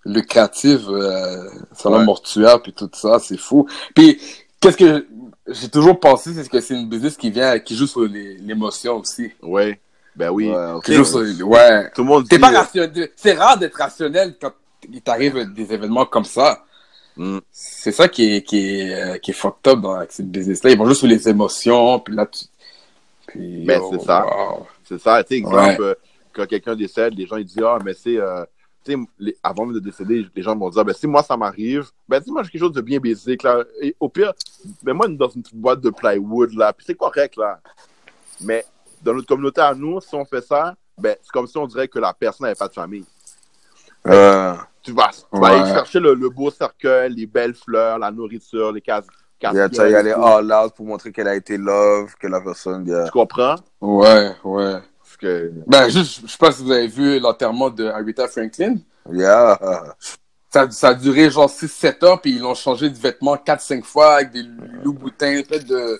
lucrative 0.05 0.87
euh, 0.91 1.49
sur 1.77 1.91
Ouais. 1.91 2.05
mortuaire 2.05 2.61
puis 2.63 2.73
tout 2.73 2.91
ça, 2.93 3.19
c'est 3.21 3.37
fou. 3.39 3.67
Puis 3.95 4.21
qu'est-ce 4.61 4.77
que 4.77 5.07
j'ai 5.49 5.69
toujours 5.69 5.99
pensé, 6.01 6.33
c'est 6.35 6.49
que 6.49 6.61
c'est 6.61 6.75
une 6.75 6.89
business 6.89 7.17
qui 7.17 7.31
vient 7.31 7.59
qui 7.61 7.77
joue 7.77 7.87
sur 7.87 8.03
les- 8.03 8.37
l'émotion 8.39 8.97
aussi. 8.99 9.31
Ouais. 9.43 9.81
Ben 10.17 10.31
oui. 10.31 10.51
Ouais. 10.51 10.81
Qui 10.85 10.95
joue 10.95 11.05
sur 11.05 11.21
ouais. 11.49 11.91
Tout 11.95 12.03
le 12.03 12.09
monde 12.09 12.29
T'es 12.29 12.37
dit, 12.37 12.41
pas 12.43 12.53
euh, 12.53 12.59
rationnel. 12.59 13.11
C'est 13.17 13.35
rare 13.35 13.59
d'être 13.59 13.77
rationnel 13.77 14.37
quand 14.41 14.53
il 14.93 15.03
t'arrive 15.03 15.53
des 15.53 15.73
événements 15.73 16.07
comme 16.07 16.25
ça. 16.25 16.65
hmm, 17.17 17.39
C'est 17.51 17.93
ça 17.93 18.09
qui 18.09 18.37
est, 18.37 18.43
qui 18.43 18.81
est, 18.81 18.95
euh, 19.15 19.19
qui 19.19 19.31
est 19.31 19.35
fucked 19.35 19.67
up 19.73 19.81
dans 19.81 20.05
cette 20.09 20.31
business-là. 20.31 20.71
Ils 20.71 20.79
vont 20.79 20.87
juste 20.87 21.01
sur 21.01 21.09
les 21.09 21.29
émotions, 21.29 22.01
puis 22.01 22.15
là, 22.15 22.27
tu... 22.27 22.45
Puis, 23.27 23.65
Ben, 23.65 23.81
oh, 23.83 23.91
c'est 23.93 24.05
ça. 24.05 24.25
wow. 24.27 24.67
C'est 24.85 24.99
ça, 25.01 25.23
tu 25.25 25.29
sais, 25.29 25.35
exemple, 25.39 25.57
Ouais. 25.57 25.77
euh, 25.81 25.95
quand 26.33 26.47
quelqu'un 26.47 26.77
décède, 26.77 27.15
les 27.15 27.27
gens 27.27 27.37
ils 27.37 27.45
disent 27.45 27.63
Ah, 27.65 27.79
mais 27.85 27.95
c'est. 27.95 28.19
euh, 28.19 28.45
tu 28.85 28.93
sais, 29.21 29.37
avant 29.43 29.67
de 29.67 29.79
décéder, 29.81 30.27
les 30.37 30.43
gens 30.43 30.55
vont 30.55 30.69
dire 30.69 30.85
ben, 30.85 30.93
si 30.93 31.07
moi 31.07 31.23
ça 31.23 31.37
m'arrive, 31.37 31.87
ben, 32.07 32.21
dis-moi 32.21 32.43
quelque 32.43 32.59
chose 32.59 32.73
de 32.73 32.83
bien 32.83 32.99
basique, 33.01 33.43
là. 33.43 33.65
Et 33.81 33.97
au 33.99 34.09
pire, 34.11 34.33
ben, 34.83 34.93
moi, 34.93 35.09
dans 35.09 35.29
une 35.31 35.43
petite 35.43 35.57
boîte 35.57 35.81
de 35.81 35.89
plywood, 35.91 36.53
là, 36.53 36.73
puis 36.75 36.85
c'est 36.87 36.95
correct, 36.95 37.37
là. 37.37 37.61
Mais 38.43 38.65
dans 39.03 39.15
notre 39.15 39.27
communauté 39.27 39.63
à 39.63 39.75
nous, 39.75 40.01
si 40.03 40.15
on 40.15 40.25
fait 40.27 40.43
ça, 40.45 40.75
ben, 40.99 41.17
c'est 41.23 41.31
comme 41.33 41.47
si 41.47 41.57
on 41.57 41.67
dirait 41.67 41.89
que 41.89 41.99
la 41.99 42.13
personne 42.13 42.45
n'avait 42.45 42.57
pas 42.59 42.69
de 42.69 42.75
famille. 42.75 43.05
Euh, 44.07 44.55
Tu 44.85 44.93
vas, 44.93 45.11
tu 45.13 45.23
vas 45.33 45.41
Ouais. 45.41 45.61
aller 45.61 45.73
chercher 45.73 45.99
le, 45.99 46.15
le 46.15 46.29
beau 46.29 46.51
cercueil, 46.51 47.13
les 47.15 47.27
belles 47.27 47.55
fleurs, 47.55 47.99
la 47.99 48.11
nourriture, 48.11 48.71
les 48.73 48.81
cases. 48.83 49.07
tu 49.41 49.47
il 49.51 49.57
y 49.57 49.95
a 49.95 50.03
les 50.03 50.13
all 50.13 50.53
out 50.53 50.75
pour 50.77 50.87
montrer 50.87 51.11
qu'elle 51.11 51.29
a 51.29 51.35
été 51.35 51.57
love, 51.57 52.15
que 52.21 52.27
la 52.27 52.41
personne, 52.41 52.87
yeah. 52.87 53.05
Tu 53.07 53.11
comprends? 53.11 53.57
Ouais, 53.81 54.33
ouais. 54.45 54.79
Parce 55.03 55.17
que, 55.19 55.53
Ben, 55.67 55.89
juste, 55.89 56.21
je 56.23 56.31
sais 56.31 56.39
pas 56.39 56.53
si 56.53 56.63
vous 56.63 56.71
avez 56.73 56.87
vu 56.87 57.19
l'enterrement 57.19 57.71
de 57.71 57.87
Aretha 57.87 58.29
Franklin. 58.29 58.77
Yeah. 59.11 59.59
Ça, 60.51 60.71
ça 60.71 60.89
a 60.89 60.95
duré 60.95 61.31
genre 61.31 61.49
6-7 61.51 62.05
heures, 62.05 62.21
puis 62.21 62.33
ils 62.33 62.41
l'ont 62.41 62.55
changé 62.55 62.89
de 62.89 62.97
vêtements 62.97 63.37
4-5 63.37 63.83
fois 63.83 64.15
avec 64.17 64.31
des 64.33 64.45
loups-boutins, 64.85 65.43
fait 65.49 65.61
de 65.67 65.99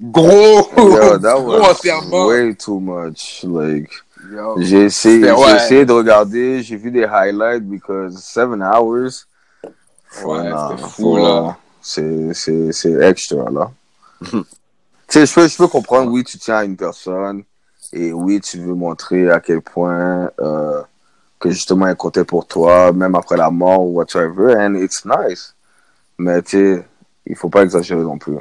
gros, 0.00 0.68
Yo, 0.76 1.18
that 1.18 1.34
gros 1.34 1.58
was 1.60 1.70
enterrements. 1.72 2.26
way 2.28 2.54
too 2.54 2.80
much. 2.80 3.42
Like. 3.44 3.90
J'ai 4.58 4.84
essayé, 4.84 5.32
ouais. 5.32 5.56
essayé 5.56 5.84
de 5.84 5.92
regarder, 5.92 6.62
j'ai 6.62 6.76
vu 6.76 6.90
des 6.90 7.04
highlights 7.04 7.64
because 7.68 8.22
seven 8.22 8.62
hours. 8.62 9.26
Ouais, 10.24 10.50
non, 10.50 10.76
c'était 10.76 10.88
fou, 10.88 11.16
là. 11.16 11.56
C'est, 11.80 12.92
extra, 13.00 13.50
là. 13.50 13.70
tu 14.22 14.44
sais, 15.08 15.26
je 15.26 15.34
peux, 15.34 15.48
je 15.48 15.56
peux 15.56 15.68
comprendre, 15.68 16.10
oui, 16.10 16.24
tu 16.24 16.38
tiens 16.38 16.56
à 16.56 16.64
une 16.64 16.76
personne 16.76 17.44
et 17.92 18.12
oui, 18.12 18.40
tu 18.40 18.58
veux 18.58 18.74
montrer 18.74 19.30
à 19.30 19.40
quel 19.40 19.62
point 19.62 20.30
euh, 20.40 20.82
que 21.38 21.50
justement 21.50 21.86
elle 21.86 21.96
comptait 21.96 22.24
pour 22.24 22.46
toi, 22.46 22.92
même 22.92 23.14
après 23.14 23.36
la 23.36 23.50
mort 23.50 23.82
ou 23.82 23.94
whatever, 23.94 24.54
and 24.56 24.74
it's 24.74 25.04
nice. 25.04 25.54
Mais 26.18 26.42
tu 26.42 26.50
sais, 26.50 26.84
il 27.26 27.36
faut 27.36 27.48
pas 27.48 27.62
exagérer 27.62 28.02
non 28.02 28.18
plus. 28.18 28.36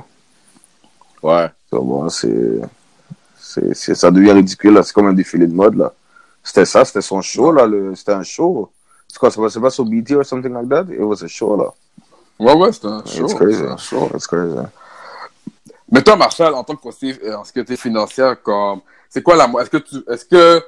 Ouais. 1.24 1.50
So, 1.70 1.82
bon, 1.82 2.10
c'est, 2.10 2.60
c'est, 3.50 3.74
c'est, 3.74 3.96
ça 3.96 4.12
devient 4.12 4.32
ridicule, 4.32 4.74
là. 4.74 4.84
C'est 4.84 4.94
comme 4.94 5.08
un 5.08 5.14
défilé 5.14 5.48
de 5.48 5.54
mode, 5.54 5.76
là. 5.76 5.92
C'était 6.44 6.66
ça, 6.66 6.86
c'était 6.86 7.02
son 7.02 7.22
show, 7.22 7.52
là. 7.52 7.66
Le, 7.66 7.96
c'était 7.96 8.14
un 8.14 8.24
show. 8.24 8.72
C'est 9.08 9.18
quoi, 9.18 9.32
ça 9.32 9.42
passait 9.42 9.60
pas 9.60 9.72
sur 9.72 9.86
BT 9.86 10.12
or 10.12 10.24
something 10.24 10.54
like 10.54 10.70
that? 10.70 10.86
It 10.94 11.00
was 11.00 11.24
a 11.24 11.28
show, 11.28 11.58
là. 11.58 11.74
Ouais, 12.40 12.54
ouais, 12.54 12.72
c'est 12.72 12.86
un 12.86 13.04
show. 13.06 13.26
It's 13.26 13.34
crazy. 13.34 13.58
c'est 13.58 13.68
un 13.68 13.78
show. 13.78 14.10
It's 14.14 14.28
crazy. 14.28 14.56
Mais 15.92 16.04
toi, 16.04 16.16
Marshall, 16.16 16.54
en 16.54 16.64
tant 16.64 16.76
que 16.76 16.82
conseiller 16.82 17.18
euh, 17.24 17.38
en 17.38 17.44
sécurité 17.44 17.76
financière, 17.76 18.42
comme, 18.44 18.82
c'est 19.10 19.24
quoi 19.24 19.36
la 19.36 19.50
Est-ce 19.62 19.70
que 19.72 19.78
tu, 19.78 19.96
est-ce 20.08 20.26
que 20.26 20.64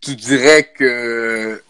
tu 0.00 0.16
dirais 0.16 0.72
que 0.74 1.62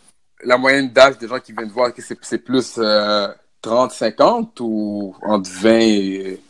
la 0.44 0.56
moyenne 0.56 0.90
d'âge 0.90 1.18
des 1.18 1.26
gens 1.26 1.40
qui 1.40 1.52
viennent 1.52 1.70
voir, 1.70 1.92
que 1.92 2.00
c'est, 2.00 2.16
c'est 2.22 2.38
plus 2.38 2.74
euh, 2.78 3.28
30, 3.62 3.90
50 3.90 4.60
ou 4.60 5.14
entre 5.22 5.50
20 5.50 5.70
et 5.80 6.40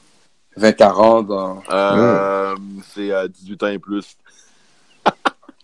20, 0.56 0.72
40 0.72 1.26
dans... 1.26 1.62
Euh, 1.70 2.54
C'est 2.92 3.10
euh, 3.12 3.28
18 3.28 3.62
ans 3.62 3.66
et 3.68 3.78
plus. 3.78 4.16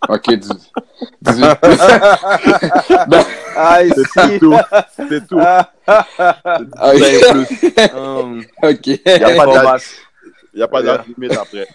Ok, 0.08 0.30
18 0.30 0.72
18 1.22 1.54
plus. 1.60 1.76
ben, 3.08 3.24
Ah, 3.56 3.78
C'est 4.14 4.38
tout. 4.38 4.54
C'est 5.08 5.26
tout. 5.26 5.40
ah, 5.40 5.70
Ben, 5.86 7.46
Hum, 7.94 8.44
ok. 8.62 8.86
y 8.86 9.00
a 9.06 9.36
pas 9.36 9.46
d'âge. 9.46 9.82
Il 10.52 10.58
n'y 10.58 10.62
a 10.62 10.68
pas 10.68 10.82
d'âge 10.82 11.00
limite 11.08 11.36
après. 11.36 11.66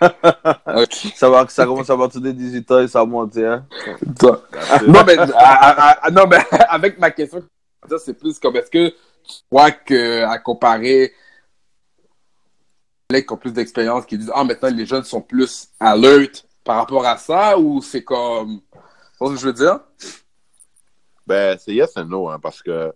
Ok. 0.00 1.12
Ça, 1.16 1.28
va, 1.30 1.46
ça 1.48 1.64
commence 1.64 1.88
à 1.90 1.96
partir 1.96 2.20
de 2.20 2.30
18 2.30 2.70
ans 2.70 2.80
et 2.80 2.88
ça 2.88 3.04
monte, 3.04 3.36
hein. 3.38 3.64
Non, 4.86 5.02
mais, 5.06 5.16
ah, 5.34 5.96
ah, 6.02 6.10
non, 6.10 6.26
mais 6.28 6.38
avec 6.68 6.98
ma 6.98 7.10
question, 7.10 7.42
ça, 7.88 7.96
c'est 7.98 8.14
plus 8.14 8.38
comme 8.38 8.56
est-ce 8.56 8.70
que 8.70 8.88
tu 8.90 9.34
crois 9.50 9.70
que, 9.72 10.22
à 10.24 10.38
comparer 10.38 11.12
collègues 13.08 13.26
qui 13.26 13.32
ont 13.32 13.36
plus 13.36 13.52
d'expérience, 13.52 14.06
qui 14.06 14.18
disent 14.18 14.32
Ah, 14.34 14.44
maintenant 14.44 14.70
les 14.70 14.86
jeunes 14.86 15.04
sont 15.04 15.20
plus 15.20 15.68
alert 15.78 16.46
par 16.64 16.76
rapport 16.76 17.06
à 17.06 17.16
ça, 17.16 17.58
ou 17.58 17.80
c'est 17.80 18.02
comme. 18.04 18.60
Tu 19.20 19.26
ce 19.26 19.30
que 19.32 19.36
je 19.36 19.46
veux 19.46 19.52
dire? 19.52 19.80
Ben, 21.26 21.56
c'est 21.58 21.74
yes 21.74 21.96
and 21.96 22.04
no, 22.06 22.28
hein, 22.28 22.38
parce 22.40 22.62
que, 22.62 22.70
euh, 22.70 22.92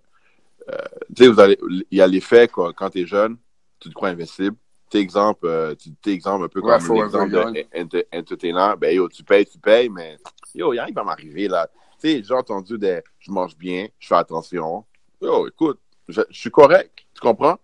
tu 1.15 1.25
sais, 1.25 1.29
vous 1.29 1.41
allez, 1.41 1.59
il 1.91 1.99
y 1.99 2.01
a 2.01 2.07
l'effet, 2.07 2.47
quoi, 2.49 2.73
quand 2.73 2.91
t'es 2.91 3.07
jeune, 3.07 3.37
tu 3.81 3.89
te 3.89 3.95
crois 3.95 4.11
invincible. 4.11 4.57
T'es 4.89 4.99
exemple, 4.99 5.47
euh, 5.47 5.75
tu 5.77 5.93
t'es 5.95 6.13
exemple 6.13 6.45
un 6.45 6.49
peu 6.49 6.61
Ouais, 6.61 6.79
comme 6.79 6.97
l'exemple 6.97 7.33
young. 7.33 7.67
de. 7.73 8.77
Ben, 8.77 8.95
yo, 8.95 9.09
tu 9.09 9.23
payes, 9.25 9.47
tu 9.47 9.59
payes, 9.59 9.89
mais, 9.89 10.19
yo, 10.55 10.73
il 10.73 10.79
rien 10.81 10.87
qui 10.89 10.93
va 10.93 11.05
m'arriver, 11.05 11.49
là. 11.49 11.69
Tu 12.01 12.09
sais, 12.09 12.23
j'ai 12.23 12.35
entendu 12.35 12.77
des, 12.79 13.01
je 13.19 13.31
mange 13.31 13.57
bien, 13.57 13.89
je 13.99 14.09
fais 14.09 14.17
attention. 14.17 14.85
Yo, 15.21 15.47
écoute, 15.49 15.79
je, 16.09 16.23
je 16.29 16.39
suis 16.41 16.51
correct, 16.51 16.93
tu 17.15 17.21
comprends? 17.21 17.59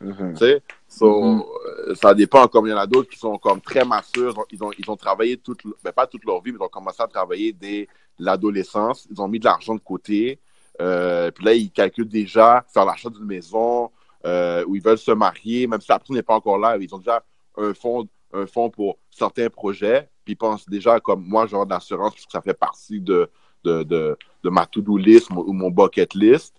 Mhm. 0.00 0.32
Tu 0.34 0.38
sais, 0.38 0.62
so, 0.92 1.22
Mhm. 1.22 1.42
euh, 1.88 1.94
ça 1.94 2.14
dépend. 2.14 2.46
Comme 2.48 2.66
il 2.66 2.70
y 2.70 2.72
en 2.72 2.78
a 2.78 2.86
d'autres 2.86 3.10
qui 3.10 3.18
sont 3.18 3.38
comme 3.38 3.60
très 3.60 3.84
matures. 3.84 4.34
Ils 4.50 4.62
ont, 4.62 4.70
ils 4.78 4.90
ont 4.90 4.96
travaillé 4.96 5.36
toute, 5.36 5.60
ben, 5.82 5.92
pas 5.92 6.06
toute 6.06 6.24
leur 6.24 6.40
vie, 6.42 6.52
mais 6.52 6.58
ils 6.60 6.64
ont 6.64 6.68
commencé 6.68 7.02
à 7.02 7.06
travailler 7.06 7.52
dès 7.52 7.88
l'adolescence. 8.18 9.06
Ils 9.10 9.20
ont 9.20 9.28
mis 9.28 9.38
de 9.38 9.44
l'argent 9.44 9.74
de 9.74 9.80
côté. 9.80 10.38
Euh, 10.80 11.30
puis 11.30 11.44
là, 11.44 11.54
ils 11.54 11.70
calculent 11.70 12.08
déjà 12.08 12.64
faire 12.72 12.84
l'achat 12.84 13.10
d'une 13.10 13.24
maison 13.26 13.90
euh, 14.24 14.64
où 14.66 14.76
ils 14.76 14.82
veulent 14.82 14.98
se 14.98 15.10
marier, 15.12 15.66
même 15.66 15.80
si 15.80 15.88
la 15.88 15.98
personne 15.98 16.16
n'est 16.16 16.22
pas 16.22 16.34
encore 16.34 16.58
là. 16.58 16.76
Ils 16.78 16.94
ont 16.94 16.98
déjà 16.98 17.22
un 17.56 17.74
fonds, 17.74 18.06
un 18.32 18.46
fonds 18.46 18.70
pour 18.70 18.98
certains 19.10 19.48
projets. 19.50 20.08
Puis 20.24 20.32
ils 20.34 20.36
pensent 20.36 20.68
déjà 20.68 21.00
comme 21.00 21.24
moi, 21.26 21.46
genre 21.46 21.66
d'assurance, 21.66 22.12
parce 22.14 22.26
que 22.26 22.32
ça 22.32 22.40
fait 22.40 22.54
partie 22.54 23.00
de, 23.00 23.28
de, 23.64 23.82
de, 23.82 24.16
de 24.44 24.50
ma 24.50 24.66
to-do 24.66 24.96
list 24.96 25.28
ou 25.30 25.52
mon 25.52 25.70
bucket 25.70 26.14
list. 26.14 26.54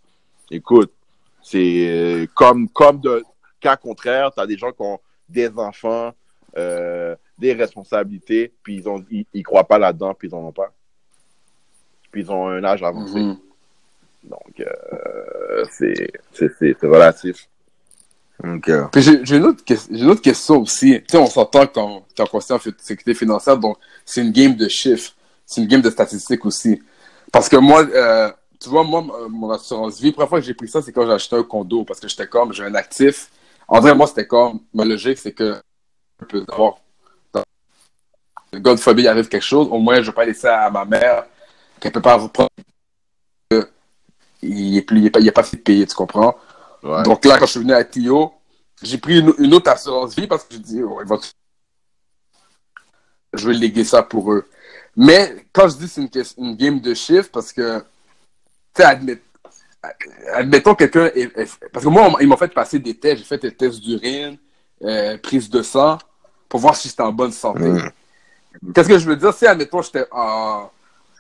Écoute, 0.52 0.92
c'est 1.42 2.28
comme, 2.36 2.68
comme 2.70 3.00
de 3.00 3.24
cas 3.64 3.78
contraire, 3.78 4.32
tu 4.34 4.42
as 4.42 4.46
des 4.48 4.58
gens 4.58 4.72
qui 4.72 4.82
ont 4.82 5.00
des 5.30 5.50
enfants, 5.58 6.12
euh, 6.58 7.16
des 7.38 7.54
responsabilités, 7.54 8.54
puis 8.62 8.76
ils 8.76 8.88
ont 8.90 9.04
ils, 9.10 9.26
ils 9.34 9.44
croient 9.44 9.64
pas 9.68 9.80
là-dedans, 9.80 10.14
puis 10.14 10.28
ils 10.28 10.36
en 10.36 10.40
ont 10.40 10.52
pas. 10.52 10.72
Puis 12.12 12.22
ils 12.22 12.32
ont 12.32 12.48
un 12.48 12.64
âge 12.64 12.84
avancé. 12.84 13.20
Mhm. 13.20 13.38
Donc, 14.26 14.60
euh, 14.60 15.66
c'est 15.72 16.12
c'est- 16.34 16.52
c'est- 16.60 16.76
c'est 16.80 16.88
relatif. 16.88 17.48
Ok. 18.44 18.70
Puis 18.92 19.02
j'ai 19.02 19.38
une, 19.38 19.46
autre 19.46 19.64
une 19.90 20.20
question 20.20 20.60
aussi. 20.62 21.00
Tu 21.02 21.06
sais, 21.12 21.18
on 21.18 21.28
s'entend 21.28 21.66
quand 21.68 22.06
tu 22.16 22.22
es 22.22 22.26
en 22.26 22.56
en 22.56 22.60
fi- 22.60 22.74
sécurité 22.78 23.14
financière, 23.14 23.58
donc 23.58 23.78
c'est 24.06 24.22
une 24.22 24.32
game 24.32 24.56
de 24.56 24.68
chiffres. 24.68 25.14
C'est 25.46 25.62
une 25.62 25.68
game 25.68 25.82
de 25.82 25.90
statistiques 25.90 26.46
aussi. 26.46 26.82
Parce 27.32 27.48
que 27.50 27.58
moi, 27.58 27.84
euh, 27.84 28.32
tu 28.60 28.70
vois, 28.70 28.84
moi, 28.84 29.02
mon 29.30 29.50
assurance 29.52 30.00
vie, 30.00 30.08
la 30.08 30.14
première 30.14 30.30
fois 30.30 30.40
que 30.40 30.46
j'ai 30.46 30.54
pris 30.54 30.68
ça, 30.68 30.82
c'est 30.82 30.92
quand 30.92 31.06
j'ai 31.06 31.12
acheté 31.14 31.36
un 31.36 31.44
condo. 31.44 31.84
Parce 31.84 32.00
que 32.00 32.08
j'étais 32.08 32.28
comme, 32.28 32.54
j'ai 32.54 32.64
un 32.64 32.76
actif. 32.76 33.30
En 33.68 33.80
vrai, 33.80 33.96
moi, 33.96 34.08
c'était 34.08 34.28
comme, 34.28 34.62
ma 34.74 34.86
logique, 34.86 35.18
c'est 35.18 35.34
que 35.34 35.62
je 36.20 36.26
peux. 36.26 36.46
God 38.56 38.78
forbid, 38.78 39.06
il 39.06 39.08
arrive 39.08 39.28
quelque 39.28 39.42
chose, 39.42 39.68
au 39.72 39.80
moins, 39.80 40.02
je 40.02 40.08
vais 40.08 40.12
pas 40.12 40.26
laisser 40.26 40.48
à 40.48 40.70
ma 40.70 40.86
mère 40.86 41.26
qu'elle 41.80 41.92
peut 41.92 42.02
pas 42.02 42.16
reprendre. 42.16 42.50
Il 44.42 44.78
est 44.78 44.82
plus, 44.82 45.00
il 45.00 45.06
est 45.08 45.10
pas, 45.10 45.20
il 45.20 45.28
est 45.28 45.32
pas 45.32 45.44
fait 45.44 45.58
payer, 45.58 45.88
tu 45.88 45.96
comprends? 45.96 46.36
Ouais. 46.84 47.04
Donc 47.04 47.26
là, 47.26 47.38
quand 47.40 47.46
je 47.46 47.52
suis 47.52 47.60
venu 47.62 47.74
à 47.74 47.84
Tio, 47.84 48.34
j'ai 48.82 48.98
pris 48.98 49.20
une, 49.20 49.34
une 49.40 49.54
autre 49.54 49.72
assurance 49.72 50.16
vie 50.16 50.28
parce 50.28 50.44
que 50.44 50.54
je 50.54 50.60
dis, 50.60 50.84
oh, 50.84 51.02
je 53.34 53.48
vais 53.48 53.54
léguer 53.56 53.84
ça 53.84 54.04
pour 54.04 54.32
eux. 54.32 54.48
Mais 54.96 55.48
quand 55.52 55.68
je 55.70 55.78
dis 55.78 55.88
c'est 55.88 56.02
une, 56.02 56.10
une 56.38 56.56
game 56.56 56.80
de 56.80 56.94
chiffres, 56.94 57.30
parce 57.32 57.52
que, 57.52 57.80
tu 57.80 57.86
sais, 58.78 58.84
admet- 58.84 59.22
admettons 60.34 60.76
quelqu'un, 60.76 61.06
est- 61.08 61.38
est- 61.38 61.60
parce 61.72 61.84
que 61.86 61.90
moi, 61.90 62.10
on- 62.10 62.20
ils 62.20 62.28
m'ont 62.28 62.38
fait 62.38 62.54
passer 62.54 62.80
des 62.80 62.96
tests, 62.98 63.20
j'ai 63.20 63.24
fait 63.26 63.38
des 63.42 63.54
tests 63.54 63.80
d'urine, 63.82 64.38
euh, 64.84 65.18
prise 65.18 65.50
de 65.50 65.62
sang, 65.62 65.98
pour 66.48 66.60
voir 66.60 66.76
si 66.76 66.88
j'étais 66.88 67.02
en 67.02 67.12
bonne 67.12 67.32
santé. 67.32 67.64
Mm. 67.64 67.92
Qu'est-ce 68.74 68.88
que 68.88 69.00
je 69.00 69.06
veux 69.08 69.16
dire? 69.16 69.34
Si, 69.34 69.46
admettons, 69.46 69.82
j'étais 69.82 70.06
en- 70.12 70.70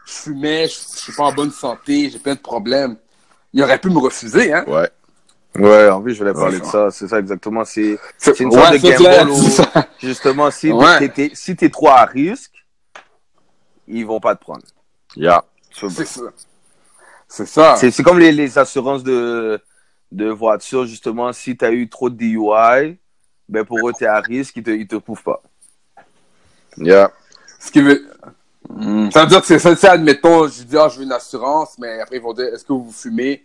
je 0.06 0.12
fumais, 0.14 0.68
je, 0.68 0.74
je 0.76 0.98
suis 1.02 1.14
pas 1.14 1.24
en 1.24 1.34
bonne 1.34 1.52
santé, 1.52 2.10
j'ai 2.10 2.20
plein 2.20 2.36
de 2.36 2.40
problèmes, 2.40 2.98
il 3.54 3.64
aurait 3.64 3.80
pu 3.80 3.90
me 3.90 4.00
refuser, 4.00 4.54
hein? 4.54 4.64
Ouais. 4.68 4.90
Ouais, 5.56 5.88
en 5.90 6.02
plus, 6.02 6.14
je 6.16 6.20
voulais 6.20 6.34
parler 6.34 6.56
Ouais. 6.58 6.62
de 6.62 6.66
ça. 6.66 6.90
C'est 6.90 7.08
ça 7.08 7.20
exactement. 7.20 7.64
C'est 7.64 8.00
une 8.40 8.52
sorte 8.52 8.74
de 8.74 9.18
gamble 9.18 9.32
où, 9.32 9.84
justement, 10.00 10.50
si 10.50 10.72
Ouais. 10.72 11.08
t'es- 11.10 11.32
si 11.36 11.56
t'es 11.56 11.70
trop 11.70 11.90
à 11.90 12.06
risque, 12.06 12.52
ils 13.88 14.04
vont 14.06 14.20
pas 14.20 14.36
te 14.36 14.42
prendre. 14.42 14.64
Yeah. 15.16 15.44
C'est 15.72 15.90
ça. 16.06 16.22
C'est 17.36 17.48
ça. 17.48 17.76
C'est 17.78 18.04
comme 18.04 18.20
les, 18.20 18.32
les 18.32 18.60
assurances 18.60 19.04
de, 19.04 19.60
de 20.12 20.30
voiture, 20.30 20.86
justement. 20.86 21.34
Si 21.34 21.58
tu 21.58 21.66
as 21.66 21.72
eu 21.72 21.90
trop 21.90 22.12
de 22.12 22.16
DUI, 22.16 23.00
ben 23.50 23.66
pour 23.66 23.80
eux, 23.90 23.92
tu 23.98 24.04
es 24.04 24.08
à 24.08 24.20
risque, 24.20 24.56
ils 24.58 24.62
te, 24.64 24.70
ils 24.70 24.88
te 24.88 24.98
couvrent 24.98 25.24
pas. 25.24 25.42
Yeah. 26.78 27.12
Ce 27.60 27.72
qui 27.72 27.82
veut. 27.82 28.08
Hmm. 28.70 29.10
Ça 29.10 29.22
veut 29.22 29.28
dire 29.30 29.42
que 29.42 29.48
c'est 29.48 29.58
ça, 29.76 29.94
admettons, 29.94 30.48
je 30.48 30.62
dis, 30.62 30.78
ah, 30.78 30.88
je 30.90 31.00
veux 31.00 31.06
une 31.06 31.12
assurance, 31.12 31.76
mais 31.80 32.02
après, 32.02 32.18
ils 32.18 32.22
vont 32.22 32.34
dire, 32.34 32.54
est-ce 32.54 32.64
que 32.64 32.72
vous 32.74 32.92
fumez? 32.92 33.44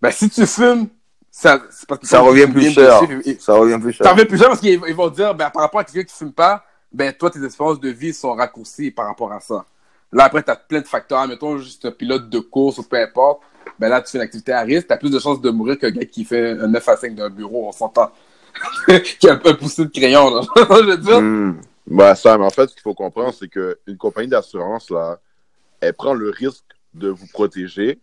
Ben, 0.00 0.10
si 0.10 0.28
tu 0.28 0.44
fumes, 0.44 0.88
ça, 1.30 1.62
c'est 1.70 1.88
parce 1.88 2.00
que 2.00 2.06
Ça 2.08 2.18
revient 2.18 2.48
plus 2.48 2.72
cher. 2.72 3.02
et- 3.24 3.38
Ça 3.38 3.54
revient 3.54 3.78
plus 3.80 3.92
cher. 3.92 4.04
Ça 4.04 4.12
revient 4.14 4.24
plus 4.26 4.36
cher 4.38 4.48
parce 4.48 4.60
qu'ils 4.60 4.80
ils 4.88 4.94
vont 4.96 5.08
dire, 5.10 5.32
ben, 5.36 5.48
par 5.50 5.62
rapport 5.62 5.78
à 5.80 5.84
quelqu'un 5.84 6.08
qui 6.10 6.14
fume 6.16 6.32
pas, 6.32 6.64
ben, 6.92 7.12
toi, 7.12 7.30
tes 7.30 7.42
espérances 7.44 7.78
de 7.78 7.88
vie 7.88 8.12
sont 8.12 8.32
raccourcies 8.34 8.90
par 8.90 9.06
rapport 9.06 9.32
à 9.32 9.38
ça. 9.38 9.64
Là, 10.12 10.24
après, 10.24 10.42
tu 10.42 10.50
as 10.50 10.56
plein 10.56 10.80
de 10.80 10.86
facteurs. 10.86 11.20
Admettons, 11.20 11.58
juste 11.58 11.84
un 11.86 11.90
pilote 11.90 12.28
de 12.28 12.38
course 12.38 12.78
ou 12.78 12.82
peu 12.82 12.96
importe. 12.96 13.42
Ben 13.78 13.88
là, 13.88 14.02
tu 14.02 14.10
fais 14.10 14.18
une 14.18 14.24
activité 14.24 14.52
à 14.52 14.60
risque, 14.62 14.86
tu 14.88 14.92
as 14.92 14.96
plus 14.96 15.10
de 15.10 15.18
chances 15.18 15.40
de 15.40 15.50
mourir 15.50 15.78
qu'un 15.78 15.90
gars 15.90 16.04
qui 16.04 16.24
fait 16.24 16.50
un 16.50 16.68
9 16.68 16.88
à 16.88 16.96
5 16.96 17.14
d'un 17.14 17.30
bureau, 17.30 17.68
on 17.68 17.72
s'entend. 17.72 18.10
qui 19.18 19.28
a 19.28 19.32
un 19.32 19.36
peu 19.36 19.56
poussé 19.56 19.84
de 19.84 19.90
crayon, 19.90 20.34
là. 20.34 20.42
je 20.56 20.84
veux 20.84 20.96
dire. 20.98 21.56
Ben, 21.86 22.14
ça, 22.14 22.36
mais 22.36 22.44
en 22.44 22.50
fait, 22.50 22.68
ce 22.68 22.74
qu'il 22.74 22.82
faut 22.82 22.94
comprendre, 22.94 23.32
c'est 23.32 23.48
qu'une 23.48 23.96
compagnie 23.98 24.28
d'assurance, 24.28 24.90
là, 24.90 25.18
elle 25.80 25.94
prend 25.94 26.12
le 26.14 26.30
risque 26.30 26.64
de 26.94 27.08
vous 27.08 27.26
protéger. 27.32 27.98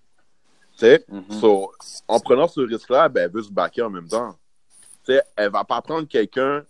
Tu 0.78 0.86
sais, 0.86 1.06
Mhm. 1.08 1.40
So, 1.40 1.72
en 2.08 2.20
prenant 2.20 2.48
ce 2.48 2.62
risque-là, 2.62 3.10
ben, 3.10 3.26
elle 3.26 3.32
veut 3.32 3.44
se 3.44 3.52
baquer 3.52 3.84
en 3.84 3.90
même 3.90 4.08
temps. 4.08 4.36
Tu 5.06 5.14
sais, 5.14 5.22
elle 5.36 5.52
va 5.52 5.64
pas 5.64 5.82
prendre 5.82 6.08
quelqu'un 6.08 6.64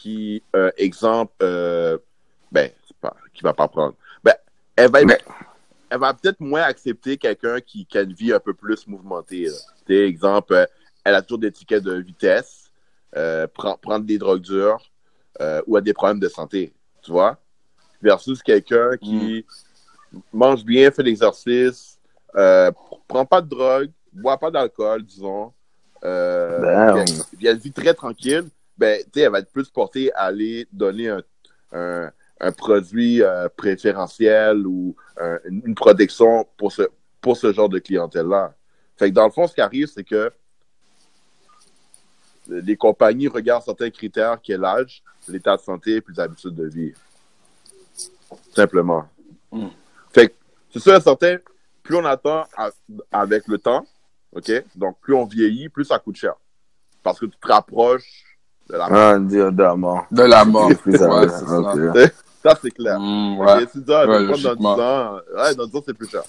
qui, 0.00 0.42
euh, 0.54 0.70
exemple, 0.76 1.32
euh, 1.42 1.98
ben, 2.52 2.70
pas, 3.00 3.16
qui 3.34 3.42
va 3.42 3.52
pas 3.52 3.68
prendre. 3.68 3.94
Ben, 4.76 4.84
elle 4.84 4.90
va, 4.90 5.04
Mais- 5.04 5.18
elle 5.90 5.98
va 6.00 6.14
peut-être 6.14 6.40
moins 6.40 6.62
accepter 6.62 7.16
quelqu'un 7.16 7.60
qui, 7.60 7.86
qui 7.86 7.98
a 7.98 8.02
une 8.02 8.12
vie 8.12 8.32
un 8.32 8.40
peu 8.40 8.54
plus 8.54 8.86
mouvementée. 8.86 9.46
là. 9.46 9.94
Exemple, 9.96 10.54
euh, 10.54 10.66
elle 11.04 11.14
a 11.14 11.22
toujours 11.22 11.38
des 11.38 11.52
tickets 11.52 11.82
de 11.82 11.94
vitesse, 11.94 12.70
euh, 13.16 13.46
prend- 13.46 13.76
prendre 13.76 14.04
des 14.04 14.18
drogues 14.18 14.40
dures, 14.42 14.80
euh, 15.40 15.62
ou 15.66 15.76
a 15.76 15.80
des 15.80 15.92
problèmes 15.92 16.20
de 16.20 16.28
santé. 16.28 16.72
Tu 17.02 17.10
vois? 17.12 17.38
Versus 18.02 18.42
quelqu'un 18.42 18.96
qui 18.96 19.44
mange 20.32 20.64
bien, 20.64 20.90
fait 20.90 21.02
l'exercice, 21.02 21.98
euh, 22.36 22.70
prend 23.06 23.24
pas 23.24 23.40
de 23.40 23.48
drogue, 23.48 23.90
boit 24.12 24.38
pas 24.38 24.50
d'alcool, 24.50 25.02
disons, 25.02 25.52
euh, 26.04 26.94
Damn. 26.94 27.04
puis 27.36 27.46
elle 27.46 27.58
vit 27.58 27.72
très 27.72 27.94
tranquille, 27.94 28.44
ben, 28.76 29.00
tu 29.04 29.10
sais, 29.14 29.20
elle 29.20 29.30
va 29.32 29.38
être 29.38 29.50
plus 29.52 29.68
portée 29.70 30.12
à 30.14 30.22
aller 30.24 30.66
donner 30.72 31.08
un, 31.08 31.22
un, 31.72 32.10
un 32.40 32.52
produit 32.52 33.22
euh, 33.22 33.48
préférentiel 33.56 34.66
ou 34.66 34.96
un- 35.20 35.38
une 35.44 35.74
protection 35.74 36.46
pour 36.56 36.72
ce, 36.72 36.82
pour 37.20 37.36
ce 37.36 37.52
genre 37.52 37.68
de 37.68 37.78
clientèle-là. 37.78 38.54
Fait 38.96 39.10
que 39.10 39.14
dans 39.14 39.24
le 39.24 39.30
fond, 39.30 39.46
ce 39.46 39.54
qui 39.54 39.60
arrive, 39.60 39.86
c'est 39.86 40.04
que 40.04 40.32
les 42.48 42.76
compagnies 42.76 43.28
regardent 43.28 43.64
certains 43.64 43.90
critères, 43.90 44.38
quel 44.42 44.64
âge, 44.64 45.02
l'état 45.28 45.56
de 45.56 45.62
santé 45.62 45.96
et 45.96 46.02
les 46.06 46.20
habitudes 46.20 46.54
de 46.54 46.66
vie. 46.66 46.92
Simplement. 48.54 49.08
Mm. 49.50 49.68
Fait 50.12 50.28
que, 50.28 50.34
c'est 50.72 50.80
sûr 50.80 50.94
et 50.94 51.00
certain, 51.00 51.38
plus 51.82 51.96
on 51.96 52.04
attend 52.04 52.44
à- 52.56 52.70
avec 53.12 53.48
le 53.48 53.58
temps, 53.58 53.86
OK? 54.32 54.50
Donc, 54.74 54.98
plus 55.00 55.14
on 55.14 55.24
vieillit, 55.24 55.68
plus 55.68 55.84
ça 55.84 55.98
coûte 55.98 56.16
cher. 56.16 56.34
Parce 57.02 57.18
que 57.18 57.26
tu 57.26 57.36
te 57.38 57.48
rapproches 57.48 58.33
de 58.68 58.76
la 58.76 58.88
mort. 58.88 58.98
Ah, 58.98 59.18
dire. 59.18 59.52
De 59.52 59.62
la 60.22 60.44
mort. 60.44 60.68
C'est 60.70 60.80
plus 60.82 60.92
Ouais, 60.92 60.98
ça. 60.98 61.38
c'est 61.38 61.46
ça. 61.46 62.70
Clair. 62.76 63.00
Mm, 63.00 63.40
Ok, 63.40 63.46
ouais. 63.46 63.66
tu 63.66 63.78
dis, 63.78 63.92
ah, 63.92 64.06
Ouais, 64.06 64.18
dans 64.18 64.26
logiquement. 64.30 64.74
10 64.76 64.80
ans. 64.82 65.14
Ouais, 65.34 65.54
dans 65.54 65.66
10 65.66 65.76
ans, 65.76 65.82
c'est 65.86 65.94
plus 65.94 66.08
cher. 66.08 66.22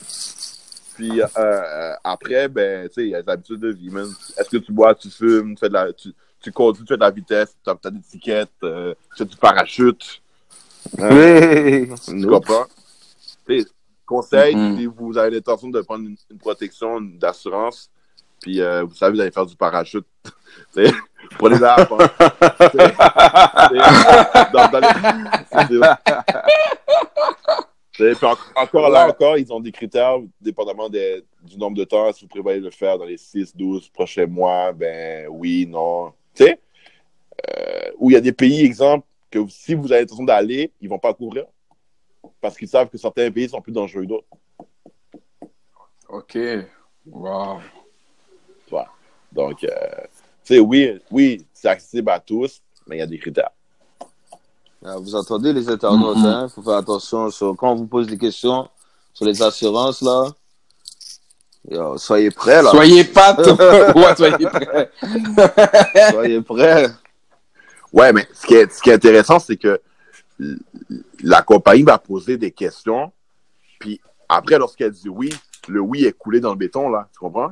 Puis 0.95 1.21
euh, 1.21 1.25
euh, 1.37 1.93
après, 2.03 2.47
ben, 2.47 2.87
tu 2.87 2.93
sais, 2.93 3.03
il 3.03 3.09
y 3.09 3.15
a 3.15 3.21
les 3.21 3.29
habitudes 3.29 3.59
de 3.59 3.69
vie, 3.73 3.89
man. 3.89 4.07
Est-ce 4.37 4.49
que 4.49 4.57
tu 4.57 4.71
bois, 4.71 4.95
tu 4.95 5.09
fumes, 5.09 5.55
tu, 5.55 5.59
fais 5.59 5.67
de 5.67 5.73
la, 5.73 5.91
tu, 5.91 6.13
tu 6.41 6.51
conduis, 6.53 6.83
tu 6.83 6.87
fais 6.87 6.95
de 6.95 7.01
la 7.01 7.11
vitesse, 7.11 7.55
tu 7.63 7.69
as, 7.69 7.91
des 7.91 7.99
tickets, 7.99 8.49
euh, 8.63 8.93
tu 9.11 9.17
fais 9.17 9.25
du 9.25 9.35
parachute. 9.35 10.21
Oui. 10.97 11.89
Tu 12.05 12.25
comprends? 12.27 12.65
Tu 13.47 13.61
sais, 13.61 13.67
conseil, 14.05 14.55
Mhm. 14.55 14.77
si 14.77 14.85
vous 14.85 15.17
avez 15.17 15.31
l'intention 15.31 15.67
de 15.69 15.81
prendre 15.81 16.05
une, 16.05 16.15
une 16.31 16.37
protection 16.37 17.01
d'assurance, 17.01 17.89
puis 18.41 18.61
euh, 18.61 18.83
vous 18.83 18.95
savez, 18.95 19.15
vous 19.15 19.21
allez 19.21 19.31
faire 19.31 19.45
du 19.45 19.55
parachute, 19.55 20.05
dans 20.75 20.79
les- 20.79 20.91
en- 28.23 28.61
encore 28.61 28.89
là, 28.89 29.07
encore, 29.07 29.37
ils 29.37 29.51
ont 29.53 29.59
des 29.59 29.71
critères, 29.71 30.17
dépendamment 30.41 30.89
des- 30.89 31.23
du 31.43 31.57
nombre 31.57 31.77
de 31.77 31.83
temps. 31.85 32.11
Si 32.11 32.25
vous 32.25 32.29
prévoyez 32.29 32.59
le 32.59 32.69
faire 32.69 32.97
dans 32.97 33.05
les 33.05 33.17
6, 33.17 33.55
12 33.55 33.89
prochains 33.89 34.25
mois, 34.27 34.73
ben 34.73 35.27
oui, 35.29 35.65
non. 35.67 36.11
Tu 36.33 36.43
sais, 36.45 36.59
euh, 37.49 37.91
où 37.97 38.09
il 38.11 38.13
y 38.13 38.17
a 38.17 38.21
des 38.21 38.33
pays, 38.33 38.65
exemple, 38.65 39.05
que 39.31 39.39
si 39.49 39.73
vous 39.75 39.91
avez 39.91 40.01
l'intention 40.01 40.25
d'aller, 40.25 40.71
ils 40.81 40.89
vont 40.89 40.99
pas 40.99 41.13
couvrir. 41.13 41.45
Parce 42.41 42.57
qu'ils 42.57 42.67
savent 42.67 42.89
que 42.89 42.97
certains 42.97 43.31
pays 43.31 43.47
sont 43.49 43.61
plus 43.61 43.71
dangereux 43.71 44.01
que 44.03 44.07
d'autres. 44.07 44.27
OK. 46.09 46.37
Wow. 47.07 47.59
Donc, 49.35 49.63
euh, 49.65 49.69
tu 50.45 50.55
sais, 50.55 50.59
oui, 50.59 50.99
oui, 51.11 51.45
c'est 51.53 51.67
accessible 51.67 52.09
à 52.09 52.19
tous, 52.19 52.61
mais 52.87 52.95
il 52.95 52.99
y 52.99 53.01
a 53.01 53.07
des 53.07 53.19
critères. 53.19 53.49
Ah, 54.85 54.97
Vous 54.97 55.13
entendez 55.15 55.51
les 55.51 55.67
internautes, 55.69 56.17
Mhm. 56.17 56.25
hein? 56.25 56.47
Faut 56.53 56.61
faire 56.61 56.75
attention 56.77 57.29
sur 57.31 57.55
quand 57.57 57.71
on 57.73 57.75
vous 57.75 57.87
pose 57.87 58.07
des 58.07 58.17
questions 58.17 58.69
sur 59.13 59.25
les 59.25 59.41
assurances, 59.41 60.01
là. 60.01 60.27
Yo, 61.69 61.97
soyez 61.97 62.29
prêts, 62.31 62.61
là. 62.61 62.69
Soyez 62.69 63.03
pas 63.03 63.35
ouais, 63.95 64.15
soyez 64.15 64.45
prêts. 64.47 64.91
Soyez 66.11 66.41
prêts. 66.41 66.87
Ouais, 67.91 68.13
mais 68.13 68.27
ce 68.33 68.45
qui 68.45 68.53
est, 68.53 68.71
ce 68.71 68.81
qui 68.81 68.89
est 68.91 68.93
intéressant, 68.93 69.39
c'est 69.39 69.57
que 69.57 69.81
la 71.23 71.41
compagnie 71.41 71.83
va 71.83 71.97
poser 71.97 72.37
des 72.37 72.51
questions, 72.51 73.11
puis 73.79 73.99
après, 74.29 74.57
lorsqu'elle 74.59 74.91
dit 74.91 75.09
oui, 75.09 75.33
le 75.67 75.79
oui 75.79 76.05
est 76.05 76.11
coulé 76.13 76.39
dans 76.39 76.51
le 76.51 76.57
béton, 76.57 76.89
là, 76.89 77.07
tu 77.11 77.19
comprends? 77.19 77.51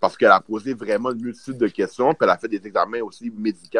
Parce 0.00 0.16
qu'elle 0.16 0.30
a 0.30 0.40
posé 0.40 0.74
vraiment 0.74 1.10
une 1.10 1.22
multitude 1.22 1.58
de 1.58 1.68
questions, 1.68 2.10
puis 2.12 2.18
elle 2.22 2.30
a 2.30 2.38
fait 2.38 2.48
des 2.48 2.64
examens 2.66 3.00
aussi 3.00 3.30
médicaux 3.30 3.78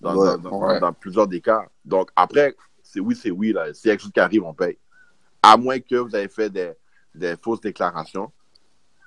dans, 0.00 0.16
Ouais, 0.16 0.36
dans- 0.36 0.50
dans- 0.50 0.66
ouais. 0.66 0.80
dans 0.80 0.92
plusieurs 0.92 1.26
des 1.26 1.40
cas. 1.40 1.66
Donc, 1.84 2.10
après, 2.16 2.56
c'est 2.82 3.00
oui, 3.00 3.14
c'est 3.14 3.30
oui, 3.30 3.52
là. 3.52 3.72
S'il 3.74 3.88
y 3.88 3.90
a 3.90 3.94
quelque 3.94 4.02
chose 4.02 4.12
qui 4.12 4.20
arrive, 4.20 4.44
on 4.44 4.54
paye. 4.54 4.78
À 5.42 5.56
moins 5.56 5.78
que 5.78 5.96
vous 5.96 6.14
avez 6.14 6.28
fait 6.28 6.50
des, 6.50 6.72
des 7.14 7.34
fausses 7.40 7.60
déclarations. 7.60 8.30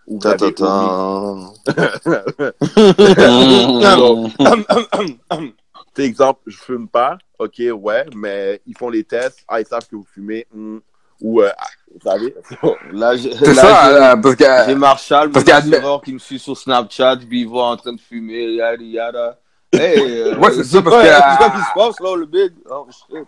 Ou 0.07 0.19
vous 0.19 0.27
avez 0.27 0.37
exemple, 5.97 6.39
je 6.47 6.57
fume 6.57 6.87
pas, 6.87 7.17
ok, 7.37 7.61
ouais, 7.73 8.05
mais 8.15 8.61
ils 8.65 8.75
font 8.77 8.89
les 8.89 9.03
tests, 9.03 9.43
ah, 9.47 9.59
ils 9.61 9.67
savent 9.67 9.87
que 9.87 9.95
vous 9.95 10.05
fumez, 10.11 10.47
hmm, 10.53 10.77
ou, 11.21 11.41
euh, 11.41 11.49
ah, 11.57 11.67
vous 11.93 12.09
savez, 12.09 12.35
Là, 12.93 13.15
j'ai 13.15 13.33
ça, 13.53 14.17
parce 14.21 14.35
que 14.35 14.43
j'ai 14.67 14.75
Marshall, 14.75 15.27
mon 15.27 15.33
parce 15.33 15.45
qu'admet- 15.45 15.77
assureur, 15.77 16.01
qui 16.01 16.13
me 16.13 16.19
suit 16.19 16.39
sur 16.39 16.57
Snapchat, 16.57 17.17
puis 17.17 17.41
il 17.41 17.47
voit 17.47 17.67
en 17.67 17.77
train 17.77 17.93
de 17.93 17.99
fumer, 18.01 18.53
yada 18.55 18.81
yada. 18.83 19.39
Hey, 19.73 19.99
euh, 20.21 20.37
Ouais, 20.37 20.51
c'est 20.53 20.63
ça, 20.63 20.81
parce 20.81 20.95
que- 21.03 21.09
c'est 21.43 21.51
qui 21.51 21.65
se 21.65 21.73
passe, 21.75 21.99
là, 21.99 22.15
le 22.15 22.25
big? 22.25 22.53
Oh, 22.69 22.87
shit. 22.91 23.25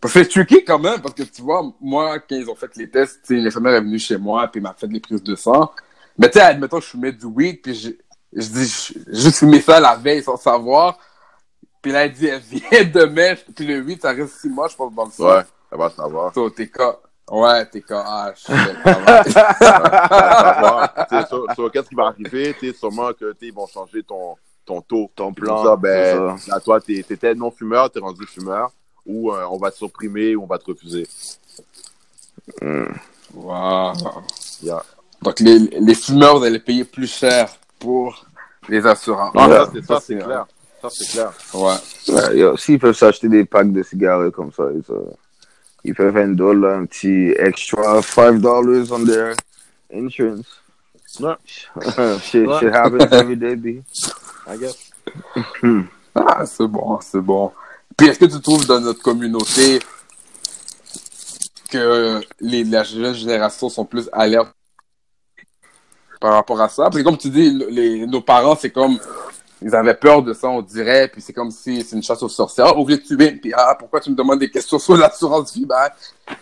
Parce 0.00 0.14
que 0.14 0.24
c'est 0.24 0.28
tricky 0.28 0.64
quand 0.64 0.78
même, 0.80 1.00
parce 1.00 1.14
que 1.14 1.22
tu 1.22 1.42
vois, 1.42 1.62
moi, 1.80 2.18
quand 2.18 2.34
ils 2.34 2.48
ont 2.50 2.54
fait 2.56 2.74
les 2.76 2.90
tests, 2.90 3.20
l'infirmière 3.30 3.74
est 3.74 3.80
venue 3.80 3.98
chez 4.00 4.16
moi, 4.16 4.48
puis 4.48 4.60
m'a 4.60 4.74
fait 4.76 4.86
les 4.88 4.98
prises 5.00 5.22
de 5.22 5.34
sang. 5.36 5.70
Mais 6.18 6.28
tu 6.28 6.38
sais, 6.38 6.44
admettons, 6.44 6.80
je 6.80 6.86
fumais 6.86 7.12
du 7.12 7.26
weed, 7.26 7.62
puis 7.62 7.74
je, 7.74 7.90
je 8.32 8.48
dis, 8.48 8.92
je- 9.12 9.30
fumé 9.30 9.60
ça 9.60 9.78
la 9.78 9.94
veille 9.96 10.22
sans 10.24 10.36
savoir. 10.36 10.98
Puis 11.80 11.92
là, 11.92 12.04
elle 12.04 12.12
dit, 12.12 12.26
elle 12.26 12.40
vient 12.40 12.84
demain, 12.92 13.34
puis 13.54 13.64
le 13.66 13.80
weed, 13.80 14.02
ça 14.02 14.10
reste 14.10 14.40
six 14.40 14.48
mois, 14.48 14.66
je 14.68 14.74
pense, 14.76 14.92
dans 14.92 15.04
le 15.04 15.10
sang. 15.12 15.28
ouais, 15.36 15.42
ça 15.70 15.76
va 15.76 15.90
savoir. 15.90 16.34
So, 16.34 16.50
t'es 16.50 16.68
cas. 16.68 16.96
Ouais, 17.30 17.64
t'es. 17.66 17.82
Ah. 17.90 18.32
Ça. 18.36 18.54
T'sais, 21.06 21.26
sur, 21.54 21.70
qu'est-ce 21.72 21.88
qui 21.88 21.94
va 21.94 22.06
arriver, 22.08 22.54
t'sais, 22.54 22.72
sûrement 22.72 23.12
que, 23.12 23.32
t'sais, 23.32 23.46
ils 23.46 23.54
vont 23.54 23.66
changer 23.66 24.02
ton, 24.02 24.36
ton 24.66 24.80
taux. 24.80 25.10
Ton 25.14 25.32
plan, 25.32 25.62
ça, 25.64 25.76
ben, 25.76 26.36
c'est 26.38 26.50
là, 26.50 26.60
toi, 26.60 26.80
t'es- 26.80 27.04
t'étais 27.06 27.34
non-fumeur, 27.34 27.90
t'es 27.90 28.00
rendu 28.00 28.26
fumeur, 28.26 28.70
ou 29.06 29.32
euh, 29.32 29.44
on 29.50 29.58
va 29.58 29.70
te 29.70 29.76
supprimer, 29.76 30.34
ou 30.34 30.42
on 30.42 30.46
va 30.46 30.58
te 30.58 30.64
refuser. 30.66 31.06
Wow. 33.34 33.92
Yeah. 34.62 34.82
Donc, 35.22 35.38
les, 35.40 35.58
les 35.58 35.94
fumeurs, 35.94 36.38
vous 36.38 36.44
allez 36.44 36.58
payer 36.58 36.84
plus 36.84 37.06
cher 37.12 37.48
pour 37.78 38.26
les 38.68 38.84
assurances. 38.86 39.32
Ah, 39.36 39.48
Ouais, 39.48 39.54
ça, 39.56 40.00
c'est, 40.00 40.18
ça, 40.18 40.24
clair. 40.24 40.46
Ça, 40.82 40.88
c'est 40.90 41.08
clair. 41.12 41.32
Ouais. 41.54 41.74
Ouais, 42.08 42.56
s'ils 42.56 42.78
peuvent 42.78 42.96
s'acheter 42.96 43.28
des 43.28 43.44
packs 43.44 43.70
de 43.72 43.82
cigarettes 43.82 44.32
comme 44.34 44.52
ça, 44.52 44.64
ils, 44.74 44.82
euh, 44.92 45.02
ils 45.84 45.94
peuvent 45.94 46.16
handle 46.16 46.60
là, 46.60 46.76
un 46.76 46.86
petit 46.86 47.34
extra 47.38 48.00
$5 48.00 48.92
on 48.92 49.04
their 49.04 49.34
insurance. 49.92 50.46
Ouais. 51.18 51.34
shit, 52.22 52.46
Ouais. 52.46 52.58
shit 52.60 52.72
happens 52.74 53.10
every 53.12 53.36
day, 53.36 53.56
B. 53.56 53.66
I 54.46 54.56
guess. 54.58 54.76
Ah, 56.12 56.44
c'est 56.44 56.66
bon, 56.66 56.98
c'est 57.00 57.20
bon. 57.20 57.52
Puis 57.96 58.08
est-ce 58.08 58.18
que 58.18 58.24
tu 58.24 58.40
trouves 58.40 58.66
dans 58.66 58.80
notre 58.80 59.00
communauté 59.00 59.78
que 61.70 62.20
les, 62.40 62.64
la 62.64 62.82
jeune 62.82 63.14
génération 63.14 63.68
sont 63.68 63.84
plus 63.84 64.08
alertes 64.12 64.52
par 66.20 66.32
rapport 66.34 66.60
à 66.60 66.68
ça? 66.68 66.84
Parce 66.84 66.96
que 66.96 67.02
comme 67.02 67.16
tu 67.16 67.30
dis, 67.30 67.50
les, 67.70 68.06
nos 68.06 68.20
parents, 68.20 68.56
c'est 68.60 68.70
comme, 68.70 68.98
ils 69.62 69.74
avaient 69.74 69.94
peur 69.94 70.22
de 70.22 70.32
ça, 70.32 70.48
on 70.48 70.62
dirait, 70.62 71.08
puis 71.08 71.20
c'est 71.20 71.32
comme 71.32 71.50
si 71.50 71.82
c'est 71.82 71.96
une 71.96 72.02
chasse 72.02 72.22
aux 72.22 72.28
sorcières. 72.28 72.74
Lieu 72.76 72.96
de 72.96 73.02
tuer, 73.02 73.32
puis 73.32 73.52
ah, 73.54 73.76
pourquoi 73.78 74.00
tu 74.00 74.10
me 74.10 74.16
demandes 74.16 74.38
des 74.38 74.50
questions 74.50 74.78
sur 74.78 74.96
l'assurance 74.96 75.54
vie? 75.54 75.66
Ben, 75.66 75.88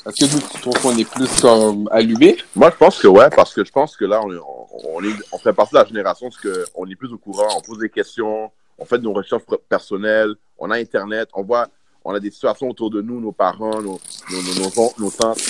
est-ce 0.06 0.26
que 0.26 0.34
nous, 0.34 0.40
tu 0.40 0.60
trouves 0.60 0.80
qu'on 0.80 0.96
est 0.96 1.08
plus 1.08 1.40
comme 1.40 1.88
allumés? 1.90 2.36
Moi, 2.54 2.70
je 2.70 2.76
pense 2.76 2.98
que 2.98 3.08
ouais, 3.08 3.28
parce 3.30 3.52
que 3.52 3.64
je 3.64 3.72
pense 3.72 3.96
que 3.96 4.04
là, 4.04 4.20
on, 4.22 4.32
est, 4.32 4.38
on, 4.84 5.02
est, 5.02 5.14
on 5.32 5.38
fait 5.38 5.52
partie 5.52 5.74
de 5.74 5.80
la 5.80 5.84
génération 5.84 6.28
parce 6.28 6.40
que 6.40 6.64
on 6.74 6.88
est 6.88 6.94
plus 6.94 7.12
au 7.12 7.18
courant, 7.18 7.48
on 7.56 7.60
pose 7.60 7.78
des 7.78 7.90
questions, 7.90 8.50
on 8.78 8.84
fait 8.84 8.98
nos 8.98 9.12
recherches 9.12 9.42
personnelles, 9.68 10.34
on 10.58 10.70
a 10.70 10.78
Internet, 10.78 11.28
on 11.34 11.42
voit, 11.42 11.66
on 12.04 12.14
a 12.14 12.20
des 12.20 12.30
situations 12.30 12.68
autour 12.68 12.90
de 12.90 13.02
nous, 13.02 13.20
nos 13.20 13.32
parents, 13.32 13.82
nos, 13.82 14.00
nos, 14.30 14.70
nos, 14.76 14.92
nos 14.98 15.10
tantes. 15.10 15.40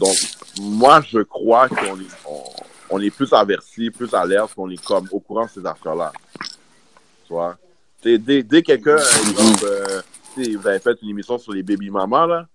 Donc, 0.00 0.16
moi, 0.60 1.00
je 1.08 1.20
crois 1.20 1.68
qu'on 1.68 2.00
est, 2.00 2.50
on 2.90 3.00
est 3.00 3.10
plus 3.10 3.32
averti, 3.32 3.90
plus 3.90 4.12
alerte, 4.14 4.54
qu'on 4.54 4.68
est 4.68 4.84
comme 4.84 5.08
au 5.12 5.20
courant 5.20 5.44
de 5.44 5.50
ces 5.50 5.64
affaires-là. 5.64 6.12
Tu 7.26 7.32
vois? 7.32 7.56
T'sais, 8.00 8.18
Dès, 8.18 8.42
dès 8.42 8.62
quelqu'un, 8.62 8.96
exemple, 8.96 9.64
euh, 9.64 10.00
vous 10.36 10.66
avez 10.66 10.78
fait 10.78 10.96
une 11.02 11.10
émission 11.10 11.38
sur 11.38 11.52
les 11.52 11.62
baby 11.62 11.90
mamas, 11.90 12.26
là, 12.26 12.46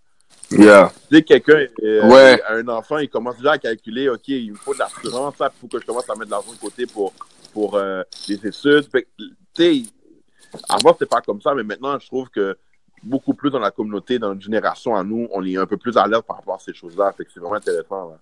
Yeah. 0.51 0.91
dès 1.11 1.21
que 1.21 1.27
quelqu'un 1.27 1.67
euh, 1.83 2.09
Ouais. 2.09 2.41
un 2.49 2.67
enfant, 2.69 2.97
il 2.97 3.07
commence 3.09 3.37
déjà 3.37 3.51
à 3.53 3.57
calculer, 3.59 4.09
OK, 4.09 4.27
il 4.29 4.51
me 4.51 4.57
faut 4.57 4.73
de 4.73 4.79
l'assurance, 4.79 5.35
il 5.39 5.47
faut 5.61 5.67
que 5.67 5.79
je 5.79 5.85
commence 5.85 6.09
à 6.09 6.13
mettre 6.13 6.25
de 6.25 6.31
l'argent 6.31 6.51
de 6.51 6.57
côté 6.57 6.87
pour, 6.87 7.13
pour 7.53 7.75
euh, 7.75 8.01
les 8.27 8.35
études. 8.35 8.89
Fait 8.91 9.03
que, 9.03 9.07
Tu 9.17 9.33
sais, 9.55 9.83
avant, 10.67 10.93
c'était 10.93 11.05
pas 11.05 11.21
comme 11.21 11.39
ça, 11.41 11.53
mais 11.53 11.63
maintenant, 11.63 11.99
je 11.99 12.07
trouve 12.07 12.29
que 12.29 12.57
beaucoup 13.03 13.33
plus 13.35 13.51
dans 13.51 13.59
la 13.59 13.69
communauté, 13.71 14.17
dans 14.17 14.29
notre 14.29 14.41
génération 14.41 14.95
à 14.95 15.03
nous, 15.03 15.27
on 15.31 15.45
est 15.45 15.55
un 15.57 15.67
peu 15.67 15.77
plus 15.77 15.95
alerte 15.97 16.25
par 16.25 16.37
rapport 16.37 16.55
à 16.55 16.59
ces 16.59 16.73
choses-là. 16.73 17.11
Fait 17.15 17.25
que 17.25 17.31
c'est 17.31 17.39
vraiment 17.39 17.55
intéressant. 17.57 18.09
Là. 18.09 18.17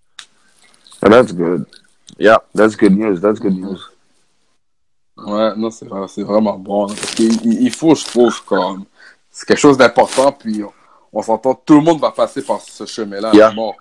And 1.03 1.09
that's 1.11 1.33
good. 1.33 1.65
Yeah. 2.19 2.41
That's 2.53 2.75
good 2.75 2.91
news. 2.97 3.19
That's 3.21 3.39
good 3.39 3.53
news. 3.57 3.79
Ouais, 5.25 5.55
non, 5.55 5.71
c'est 5.71 5.87
c'est 6.09 6.23
vraiment 6.23 6.57
bon. 6.57 6.85
hein, 6.85 6.93
parce 6.99 7.15
qu'il 7.15 7.63
il- 7.63 7.71
faut, 7.73 7.95
je 7.95 8.05
trouve, 8.05 8.43
comme. 8.45 8.85
C'est 9.31 9.45
quelque 9.47 9.59
chose 9.59 9.77
d'important, 9.77 10.31
puis 10.31 10.63
on, 10.63 10.71
on 11.13 11.21
s'entend, 11.21 11.53
tout 11.53 11.75
le 11.75 11.81
monde 11.81 11.99
va 11.99 12.11
passer 12.11 12.41
par 12.43 12.59
ce 12.61 12.85
chemin-là. 12.85 13.31
Yeah. 13.33 13.51
Bon. 13.51 13.73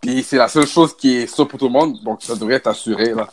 Puis 0.00 0.22
c'est 0.22 0.36
la 0.36 0.48
seule 0.48 0.66
chose 0.66 0.96
qui 0.96 1.18
est 1.18 1.26
sûre 1.26 1.48
pour 1.48 1.58
tout 1.58 1.66
le 1.66 1.72
monde, 1.72 1.98
donc 2.02 2.22
ça 2.22 2.34
devrait 2.36 2.54
être 2.56 2.66
assuré, 2.68 3.14
là. 3.14 3.28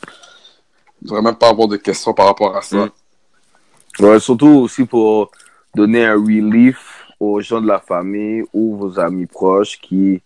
Il 1.02 1.08
devrait 1.08 1.22
même 1.24 1.36
pas 1.36 1.50
avoir 1.50 1.68
de 1.68 1.78
questions 1.78 2.14
par 2.14 2.28
rapport 2.28 2.56
à 2.56 2.62
ça. 2.62 2.86
Mm. 2.86 4.06
Ouais, 4.06 4.20
surtout 4.20 4.48
aussi 4.48 4.86
pour 4.86 5.32
donner 5.76 6.06
un 6.06 6.14
relief 6.14 7.06
aux 7.20 7.42
gens 7.42 7.60
de 7.62 7.68
la 7.68 7.80
famille 7.80 8.44
ou 8.54 8.78
vos 8.78 9.00
amis 9.00 9.26
proches 9.26 9.80
qui 9.82 10.22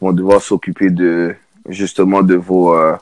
vont 0.00 0.12
devoir 0.12 0.40
s'occuper 0.40 0.90
de 0.90 1.34
justement 1.68 2.22
de 2.22 2.34
vos 2.36 2.74
euh, 2.74 2.96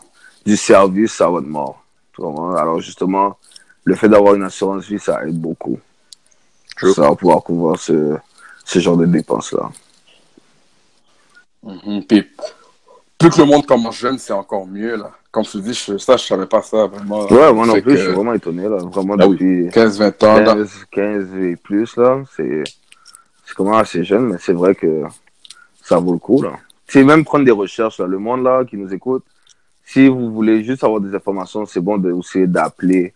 du 0.46 0.56
service 0.56 1.20
à 1.20 1.28
votre 1.28 1.46
mort. 1.46 1.82
Alors 2.18 2.80
justement, 2.80 3.36
le 3.84 3.94
fait 3.94 4.08
d'avoir 4.08 4.34
une 4.34 4.42
assurance 4.42 4.86
vie, 4.86 4.98
ça 4.98 5.22
aide 5.26 5.38
beaucoup. 5.38 5.78
Ça 6.94 7.02
va 7.02 7.14
pouvoir 7.14 7.42
couvrir 7.42 7.78
ce, 7.78 8.16
ce 8.64 8.78
genre 8.78 8.96
de 8.96 9.06
dépenses-là. 9.06 9.70
Mhm. 11.62 12.04
Puis, 12.04 12.26
plus 13.18 13.30
que 13.30 13.38
le 13.38 13.44
monde 13.44 13.66
commence 13.66 13.98
jeune, 13.98 14.18
c'est 14.18 14.32
encore 14.32 14.66
mieux. 14.66 14.96
Là. 14.96 15.10
Comme 15.30 15.44
tu 15.44 15.60
dis, 15.60 15.74
je, 15.74 15.98
ça, 15.98 16.16
je 16.16 16.24
savais 16.24 16.46
pas 16.46 16.62
ça 16.62 16.86
vraiment. 16.86 17.26
Ouais, 17.26 17.52
moi 17.52 17.66
non 17.66 17.80
plus, 17.80 17.96
je 17.96 18.04
suis 18.04 18.12
vraiment 18.12 18.32
étonné. 18.32 18.62
Là. 18.62 18.78
Vraiment 18.78 19.16
Ah 19.18 19.26
depuis 19.28 19.68
15-20 19.68 20.26
ans. 20.26 20.40
là. 20.40 20.54
15, 20.54 20.86
15 20.90 21.34
et 21.36 21.56
plus, 21.56 21.96
là. 21.96 22.22
C'est 22.34 22.64
c'est 23.44 23.54
quand 23.56 23.64
même 23.64 23.74
assez 23.74 24.04
jeune, 24.04 24.28
mais 24.28 24.36
c'est 24.38 24.52
vrai 24.52 24.76
que 24.76 25.02
ça 25.82 25.98
vaut 25.98 26.12
le 26.12 26.18
coup. 26.18 26.40
Là. 26.40 26.52
C'est 26.86 27.02
même 27.02 27.24
prendre 27.24 27.44
des 27.44 27.50
recherches. 27.50 27.98
Là. 27.98 28.06
Le 28.06 28.18
monde 28.18 28.44
là 28.44 28.64
qui 28.64 28.76
nous 28.76 28.94
écoute, 28.94 29.24
si 29.84 30.06
vous 30.08 30.30
voulez 30.32 30.62
juste 30.62 30.84
avoir 30.84 31.00
des 31.00 31.14
informations, 31.14 31.66
c'est 31.66 31.80
bon 31.80 31.98
de, 31.98 32.12
aussi 32.12 32.46
d'appeler. 32.46 33.12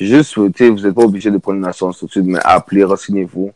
Juste, 0.00 0.36
vous 0.36 0.48
n'êtes 0.48 0.94
pas 0.94 1.02
obligé 1.02 1.30
de 1.30 1.38
prendre 1.38 1.58
une 1.58 1.66
assurance 1.66 1.98
tout 1.98 2.06
de 2.06 2.10
suite, 2.10 2.24
mais 2.24 2.38
appelez, 2.44 2.84
renseignez-vous. 2.84 3.50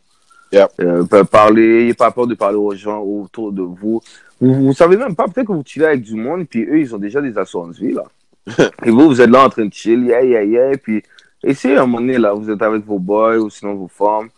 Yep. 0.52 0.70
Euh, 0.80 1.24
parler, 1.24 1.66
n'ayez 1.66 1.94
pas 1.94 2.10
peur 2.10 2.26
de 2.26 2.34
parler 2.34 2.58
aux 2.58 2.74
gens 2.74 3.00
autour 3.00 3.52
de 3.52 3.62
vous. 3.62 4.02
Vous, 4.40 4.66
vous 4.66 4.72
savez 4.74 4.96
même 4.96 5.14
pas, 5.14 5.24
peut-être 5.28 5.46
que 5.46 5.52
vous 5.52 5.62
chillez 5.64 5.86
avec 5.86 6.02
du 6.02 6.14
monde, 6.14 6.46
puis 6.48 6.64
eux, 6.64 6.80
ils 6.80 6.94
ont 6.94 6.98
déjà 6.98 7.20
des 7.20 7.36
assurances 7.38 7.78
vie, 7.78 7.92
là. 7.92 8.04
et 8.84 8.90
vous, 8.90 9.08
vous 9.08 9.20
êtes 9.20 9.30
là 9.30 9.44
en 9.44 9.48
train 9.48 9.64
de 9.64 9.72
chill, 9.72 10.04
yeah, 10.04 10.22
yeah, 10.22 10.42
yeah, 10.42 10.76
puis 10.76 11.02
essayez 11.44 11.76
à 11.76 11.82
un 11.82 11.86
moment 11.86 12.00
donné, 12.00 12.18
là, 12.18 12.32
vous 12.32 12.50
êtes 12.50 12.60
avec 12.60 12.84
vos 12.84 12.98
boys 12.98 13.38
ou 13.38 13.48
sinon 13.48 13.74
vos 13.74 13.88
femmes, 13.88 14.28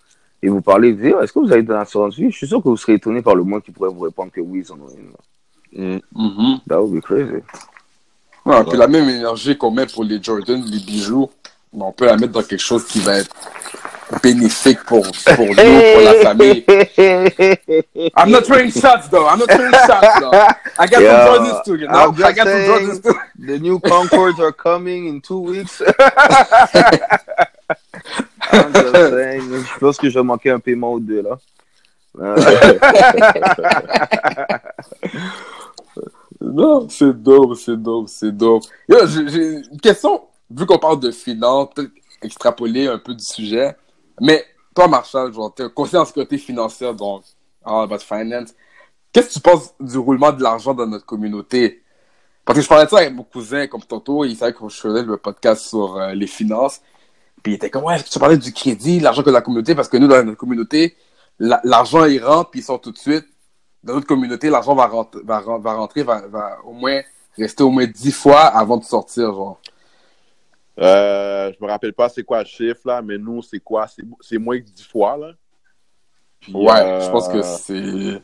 et 0.42 0.48
vous 0.48 0.60
parlez, 0.60 0.92
vous 0.92 1.02
dites, 1.02 1.14
est-ce 1.22 1.32
que 1.32 1.38
vous 1.38 1.50
avez 1.50 1.62
de 1.62 1.72
l'assurance 1.72 2.16
vie? 2.16 2.30
Je 2.30 2.36
suis 2.36 2.46
sûr 2.46 2.62
que 2.62 2.68
vous 2.68 2.76
serez 2.76 2.94
étonné 2.94 3.22
par 3.22 3.34
le 3.34 3.44
monde 3.44 3.62
qui 3.62 3.70
pourrait 3.70 3.90
vous 3.90 4.00
répondre 4.00 4.30
que 4.30 4.42
oui, 4.42 4.62
ils 4.64 4.72
en 4.72 4.76
ont 4.76 4.90
une. 4.90 5.10
là. 5.10 5.18
Mm. 5.74 6.00
Mhm. 6.14 6.60
That 6.68 6.80
would 6.80 6.94
be 6.94 7.00
crazy. 7.00 7.42
Ouais, 8.44 8.62
Puis 8.68 8.76
la 8.76 8.86
même 8.86 9.08
énergie 9.08 9.56
qu'on 9.56 9.70
met 9.70 9.86
pour 9.86 10.04
les 10.04 10.22
Jordan, 10.22 10.62
les 10.62 10.80
bijoux, 10.84 11.30
on 11.80 11.92
peut 11.92 12.06
la 12.06 12.16
mettre 12.16 12.32
dans 12.32 12.42
quelque 12.42 12.62
chose 12.62 12.84
qui 12.86 13.00
va 13.00 13.18
être 13.18 13.30
bénéfique 14.22 14.82
pour, 14.84 15.02
pour 15.02 15.46
nous, 15.46 15.54
pour 15.54 16.00
la 16.02 16.14
famille. 16.22 16.64
I'm 18.16 18.30
not 18.30 18.42
throwing 18.42 18.70
shots, 18.70 19.08
though. 19.10 19.26
I'm 19.26 19.38
not 19.38 19.48
throwing 19.50 19.72
shots, 19.72 20.20
though. 20.20 20.32
I 20.78 20.86
got 20.86 21.02
Yeah, 21.02 21.26
some 21.26 21.44
Jordans 21.44 21.64
too, 21.64 21.74
you 21.76 21.88
know? 21.88 21.94
I'm 21.94 22.14
just 22.14 22.28
I 22.28 22.32
got 22.32 22.46
some 22.46 22.52
saying. 22.52 22.88
Jordans 22.88 23.02
too. 23.02 23.14
The 23.38 23.58
new 23.58 23.80
Concords 23.80 24.38
are 24.40 24.52
coming 24.52 25.06
in 25.06 25.20
two 25.20 25.40
weeks. 25.40 25.80
I'm 28.52 28.72
just 28.72 28.92
saying. 28.92 29.64
Je 29.64 29.78
pense 29.80 29.96
que 29.98 30.08
je 30.10 30.18
vais 30.18 30.24
manquer 30.24 30.50
un 30.50 30.60
paiement 30.60 30.92
ou 30.92 31.00
deux, 31.00 31.22
là. 31.22 31.38
Non, 36.40 36.88
c'est 36.90 37.12
dope, 37.22 37.54
c'est 37.56 37.76
dope, 37.76 38.08
c'est 38.08 38.36
dope. 38.36 38.64
Yo, 38.88 38.98
j'ai 39.06 39.62
une 39.72 39.80
question, 39.80 40.20
vu 40.56 40.66
qu'on 40.66 40.78
parle 40.78 41.00
de 41.00 41.10
finance, 41.10 41.68
peut-être 41.74 41.92
extrapoler 42.22 42.86
un 42.86 42.98
peu 42.98 43.14
du 43.14 43.24
sujet, 43.24 43.76
mais 44.20 44.44
toi, 44.74 44.88
Marshall, 44.88 45.32
genre, 45.32 45.54
t'es 45.54 45.68
conseiller 45.70 45.98
en 45.98 46.04
sécurité 46.04 46.38
financière, 46.38 46.94
donc, 46.94 47.22
all 47.64 47.84
about 47.84 47.98
finance. 47.98 48.54
Qu'est-ce 49.12 49.28
que 49.28 49.32
tu 49.34 49.40
penses 49.40 49.74
du 49.78 49.98
roulement 49.98 50.32
de 50.32 50.42
l'argent 50.42 50.74
dans 50.74 50.86
notre 50.86 51.06
communauté? 51.06 51.82
Parce 52.44 52.58
que 52.58 52.62
je 52.62 52.68
parlais 52.68 52.84
de 52.84 52.90
ça 52.90 52.98
avec 52.98 53.14
mon 53.14 53.22
cousin, 53.22 53.66
comme 53.68 53.82
tantôt, 53.82 54.24
il 54.24 54.36
savait 54.36 54.52
que 54.52 54.68
je 54.68 54.76
faisais 54.76 55.02
le 55.02 55.16
podcast 55.16 55.66
sur 55.66 55.96
euh, 55.96 56.12
les 56.12 56.26
finances, 56.26 56.80
puis 57.42 57.52
il 57.52 57.56
était 57.56 57.70
comme, 57.70 57.84
ouais, 57.84 58.02
tu 58.02 58.18
parlais 58.18 58.36
du 58.36 58.52
crédit, 58.52 59.00
l'argent 59.00 59.22
que 59.22 59.30
la 59.30 59.40
communauté, 59.40 59.74
parce 59.74 59.88
que 59.88 59.96
nous, 59.96 60.08
dans 60.08 60.22
notre 60.24 60.36
communauté, 60.38 60.96
la- 61.38 61.60
l'argent, 61.64 62.04
il 62.04 62.22
rentre, 62.24 62.50
puis 62.50 62.60
il 62.60 62.62
sort 62.62 62.80
tout 62.80 62.90
de 62.92 62.98
suite 62.98 63.26
dans 63.82 63.94
notre 63.94 64.06
communauté, 64.06 64.50
l'argent 64.50 64.74
va, 64.74 64.86
rentrer, 64.86 65.20
va, 65.24 65.40
ren- 65.40 65.58
va 65.58 65.74
rentrer, 65.74 66.02
va, 66.02 66.26
va 66.26 66.58
au 66.64 66.72
moins 66.72 67.00
rester 67.36 67.62
au 67.62 67.70
moins 67.70 67.86
dix 67.86 68.12
fois 68.12 68.40
avant 68.40 68.76
de 68.78 68.84
sortir, 68.84 69.34
genre. 69.34 69.60
Euh, 70.80 71.52
je 71.52 71.64
me 71.64 71.70
rappelle 71.70 71.92
pas 71.92 72.08
c'est 72.08 72.24
quoi 72.24 72.40
le 72.40 72.46
chiffre, 72.46 72.80
là, 72.84 73.00
mais 73.00 73.16
nous, 73.18 73.42
c'est 73.42 73.60
quoi? 73.60 73.86
C'est 73.86 74.02
c'est 74.20 74.38
moins 74.38 74.58
que 74.58 74.64
10 74.64 74.84
fois, 74.84 75.16
là. 75.16 75.32
Puis, 76.40 76.52
Ouais, 76.54 76.80
euh, 76.80 77.00
je 77.00 77.10
pense 77.10 77.28
que 77.28 77.42
c'est. 77.42 78.22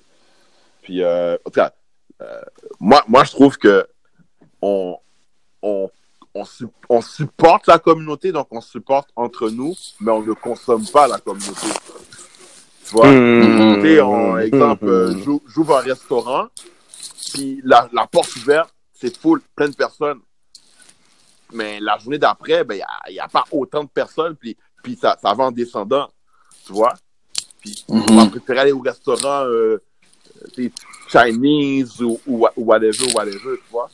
Puis, 0.83 1.03
euh, 1.03 1.35
en 1.37 1.51
tout 1.51 1.51
cas, 1.53 1.73
euh, 2.21 2.41
moi, 2.81 3.05
moi, 3.07 3.25
je 3.25 3.31
trouve 3.31 3.57
que 3.57 3.87
on, 4.61 4.99
on, 5.63 5.89
on, 6.35 6.43
on 6.89 7.01
supporte 7.01 7.67
la 7.67 7.79
communauté, 7.79 8.33
donc 8.33 8.49
on 8.51 8.61
supporte 8.61 9.11
entre 9.15 9.49
nous, 9.51 9.75
mais 10.01 10.11
on 10.11 10.23
ne 10.23 10.33
consomme 10.33 10.87
pas 10.89 11.07
la 11.07 11.19
communauté. 11.19 11.67
Tu 12.85 12.91
vois? 12.93 13.07
Mm. 13.11 13.77
Tu 13.77 13.83
sais, 13.83 14.01
on- 14.01 14.39
exemple, 14.39 14.85
Mm. 14.87 14.89
euh, 14.89 15.19
j'ou- 15.23 15.43
j'ouvre 15.47 15.77
un 15.79 15.81
restaurant, 15.83 16.49
puis 17.33 17.61
la, 17.65 17.89
la 17.93 18.07
porte 18.09 18.35
ouverte, 18.37 18.75
c'est 18.93 19.17
full, 19.17 19.41
plein 19.55 19.69
de 19.69 19.77
personnes. 19.77 20.19
Mais 21.53 21.81
la 21.81 21.99
journée 21.99 22.19
d'après, 22.19 22.65
ben, 22.65 22.81
il 23.09 23.13
n'y 23.13 23.19
a, 23.19 23.29
pas 23.29 23.45
autant 23.51 23.85
de 23.85 23.89
personnes, 23.89 24.35
puis, 24.37 24.57
puis 24.83 24.97
ça, 24.97 25.17
ça 25.23 25.35
va 25.35 25.45
en 25.45 25.51
descendant. 25.51 26.09
Tu 26.67 26.73
vois? 26.73 26.95
Puis 27.61 27.85
Mhm. 27.89 28.03
on 28.09 28.17
va 28.25 28.27
préférer 28.31 28.59
aller 28.61 28.73
au 28.73 28.81
restaurant 28.81 29.45
euh, 29.45 29.83
Chinese 31.09 32.01
ou, 32.03 32.19
ou, 32.27 32.47
ou 32.57 32.65
whatever, 32.65 33.13
whatever, 33.15 33.57
tu 33.57 33.71
vois? 33.71 33.91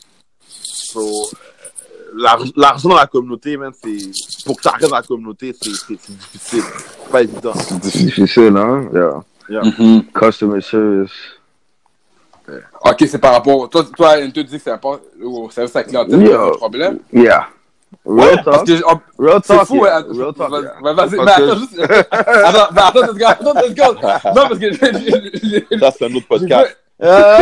So, 0.48 1.00
euh, 1.00 2.10
l'ar- 2.14 2.42
L'argent 2.54 2.88
dans 2.90 2.96
la 2.96 3.06
communauté, 3.06 3.56
man, 3.56 3.72
c'est. 3.82 3.98
Pour 4.44 4.56
que 4.56 4.62
ça 4.62 4.70
reste 4.72 4.88
dans 4.90 4.96
la 4.96 5.02
communauté, 5.02 5.52
c'est 5.60 5.70
difficile. 5.70 5.98
C'est 6.38 7.10
pas 7.10 7.22
évident. 7.22 7.54
c'est 7.54 7.78
difficile. 7.80 8.56
hein? 8.56 8.88
Yeah. 9.48 9.62
Mhm. 9.62 10.04
Customer 10.12 10.60
service. 10.60 11.10
Ok, 12.84 13.04
c'est 13.08 13.18
par 13.18 13.32
rapport. 13.32 13.68
Toi, 13.68 13.84
toi 13.96 14.18
elle 14.18 14.32
te 14.32 14.40
dit 14.40 14.56
que 14.56 14.62
c'est 14.62 14.70
rapport 14.70 15.00
au 15.22 15.50
service 15.50 15.74
à 15.76 15.80
la 15.80 15.84
clientèle, 15.84 16.20
Yeah. 16.22 16.30
c'est 16.38 16.48
un 16.48 16.50
problème? 16.56 16.98
Yeah. 17.12 17.46
Real 18.04 18.36
Ouais, 18.36 18.42
talk. 18.44 18.66
que. 18.66 18.82
oh, 18.86 18.94
Real 19.18 19.40
C'est 19.44 19.56
talk. 19.56 19.66
fou, 19.66 19.78
ouais. 19.80 19.88
yeah. 19.88 20.04
Real 20.08 20.32
talk. 20.34 20.50
Vas- 20.50 20.60
yeah. 20.60 20.74
vas- 20.82 20.92
Vas-y, 20.92 21.10
mais 21.10 21.16
que- 21.16 21.30
attends 21.30 21.56
juste. 21.56 21.80
Attends, 22.10 22.68
mais 22.72 22.80
attends 22.82 23.00
deux 23.00 23.06
secondes, 23.06 23.22
attends 23.26 23.54
deux 23.54 23.68
secondes. 23.68 23.98
Non, 24.02 24.48
parce 24.48 24.58
que. 24.58 25.78
Ça, 25.78 25.92
c'est 25.98 26.04
un 26.06 26.14
autre 26.14 26.26
podcast. 26.28 26.76
Euh, 27.02 27.38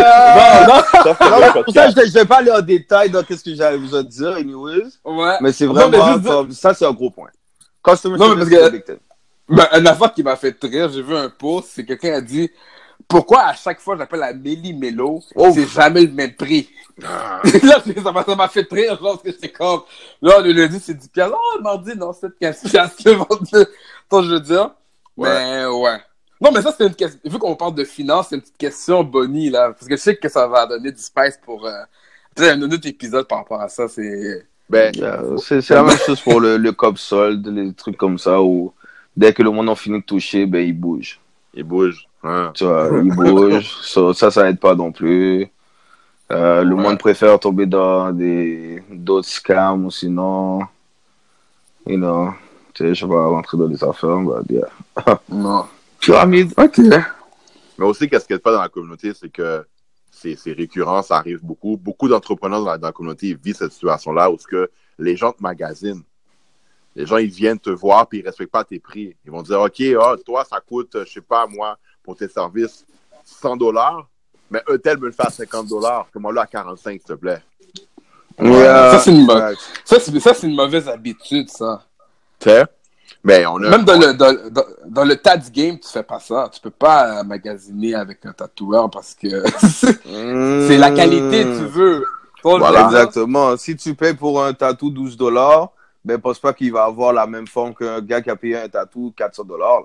Non, 0.66 0.74
non. 0.74 0.82
Ça, 0.82 1.16
c'est 1.18 1.24
un 1.24 1.36
autre 1.48 1.62
pour 1.64 1.74
ça, 1.74 1.88
je 1.90 2.00
ne 2.00 2.11
vais 2.12 2.24
pas 2.24 2.36
aller 2.38 2.50
en 2.50 2.61
détail 2.61 3.11
dans 3.11 3.20
ce 3.20 3.34
que 3.44 3.55
j'avais 3.55 3.78
besoin 3.78 4.02
de 4.02 4.09
dire, 4.09 4.32
anyways. 4.36 4.82
Ouais. 5.05 5.36
Mais 5.40 5.52
c'est 5.52 5.66
Non, 5.66 5.74
mais 5.88 5.96
vraiment 5.98 6.44
juste 6.46 6.61
ça, 6.61 6.74
c'est 6.74 6.84
un 6.86 6.92
gros 6.92 7.11
point. 7.11 7.28
Customer 7.84 8.18
Non, 8.18 8.30
mais 8.30 8.36
parce 8.36 8.48
que- 8.50 8.64
addicted. 8.64 8.98
Ben, 9.48 9.66
une 9.78 9.86
affaire 9.86 10.12
qui 10.14 10.22
m'a 10.22 10.36
fait 10.36 10.57
rire, 10.62 10.88
j'ai 10.92 11.02
vu 11.02 11.14
un 11.14 11.28
post, 11.28 11.68
c'est 11.74 11.84
quelqu'un 11.84 12.14
a 12.14 12.20
dit 12.22 12.50
Pourquoi 13.09 13.42
à 13.42 13.55
chaque 13.55 13.80
fois 13.80 13.96
j'appelle 13.96 14.20
la 14.20 14.32
Méli 14.32 14.72
Mélo, 14.74 15.20
Oh. 15.34 15.50
c'est 15.55 15.66
jamais 15.68 16.02
le 16.02 16.12
même 16.12 16.34
prix? 16.34 16.68
Là, 16.98 17.42
c'est- 17.84 18.00
ça 18.00 18.12
m'a 18.12 18.22
ça 18.24 18.34
m'a 18.36 18.48
fait 18.48 18.66
rire, 18.70 18.98
genre, 19.00 19.20
parce 19.20 19.34
que 19.34 19.40
c'est 19.40 19.50
comme. 19.52 19.80
Là, 20.22 20.40
le 20.40 20.52
lundi, 20.52 20.78
c'est 20.80 20.94
10 20.94 21.09
piastres. 21.09 21.36
Oh, 21.36 21.57
le 21.59 21.62
mardi, 21.62 21.92
non, 21.96 22.12
c'est 22.12 22.28
15 22.38 22.62
piastres. 22.70 23.02
Le 23.05 23.12
vendredi. 23.12 23.50
Attends, 24.07 24.22
je 24.22 24.30
veux 24.30 24.40
dire. 24.40 24.70
Mais, 25.16 25.64
ouais. 25.66 25.98
Non, 26.40 26.50
mais 26.52 26.62
ça, 26.62 26.72
c'est 26.76 26.86
une 26.86 26.94
question. 26.94 27.18
Vu 27.24 27.38
qu'on 27.38 27.57
parle 27.57 27.74
de 27.74 27.84
finance, 27.84 28.26
c'est 28.28 28.36
une 28.36 28.40
petite 28.42 28.57
question, 28.59 29.02
Bonnie, 29.02 29.50
là. 29.50 29.72
Parce 29.72 29.86
que 29.88 29.96
je 29.96 30.00
sais 30.00 30.16
que 30.16 30.28
ça 30.28 30.46
va 30.46 30.66
donner 30.66 30.92
du 30.92 31.00
spice 31.02 31.38
pour. 31.44 31.66
Euh, 31.66 31.72
peut-être 32.34 32.59
un 32.59 32.62
autre 32.62 32.86
épisode 32.86 33.26
par 33.26 33.38
rapport 33.38 33.61
à 33.61 33.68
ça. 33.68 33.88
C'est. 33.88 34.46
Ben, 34.70 34.92
Yeah, 34.94 35.20
C'est 35.38 35.61
c'est 35.61 35.74
la 35.74 35.82
même 35.82 35.98
chose 35.98 36.20
pour 36.20 36.40
le, 36.40 36.57
le 36.57 36.72
cop 36.72 36.96
solde, 36.98 37.46
les 37.48 37.72
trucs 37.74 37.96
comme 37.96 38.18
ça, 38.18 38.40
où 38.40 38.72
dès 39.16 39.32
que 39.34 39.42
le 39.42 39.50
monde 39.50 39.68
a 39.68 39.74
fini 39.74 40.00
de 40.00 40.05
toucher, 40.05 40.46
ben, 40.46 40.64
il 40.66 40.72
bouge. 40.72 41.20
il 41.55 41.64
bouge. 41.64 42.07
Tu 42.55 42.64
vois, 42.64 42.89
il 43.03 43.14
bouge. 43.14 43.79
So, 43.83 44.12
ça, 44.12 44.31
ça 44.31 44.49
aide 44.49 44.59
pas 44.59 44.75
non 44.75 44.91
plus. 44.93 45.47
Euh, 46.33 46.64
le 46.64 46.75
Ouais. 46.75 46.83
monde 46.83 46.99
préfère 46.99 47.39
tomber 47.39 47.66
dans 47.66 48.11
des 48.12 48.83
d'autres 48.91 49.29
scams 49.29 49.85
ou 49.85 49.91
sinon, 49.91 50.61
you 51.87 51.97
know, 51.97 52.31
tu 52.72 52.85
sais, 52.85 52.95
je 52.95 53.07
vais 53.07 53.12
pas 53.12 53.27
rentrer 53.29 53.59
dans 53.59 53.66
les 53.66 53.85
affaires, 53.85 54.18
but 54.18 54.51
yeah. 54.51 55.20
Non. 55.29 55.66
Pyramide. 56.01 56.53
Ok. 56.57 56.79
Mais 56.79 57.85
aussi, 57.87 58.09
qu'est-ce 58.09 58.33
a 58.33 58.37
de 58.37 58.43
pas 58.43 58.53
dans 58.53 58.62
la 58.62 58.68
communauté, 58.68 59.12
c'est 59.14 59.29
que 59.29 59.66
c'est 60.11 60.53
récurrent, 60.53 61.03
ça 61.03 61.16
arrive 61.16 61.41
beaucoup. 61.43 61.77
Beaucoup 61.77 62.09
d'entrepreneurs 62.09 62.61
dans, 62.64 62.70
la- 62.70 62.79
dans 62.79 62.87
la 62.89 62.93
communauté 62.93 63.37
vivent 63.43 63.57
cette 63.57 63.72
situation-là 63.72 64.31
où 64.31 64.39
ce 64.39 64.47
que 64.47 64.70
les 64.99 65.16
gens 65.16 65.33
te 65.33 65.43
magasinent. 65.43 66.03
Les 66.97 67.05
gens, 67.05 67.16
ils 67.18 67.29
viennent 67.29 67.59
te 67.59 67.70
voir 67.70 68.07
puis 68.07 68.20
ils 68.20 68.25
respectent 68.25 68.53
pas 68.53 68.64
tes 68.64 68.79
prix. 68.79 69.14
Ils 69.25 69.31
vont 69.31 69.43
dire, 69.43 69.61
OK, 69.61 69.83
ah, 70.01 70.14
toi, 70.25 70.45
ça 70.49 70.61
coûte, 70.66 70.97
je 71.05 71.12
sais 71.12 71.20
pas, 71.20 71.47
moi, 71.47 71.77
pour 72.05 72.14
tes 72.16 72.28
services, 72.28 72.84
100 73.24 73.57
dollars, 73.57 74.07
mais 74.50 74.62
un 74.68 74.76
tel 74.78 74.98
me 74.98 75.07
le 75.07 75.12
fait 75.12 75.26
à 75.26 75.30
50 75.30 75.66
dollars. 75.66 76.07
Comment 76.12 76.30
là 76.30 76.42
à 76.42 76.46
45, 76.46 76.92
s'il 76.92 77.00
te 77.00 77.12
plaît? 77.14 77.42
Yeah. 78.40 78.90
Ça, 78.92 78.98
c'est 78.98 79.11
une, 79.12 79.26
ça, 79.84 80.00
c'est- 80.00 80.20
ça, 80.20 80.34
c'est 80.34 80.46
une 80.46 80.57
mauvaise 80.57 80.88
habitude, 80.88 81.48
ça. 81.48 81.82
Tu 82.38 82.50
sais? 82.50 82.64
Mais 83.22 83.46
on 83.46 83.57
a. 83.57 83.70
Même 83.70 83.84
dans 83.84 83.98
le, 83.98 84.12
dans, 84.12 84.50
dans, 84.50 84.64
dans 84.86 85.05
le 85.05 85.16
tats 85.16 85.36
game, 85.38 85.78
tu 85.78 85.88
fais 85.88 86.02
pas 86.02 86.18
ça. 86.20 86.50
Tu 86.52 86.61
peux 86.61 86.70
pas 86.70 87.20
euh, 87.20 87.24
magasiner 87.24 87.94
avec 87.94 88.24
un 88.26 88.32
tatoueur 88.32 88.90
parce 88.90 89.14
que 89.14 89.42
c'est 90.66 90.76
la 90.76 90.90
qualité 90.90 91.44
que 91.44 91.59
tu 91.59 91.64
veux. 91.66 92.05
Voilà. 92.42 92.84
Exactement. 92.84 93.57
Si 93.57 93.76
tu 93.76 93.94
payes 93.94 94.14
pour 94.14 94.44
un 94.44 94.52
tatou 94.52 94.90
12 94.90 95.16
dollars, 95.16 95.70
ben, 96.05 96.20
pense 96.20 96.38
pas 96.38 96.52
qu'il 96.52 96.70
va 96.72 96.84
avoir 96.84 97.12
la 97.14 97.26
même 97.26 97.46
forme 97.46 97.74
qu'un 97.74 98.00
gars 98.02 98.20
qui 98.20 98.28
a 98.28 98.36
payé 98.36 98.59
un 98.59 98.68
tatou 98.68 99.14
400 99.16 99.44
dollars. 99.44 99.84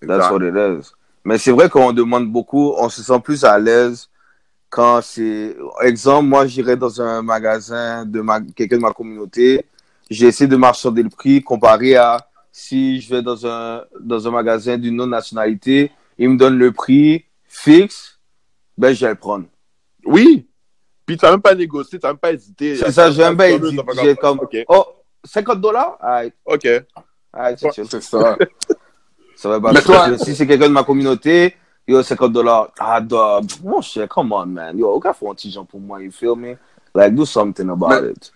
That's 0.00 0.30
what 0.30 0.42
it 0.42 0.54
is. 0.54 0.92
Mais 1.24 1.38
c'est 1.38 1.52
vrai 1.52 1.68
qu'on 1.68 1.92
demande 1.92 2.30
beaucoup, 2.30 2.74
on 2.78 2.88
se 2.88 3.02
sent 3.02 3.20
plus 3.20 3.44
à 3.44 3.58
l'aise 3.58 4.08
quand 4.70 5.00
c'est. 5.02 5.56
Exemple, 5.82 6.28
moi, 6.28 6.46
j'irais 6.46 6.76
dans 6.76 7.00
un 7.00 7.22
magasin 7.22 8.04
de 8.04 8.20
ma... 8.20 8.40
quelqu'un 8.40 8.76
de 8.76 8.82
ma 8.82 8.92
communauté, 8.92 9.66
j'essaie 10.10 10.46
de 10.46 10.56
marchander 10.56 11.02
le 11.02 11.10
prix 11.10 11.42
comparé 11.42 11.96
à 11.96 12.28
si 12.52 13.00
je 13.00 13.14
vais 13.14 13.22
dans 13.22 13.46
un, 13.46 13.84
dans 14.00 14.26
un 14.26 14.30
magasin 14.30 14.76
d'une 14.78 15.00
autre 15.00 15.10
nationalité, 15.10 15.92
il 16.16 16.30
me 16.30 16.36
donne 16.36 16.58
le 16.58 16.72
prix 16.72 17.24
fixe, 17.46 18.18
ben, 18.76 18.92
je 18.92 19.04
vais 19.04 19.12
le 19.12 19.18
prendre. 19.18 19.46
Oui. 20.04 20.48
Puis, 21.06 21.16
tu 21.16 21.24
n'as 21.24 21.32
même 21.32 21.42
pas 21.42 21.54
négocié, 21.54 21.98
tu 21.98 22.04
n'as 22.04 22.12
même 22.12 22.18
pas 22.18 22.32
hésité. 22.32 22.76
C'est 22.76 22.92
ça, 22.92 23.10
j'ai 23.10 23.22
même 23.22 23.36
pas 23.36 23.50
hésité. 23.50 24.16
comme, 24.16 24.40
oh, 24.68 24.86
50 25.24 25.60
dollars? 25.60 25.98
OK. 26.44 26.68
c'est 27.60 28.02
ça. 28.02 28.36
ça 29.38 29.48
va 29.48 29.60
pas. 29.60 29.80
Toi... 29.80 30.18
Si 30.18 30.34
c'est 30.34 30.46
quelqu'un 30.48 30.66
de 30.66 30.72
ma 30.72 30.82
communauté, 30.82 31.54
yo, 31.86 32.02
50 32.02 32.32
dollars. 32.32 32.72
Ah, 32.80 33.00
dog. 33.00 33.46
Mon 33.62 33.80
cher, 33.80 34.08
come 34.08 34.32
on, 34.32 34.46
man. 34.46 34.76
Yo, 34.76 34.88
aucun 34.90 35.12
faut 35.12 35.30
un 35.30 35.34
petit 35.34 35.50
genre 35.50 35.64
pour 35.64 35.80
moi, 35.80 36.02
you 36.02 36.10
feel 36.10 36.34
me? 36.34 36.56
Like, 36.92 37.14
do 37.14 37.24
something 37.24 37.68
about 37.70 38.04
it. 38.04 38.32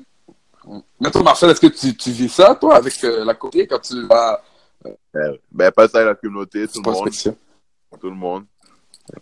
Mais 1.00 1.10
toi, 1.10 1.24
Marcel, 1.24 1.50
est-ce 1.50 1.60
que 1.60 1.66
tu, 1.66 1.96
tu, 1.96 2.10
vis 2.12 2.28
ça, 2.28 2.54
toi, 2.54 2.76
avec 2.76 3.02
euh, 3.02 3.24
la 3.24 3.34
communauté, 3.34 3.66
quand 3.66 3.80
tu 3.80 4.06
vas... 4.06 4.40
Euh... 5.16 5.36
Ben, 5.50 5.72
pas 5.72 5.88
ça 5.88 5.98
avec 5.98 6.08
la 6.10 6.14
communauté, 6.14 6.68
tout 6.68 6.80
le 6.80 6.92
monde. 6.92 7.10
Tout 8.00 8.08
le 8.08 8.14
monde. 8.14 8.44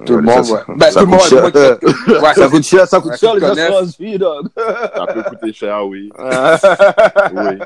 Tout 0.04 0.16
le 0.16 0.22
monde, 0.22 0.46
ouais. 0.50 0.76
Ben, 0.76 0.92
tout 0.92 0.98
le 0.98 1.06
monde, 1.06 2.22
ouais. 2.22 2.34
Ça 2.34 2.48
coûte 2.48 2.62
cher, 2.62 2.86
ça 2.86 3.00
coûte 3.00 3.16
cher, 3.16 3.34
les 3.36 3.44
assurances 3.44 3.98
vie, 3.98 4.18
dog. 4.18 4.48
Ça 4.54 5.06
peut 5.06 5.22
coûter 5.22 5.52
cher, 5.54 5.86
oui. 5.86 6.12
oui. 7.34 7.58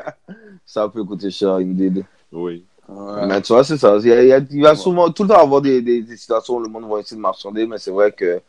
Ça 0.65 0.89
peut 0.89 1.03
coûter 1.03 1.33
cher, 1.33 1.55
indeed. 1.55 2.05
Oui. 2.31 2.65
Ouais. 2.89 3.27
Mais 3.27 3.41
tu 3.41 3.53
vois, 3.53 3.65
c'est 3.65 3.79
ça. 3.79 3.97
Il, 4.01 4.07
y 4.07 4.33
a, 4.33 4.39
il 4.39 4.63
va 4.63 4.75
souvent, 4.75 5.11
tout 5.11 5.23
le 5.23 5.31
temps 5.31 5.41
avoir 5.41 5.63
des, 5.63 5.81
des, 5.81 6.03
des, 6.03 6.17
situations 6.17 6.57
où 6.57 6.61
le 6.61 6.69
monde 6.69 6.89
va 6.91 7.01
essayer 7.01 7.17
de 7.17 7.23
marchander, 7.23 7.67
mais 7.67 7.79
c'est 7.79 7.91
vrai 7.91 8.13
que, 8.13 8.41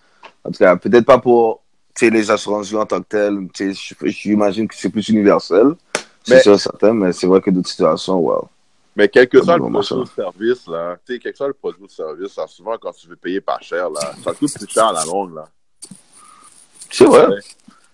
en 0.44 0.52
tout 0.52 0.58
cas, 0.58 0.76
peut-être 0.76 1.06
pas 1.06 1.20
pour 1.20 1.62
les 2.02 2.32
assurances 2.32 2.74
en 2.74 2.86
tant 2.86 3.02
que 3.02 3.08
telles. 3.08 3.48
J'imagine 4.04 4.68
que 4.68 4.76
c'est 4.76 4.90
plus 4.90 5.08
universel. 5.10 5.76
C'est 6.24 6.42
sûr, 6.42 6.60
certain, 6.60 6.94
mais 6.94 7.14
c'est 7.14 7.28
vrai 7.28 7.40
que 7.40 7.52
d'autres 7.52 7.70
situations, 7.70 8.16
wow. 8.16 8.50
Mais 8.96 9.10
quel 9.10 9.28
que 9.28 9.44
soit 9.44 9.58
le 9.58 9.64
produit 9.64 9.94
ou 9.94 10.06
service, 10.06 10.68
là, 10.68 10.96
tu 11.06 11.14
sais, 11.14 11.20
quel 11.20 11.32
que 11.34 11.38
soit 11.38 11.48
le 11.48 11.54
produit 11.54 11.84
ou 11.84 11.90
service, 11.90 12.36
là, 12.38 12.48
souvent, 12.48 12.78
quand 12.78 12.94
tu 12.94 13.08
veux 13.08 13.18
payer 13.18 13.42
pas 13.42 13.60
cher, 13.62 13.90
là, 13.90 14.00
ça 14.24 14.34
coûte 14.34 14.54
plus 14.54 14.70
cher 14.70 14.86
à 14.86 14.94
la 14.94 15.06
longue, 15.06 15.36
là. 15.36 15.46
C'est 16.90 17.06
vrai. 17.06 17.28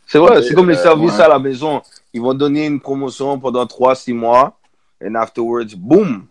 C'est 0.06 0.20
vrai, 0.20 0.44
c'est 0.44 0.54
comme 0.54 0.70
les 0.70 0.78
euh, 0.78 0.84
services 0.84 1.20
à 1.20 1.28
la 1.28 1.39
maison. 1.39 1.82
Ils 2.14 2.22
vont 2.22 2.34
donner 2.34 2.68
une 2.68 2.80
promotion 2.80 3.39
pendant 3.39 3.66
3-6 3.66 4.14
mois, 4.14 4.60
et 5.02 5.08
afterwards, 5.16 5.76
boum! 5.76 6.28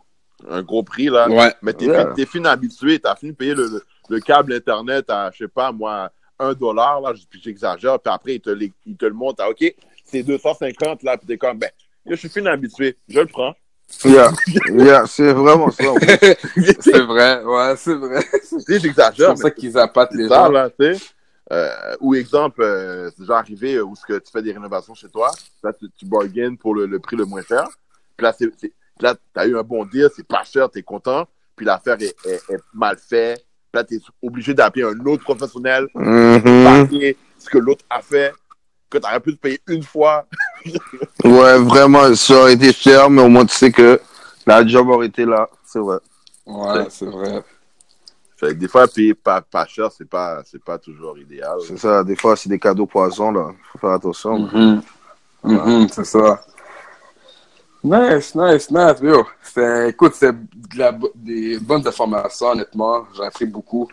Un 0.49 0.62
gros 0.62 0.82
prix, 0.82 1.07
là. 1.07 1.28
Ouais. 1.28 1.53
Mais 1.62 1.72
t'es 1.72 1.86
yeah. 1.86 2.14
fini 2.26 2.47
habitué, 2.47 2.99
t'as 2.99 3.14
fini 3.16 3.32
de 3.32 3.36
payer 3.36 3.55
le, 3.55 3.82
le, 4.09 4.20
câble 4.20 4.55
Internet 4.55 5.09
à, 5.09 5.30
je 5.32 5.45
sais 5.45 5.49
pas, 5.49 5.72
moi, 5.72 6.11
1 6.38 6.55
dollar, 6.55 7.01
là, 7.01 7.12
puis 7.28 7.41
j'exagère, 7.43 7.99
puis 8.01 8.12
après, 8.12 8.34
ils 8.36 8.41
te, 8.41 8.51
ils 8.86 8.97
te 8.97 9.05
le 9.05 9.12
montent 9.12 9.41
à, 9.41 9.51
OK, 9.51 9.64
c'est 10.05 10.22
250, 10.22 11.03
là, 11.03 11.16
puis 11.16 11.26
t'es 11.26 11.36
comme, 11.36 11.59
ben, 11.59 11.70
je 12.07 12.14
suis 12.14 12.28
fini 12.28 12.49
habitué, 12.49 12.97
je 13.09 13.20
le 13.20 13.26
prends. 13.26 13.55
Yeah, 14.05 14.30
yeah 14.70 15.07
c'est 15.07 15.32
vraiment 15.32 15.70
ça. 15.70 15.82
c'est 16.80 17.01
vrai, 17.01 17.43
ouais, 17.43 17.74
c'est 17.76 17.95
vrai. 17.95 18.22
Tu 18.49 18.61
sais, 18.61 18.78
j'exagère. 18.78 19.14
C'est 19.16 19.26
pour 19.26 19.38
ça 19.38 19.51
qu'ils 19.51 19.76
appâtent 19.78 20.14
les 20.14 20.28
gens. 20.28 20.49
Là, 20.49 20.70
tu 20.70 20.95
sais. 20.95 21.05
Euh, 21.53 21.97
ou 22.01 22.14
exemple, 22.14 22.62
euh, 22.62 23.11
c'est 23.11 23.22
déjà 23.22 23.38
arrivé 23.38 23.80
où 23.80 23.97
ce 23.97 24.07
que 24.07 24.18
tu 24.20 24.30
fais 24.30 24.43
des 24.43 24.53
rénovations 24.53 24.95
chez 24.95 25.09
toi, 25.09 25.32
là, 25.64 25.72
tu, 25.72 25.86
tu 25.97 26.07
bargaines 26.07 26.57
pour 26.57 26.76
le, 26.76 26.86
le, 26.86 27.01
prix 27.01 27.16
le 27.16 27.24
moins 27.24 27.43
cher. 27.43 27.68
Puis 28.16 28.24
là, 28.24 28.32
c'est, 28.32 28.72
là 29.03 29.15
tu 29.15 29.41
as 29.41 29.47
eu 29.47 29.59
un 29.59 29.63
bon 29.63 29.85
deal, 29.85 30.09
c'est 30.15 30.27
pas 30.27 30.45
cher, 30.45 30.71
tu 30.71 30.79
es 30.79 30.83
content. 30.83 31.27
Puis 31.57 31.67
l'affaire 31.67 31.97
est, 32.01 32.15
est, 32.27 32.43
est, 32.51 32.61
mal 32.73 32.97
faite. 32.97 33.45
Là, 33.73 33.85
tu 33.85 33.97
es 33.97 34.01
obligé 34.23 34.55
d'appeler 34.55 34.85
un 34.85 35.07
autre 35.07 35.23
professionnel 35.23 35.87
mm 35.95 36.37
-hmm. 36.39 37.17
ce 37.39 37.49
que 37.49 37.59
l'autre 37.59 37.85
a 37.89 38.01
fait, 38.01 38.33
que 38.91 38.99
tu 38.99 39.07
aurais 39.07 39.21
pu 39.21 39.37
te 39.37 39.41
payer 39.41 39.61
une 39.69 39.83
fois. 39.83 40.27
ouais, 41.25 41.59
vraiment, 41.59 42.15
ça 42.15 42.35
aurait 42.35 42.55
été 42.55 42.73
cher, 42.73 43.09
mais 43.11 43.23
au 43.23 43.29
moins 43.29 43.47
tu 43.47 43.55
sais 43.55 43.71
que 43.71 44.01
la 44.47 44.67
job 44.67 44.89
aurait 44.89 45.07
été 45.07 45.25
là. 45.25 45.49
C'est 45.65 45.79
vrai. 45.79 45.99
Ouais, 46.47 46.87
c'est 46.89 47.07
vrai. 47.07 47.45
Fait 48.37 48.49
que 48.49 48.53
des 48.55 48.69
fois, 48.69 48.89
payer 48.89 49.15
pas, 49.15 49.41
pas 49.43 49.67
cher, 49.67 49.91
c'est 49.97 50.09
pas, 50.09 50.43
c'est 50.45 50.65
pas 50.65 50.79
toujours 50.79 51.17
idéal. 51.19 51.59
C'est 51.69 51.79
ça, 51.79 52.03
des 52.03 52.17
fois, 52.17 52.37
c'est 52.37 52.49
des 52.49 52.59
cadeaux 52.59 52.87
poison, 52.87 53.31
là. 53.31 53.53
Faut 53.71 53.79
faire 53.79 53.91
attention. 53.91 54.39
Mm 54.39 54.49
-hmm. 54.49 54.83
Mm 55.45 55.57
-hmm, 55.57 55.89
c'est 55.95 56.07
ça. 56.07 56.41
Nice, 57.83 58.35
nice, 58.35 58.70
nice, 58.70 59.01
yo. 59.01 59.26
Écoute, 59.89 60.12
c'est 60.14 60.33
de 60.33 61.14
des 61.14 61.59
bonnes 61.59 61.87
informations, 61.87 62.49
honnêtement. 62.49 63.07
J'ai 63.16 63.24
appris 63.24 63.47
beaucoup. 63.47 63.89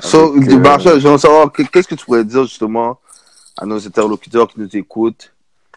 So, 0.00 0.36
Avec, 0.36 0.48
euh... 0.48 1.00
j'aimerais 1.00 1.18
savoir, 1.18 1.52
qu'est-ce 1.52 1.88
que 1.88 1.94
tu 1.96 2.04
pourrais 2.04 2.24
dire, 2.24 2.44
justement, 2.44 2.98
à 3.58 3.66
nos 3.66 3.84
interlocuteurs 3.84 4.46
qui 4.46 4.60
nous 4.60 4.76
écoutent, 4.76 5.32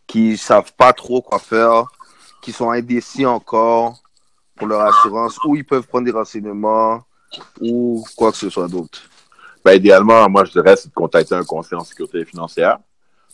qui 0.06 0.38
savent 0.38 0.72
pas 0.74 0.94
trop 0.94 1.24
quoi 1.24 1.40
faire, 1.40 1.86
qui 2.42 2.52
sont 2.52 2.70
indécis 2.70 3.26
encore 3.26 3.96
pour 4.56 4.68
leur 4.68 4.82
assurance, 4.82 5.40
où 5.46 5.56
ils 5.56 5.66
peuvent 5.66 5.88
prendre 5.88 6.06
des 6.06 6.12
renseignements 6.12 7.02
ou 7.60 8.06
quoi 8.16 8.32
que 8.32 8.38
ce 8.38 8.50
soit 8.52 8.68
d'autre? 8.68 9.02
Ben, 9.66 9.74
idéalement, 9.74 10.30
moi, 10.30 10.46
je 10.46 10.52
dirais, 10.52 10.76
c'est 10.76 10.90
de 10.90 10.94
contacter 10.94 11.34
un 11.34 11.44
conseiller 11.44 11.82
en 11.82 11.84
sécurité 11.84 12.24
financière. 12.26 12.78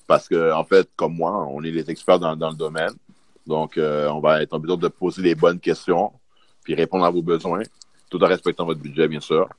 Parce 0.08 0.28
que, 0.28 0.54
en 0.54 0.64
fait, 0.64 0.90
comme 0.96 1.16
moi, 1.16 1.46
on 1.52 1.62
est 1.64 1.72
les 1.72 1.90
experts 1.92 2.20
dans, 2.20 2.36
dans 2.36 2.50
le 2.50 2.56
domaine. 2.56 2.94
Donc, 3.46 3.78
euh, 3.78 4.08
on 4.10 4.20
va 4.20 4.42
être 4.42 4.54
en 4.54 4.60
mesure 4.60 4.78
de 4.78 4.88
poser 4.88 5.22
les 5.22 5.36
bonnes 5.36 5.60
questions, 5.60 6.12
puis 6.64 6.76
répondre 6.76 7.06
à 7.06 7.10
vos 7.10 7.22
besoins, 7.22 7.64
tout 8.10 8.24
en 8.24 8.28
respectant 8.28 8.66
votre 8.66 8.80
budget, 8.80 9.08
bien 9.08 9.20
sûr. 9.20 9.50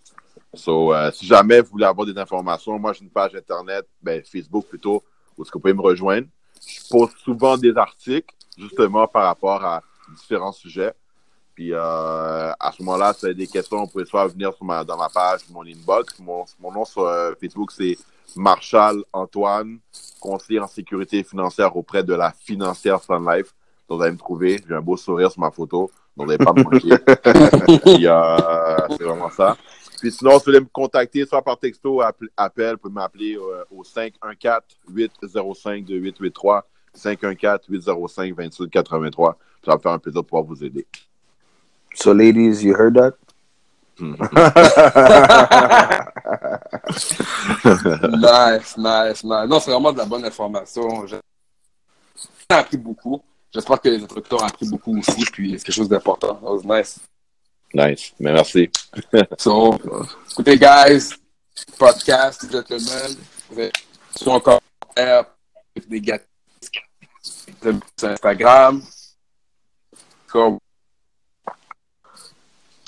So, 0.54 0.92
euh, 0.92 1.10
si 1.12 1.26
jamais 1.26 1.60
vous 1.60 1.70
voulez 1.72 1.86
avoir 1.86 2.06
des 2.06 2.18
informations, 2.18 2.78
moi, 2.78 2.92
j'ai 2.92 3.02
une 3.02 3.10
page 3.10 3.34
Internet, 3.34 3.86
ben, 4.02 4.22
Facebook 4.24 4.66
plutôt, 4.66 5.02
où 5.36 5.42
est-ce 5.42 5.50
que 5.50 5.58
vous 5.58 5.62
pouvez 5.62 5.74
me 5.74 5.80
rejoindre. 5.82 6.26
Je 6.66 6.88
poste 6.90 7.16
souvent 7.18 7.56
des 7.56 7.76
articles, 7.76 8.34
justement, 8.56 9.06
par 9.06 9.24
rapport 9.24 9.64
à 9.64 9.82
différents 10.14 10.52
sujets. 10.52 10.92
Puis 11.54 11.72
euh, 11.72 12.52
à 12.58 12.72
ce 12.72 12.82
moment-là, 12.82 13.12
si 13.12 13.20
vous 13.20 13.26
avez 13.26 13.34
des 13.34 13.46
questions, 13.46 13.78
vous 13.84 13.86
pouvez 13.86 14.04
soit 14.04 14.26
venir 14.28 14.54
sur 14.54 14.64
ma, 14.64 14.82
dans 14.84 14.96
ma 14.96 15.08
page, 15.08 15.40
mon 15.50 15.64
inbox. 15.64 16.18
Mon, 16.18 16.44
mon 16.58 16.72
nom 16.72 16.84
sur 16.84 17.10
Facebook, 17.40 17.70
c'est 17.70 17.98
Marshall 18.36 19.04
Antoine, 19.12 19.78
conseiller 20.20 20.60
en 20.60 20.66
sécurité 20.66 21.22
financière 21.22 21.76
auprès 21.76 22.02
de 22.02 22.14
la 22.14 22.32
financière 22.32 23.02
Sun 23.02 23.26
Life. 23.30 23.52
Donc, 23.90 23.98
vous 23.98 24.04
allez 24.04 24.12
me 24.12 24.18
trouver. 24.18 24.62
J'ai 24.68 24.74
un 24.74 24.80
beau 24.80 24.96
sourire 24.96 25.32
sur 25.32 25.40
ma 25.40 25.50
photo. 25.50 25.90
Donc, 26.16 26.28
vous 26.28 26.32
n'allez 26.32 26.44
pas 26.44 26.52
me 26.52 26.62
manquer. 26.62 26.96
Puis, 27.96 28.06
euh, 28.06 28.36
c'est 28.96 29.02
vraiment 29.02 29.30
ça. 29.30 29.56
Puis 29.98 30.12
sinon, 30.12 30.38
si 30.38 30.38
vous 30.38 30.44
voulez 30.46 30.60
me 30.60 30.68
contacter, 30.72 31.26
soit 31.26 31.42
par 31.42 31.58
texto, 31.58 32.00
appel, 32.36 32.72
vous 32.72 32.78
pouvez 32.78 32.94
m'appeler 32.94 33.36
euh, 33.36 33.64
au 33.70 33.82
514-805-2883, 33.82 36.62
514-805-2883. 36.96 39.34
Ça 39.62 39.72
va 39.72 39.74
me 39.74 39.80
faire 39.80 39.92
un 39.92 39.98
plaisir 39.98 40.22
de 40.22 40.26
pouvoir 40.26 40.44
vous 40.44 40.64
aider. 40.64 40.86
So, 41.94 42.14
ladies, 42.14 42.62
you 42.62 42.74
heard 42.74 42.94
that? 42.94 43.14
nice, 44.00 44.16
nice, 48.78 49.24
nice. 49.24 49.48
Non, 49.48 49.60
c'est 49.60 49.72
vraiment 49.72 49.92
de 49.92 49.98
la 49.98 50.06
bonne 50.06 50.24
information. 50.24 51.06
J'ai 51.06 51.18
appris 52.48 52.78
beaucoup. 52.78 53.20
J'espère 53.52 53.80
que 53.80 53.88
les 53.88 54.02
instructeurs 54.02 54.42
ont 54.42 54.46
appris 54.46 54.68
beaucoup 54.68 54.96
aussi, 54.98 55.24
puis 55.32 55.58
c'est 55.58 55.64
quelque 55.64 55.74
chose 55.74 55.88
d'important. 55.88 56.34
That 56.34 56.42
was 56.42 56.62
nice. 56.64 57.00
Nice, 57.74 58.12
mais 58.18 58.32
merci. 58.32 58.70
so, 59.38 59.78
écoutez, 60.30 60.56
guys, 60.56 61.10
podcast, 61.78 62.50
gentlemen, 62.50 63.16
sur 64.16 64.34
un 64.34 64.40
commentaire 64.40 65.24
négatif 65.88 66.26
sur 67.62 68.08
Instagram. 68.08 68.82
Comme 70.28 70.58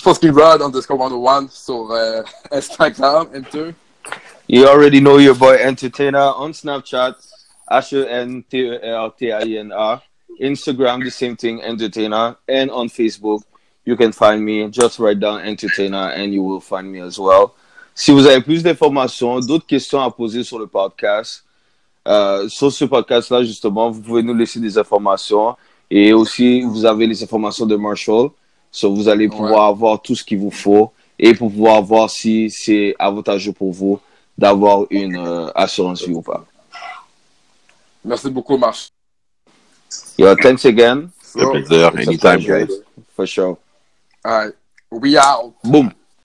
je 0.02 0.04
pense 0.04 0.18
qu'il 0.18 0.32
run 0.32 0.60
underscore 0.60 0.98
101 0.98 1.48
sur 1.48 1.92
uh, 1.92 2.24
Instagram, 2.50 3.28
enter. 3.32 3.72
You 4.48 4.66
already 4.66 5.00
know 5.00 5.18
your 5.18 5.36
boy 5.36 5.56
Entertainer 5.64 6.32
on 6.36 6.52
Snapchat, 6.52 7.14
H-E-N-T-E-R-T-I-N-R. 7.70 8.82
Instagram, 10.40 11.04
the 11.04 11.10
same 11.10 11.36
thing, 11.36 11.62
Entertainer. 11.62 12.36
And 12.48 12.70
on 12.70 12.88
Facebook, 12.88 13.42
you 13.84 13.96
can 13.96 14.12
find 14.12 14.44
me. 14.44 14.68
Just 14.68 14.98
write 14.98 15.20
down 15.20 15.40
Entertainer 15.40 16.10
and 16.10 16.32
you 16.32 16.42
will 16.42 16.60
find 16.60 16.90
me 16.90 17.00
as 17.00 17.18
well. 17.18 17.54
Si 17.94 18.10
vous 18.10 18.26
avez 18.26 18.40
plus 18.40 18.62
d'informations, 18.62 19.40
d'autres 19.40 19.66
questions 19.66 20.00
à 20.00 20.10
poser 20.10 20.42
sur 20.44 20.58
le 20.58 20.66
podcast, 20.66 21.44
euh, 22.08 22.48
sur 22.48 22.72
ce 22.72 22.84
podcast-là, 22.86 23.44
justement, 23.44 23.90
vous 23.90 24.00
pouvez 24.00 24.22
nous 24.22 24.34
laisser 24.34 24.58
des 24.58 24.78
informations. 24.78 25.56
Et 25.90 26.12
aussi, 26.14 26.62
vous 26.62 26.86
avez 26.86 27.06
les 27.06 27.22
informations 27.22 27.66
de 27.66 27.76
Marshall. 27.76 28.30
So, 28.70 28.94
vous 28.94 29.08
allez 29.08 29.28
pouvoir 29.28 29.68
ouais. 29.68 29.74
avoir 29.74 30.00
tout 30.00 30.14
ce 30.14 30.24
qu'il 30.24 30.38
vous 30.38 30.50
faut 30.50 30.92
et 31.18 31.34
pour 31.34 31.50
pouvoir 31.50 31.82
voir 31.82 32.08
si 32.08 32.50
c'est 32.50 32.94
avantageux 32.98 33.52
pour 33.52 33.72
vous 33.72 34.00
d'avoir 34.38 34.86
une 34.88 35.18
euh, 35.18 35.50
assurance 35.54 36.02
vie 36.02 36.14
ou 36.14 36.22
pas. 36.22 36.44
Merci 38.02 38.30
beaucoup, 38.30 38.56
Marshall. 38.56 38.90
Yo, 40.18 40.34
thanks 40.36 40.64
again. 40.64 41.08
Ça 41.22 41.40
fait. 41.52 41.58
It's 41.60 41.70
a 41.70 41.90
Anytime, 41.96 42.40
guys. 42.40 42.70
For 43.16 43.26
sure. 43.26 43.58
All 44.24 44.44
right. 44.44 44.52
We 44.90 45.16
out. 45.16 45.54
Boom. 45.64 45.92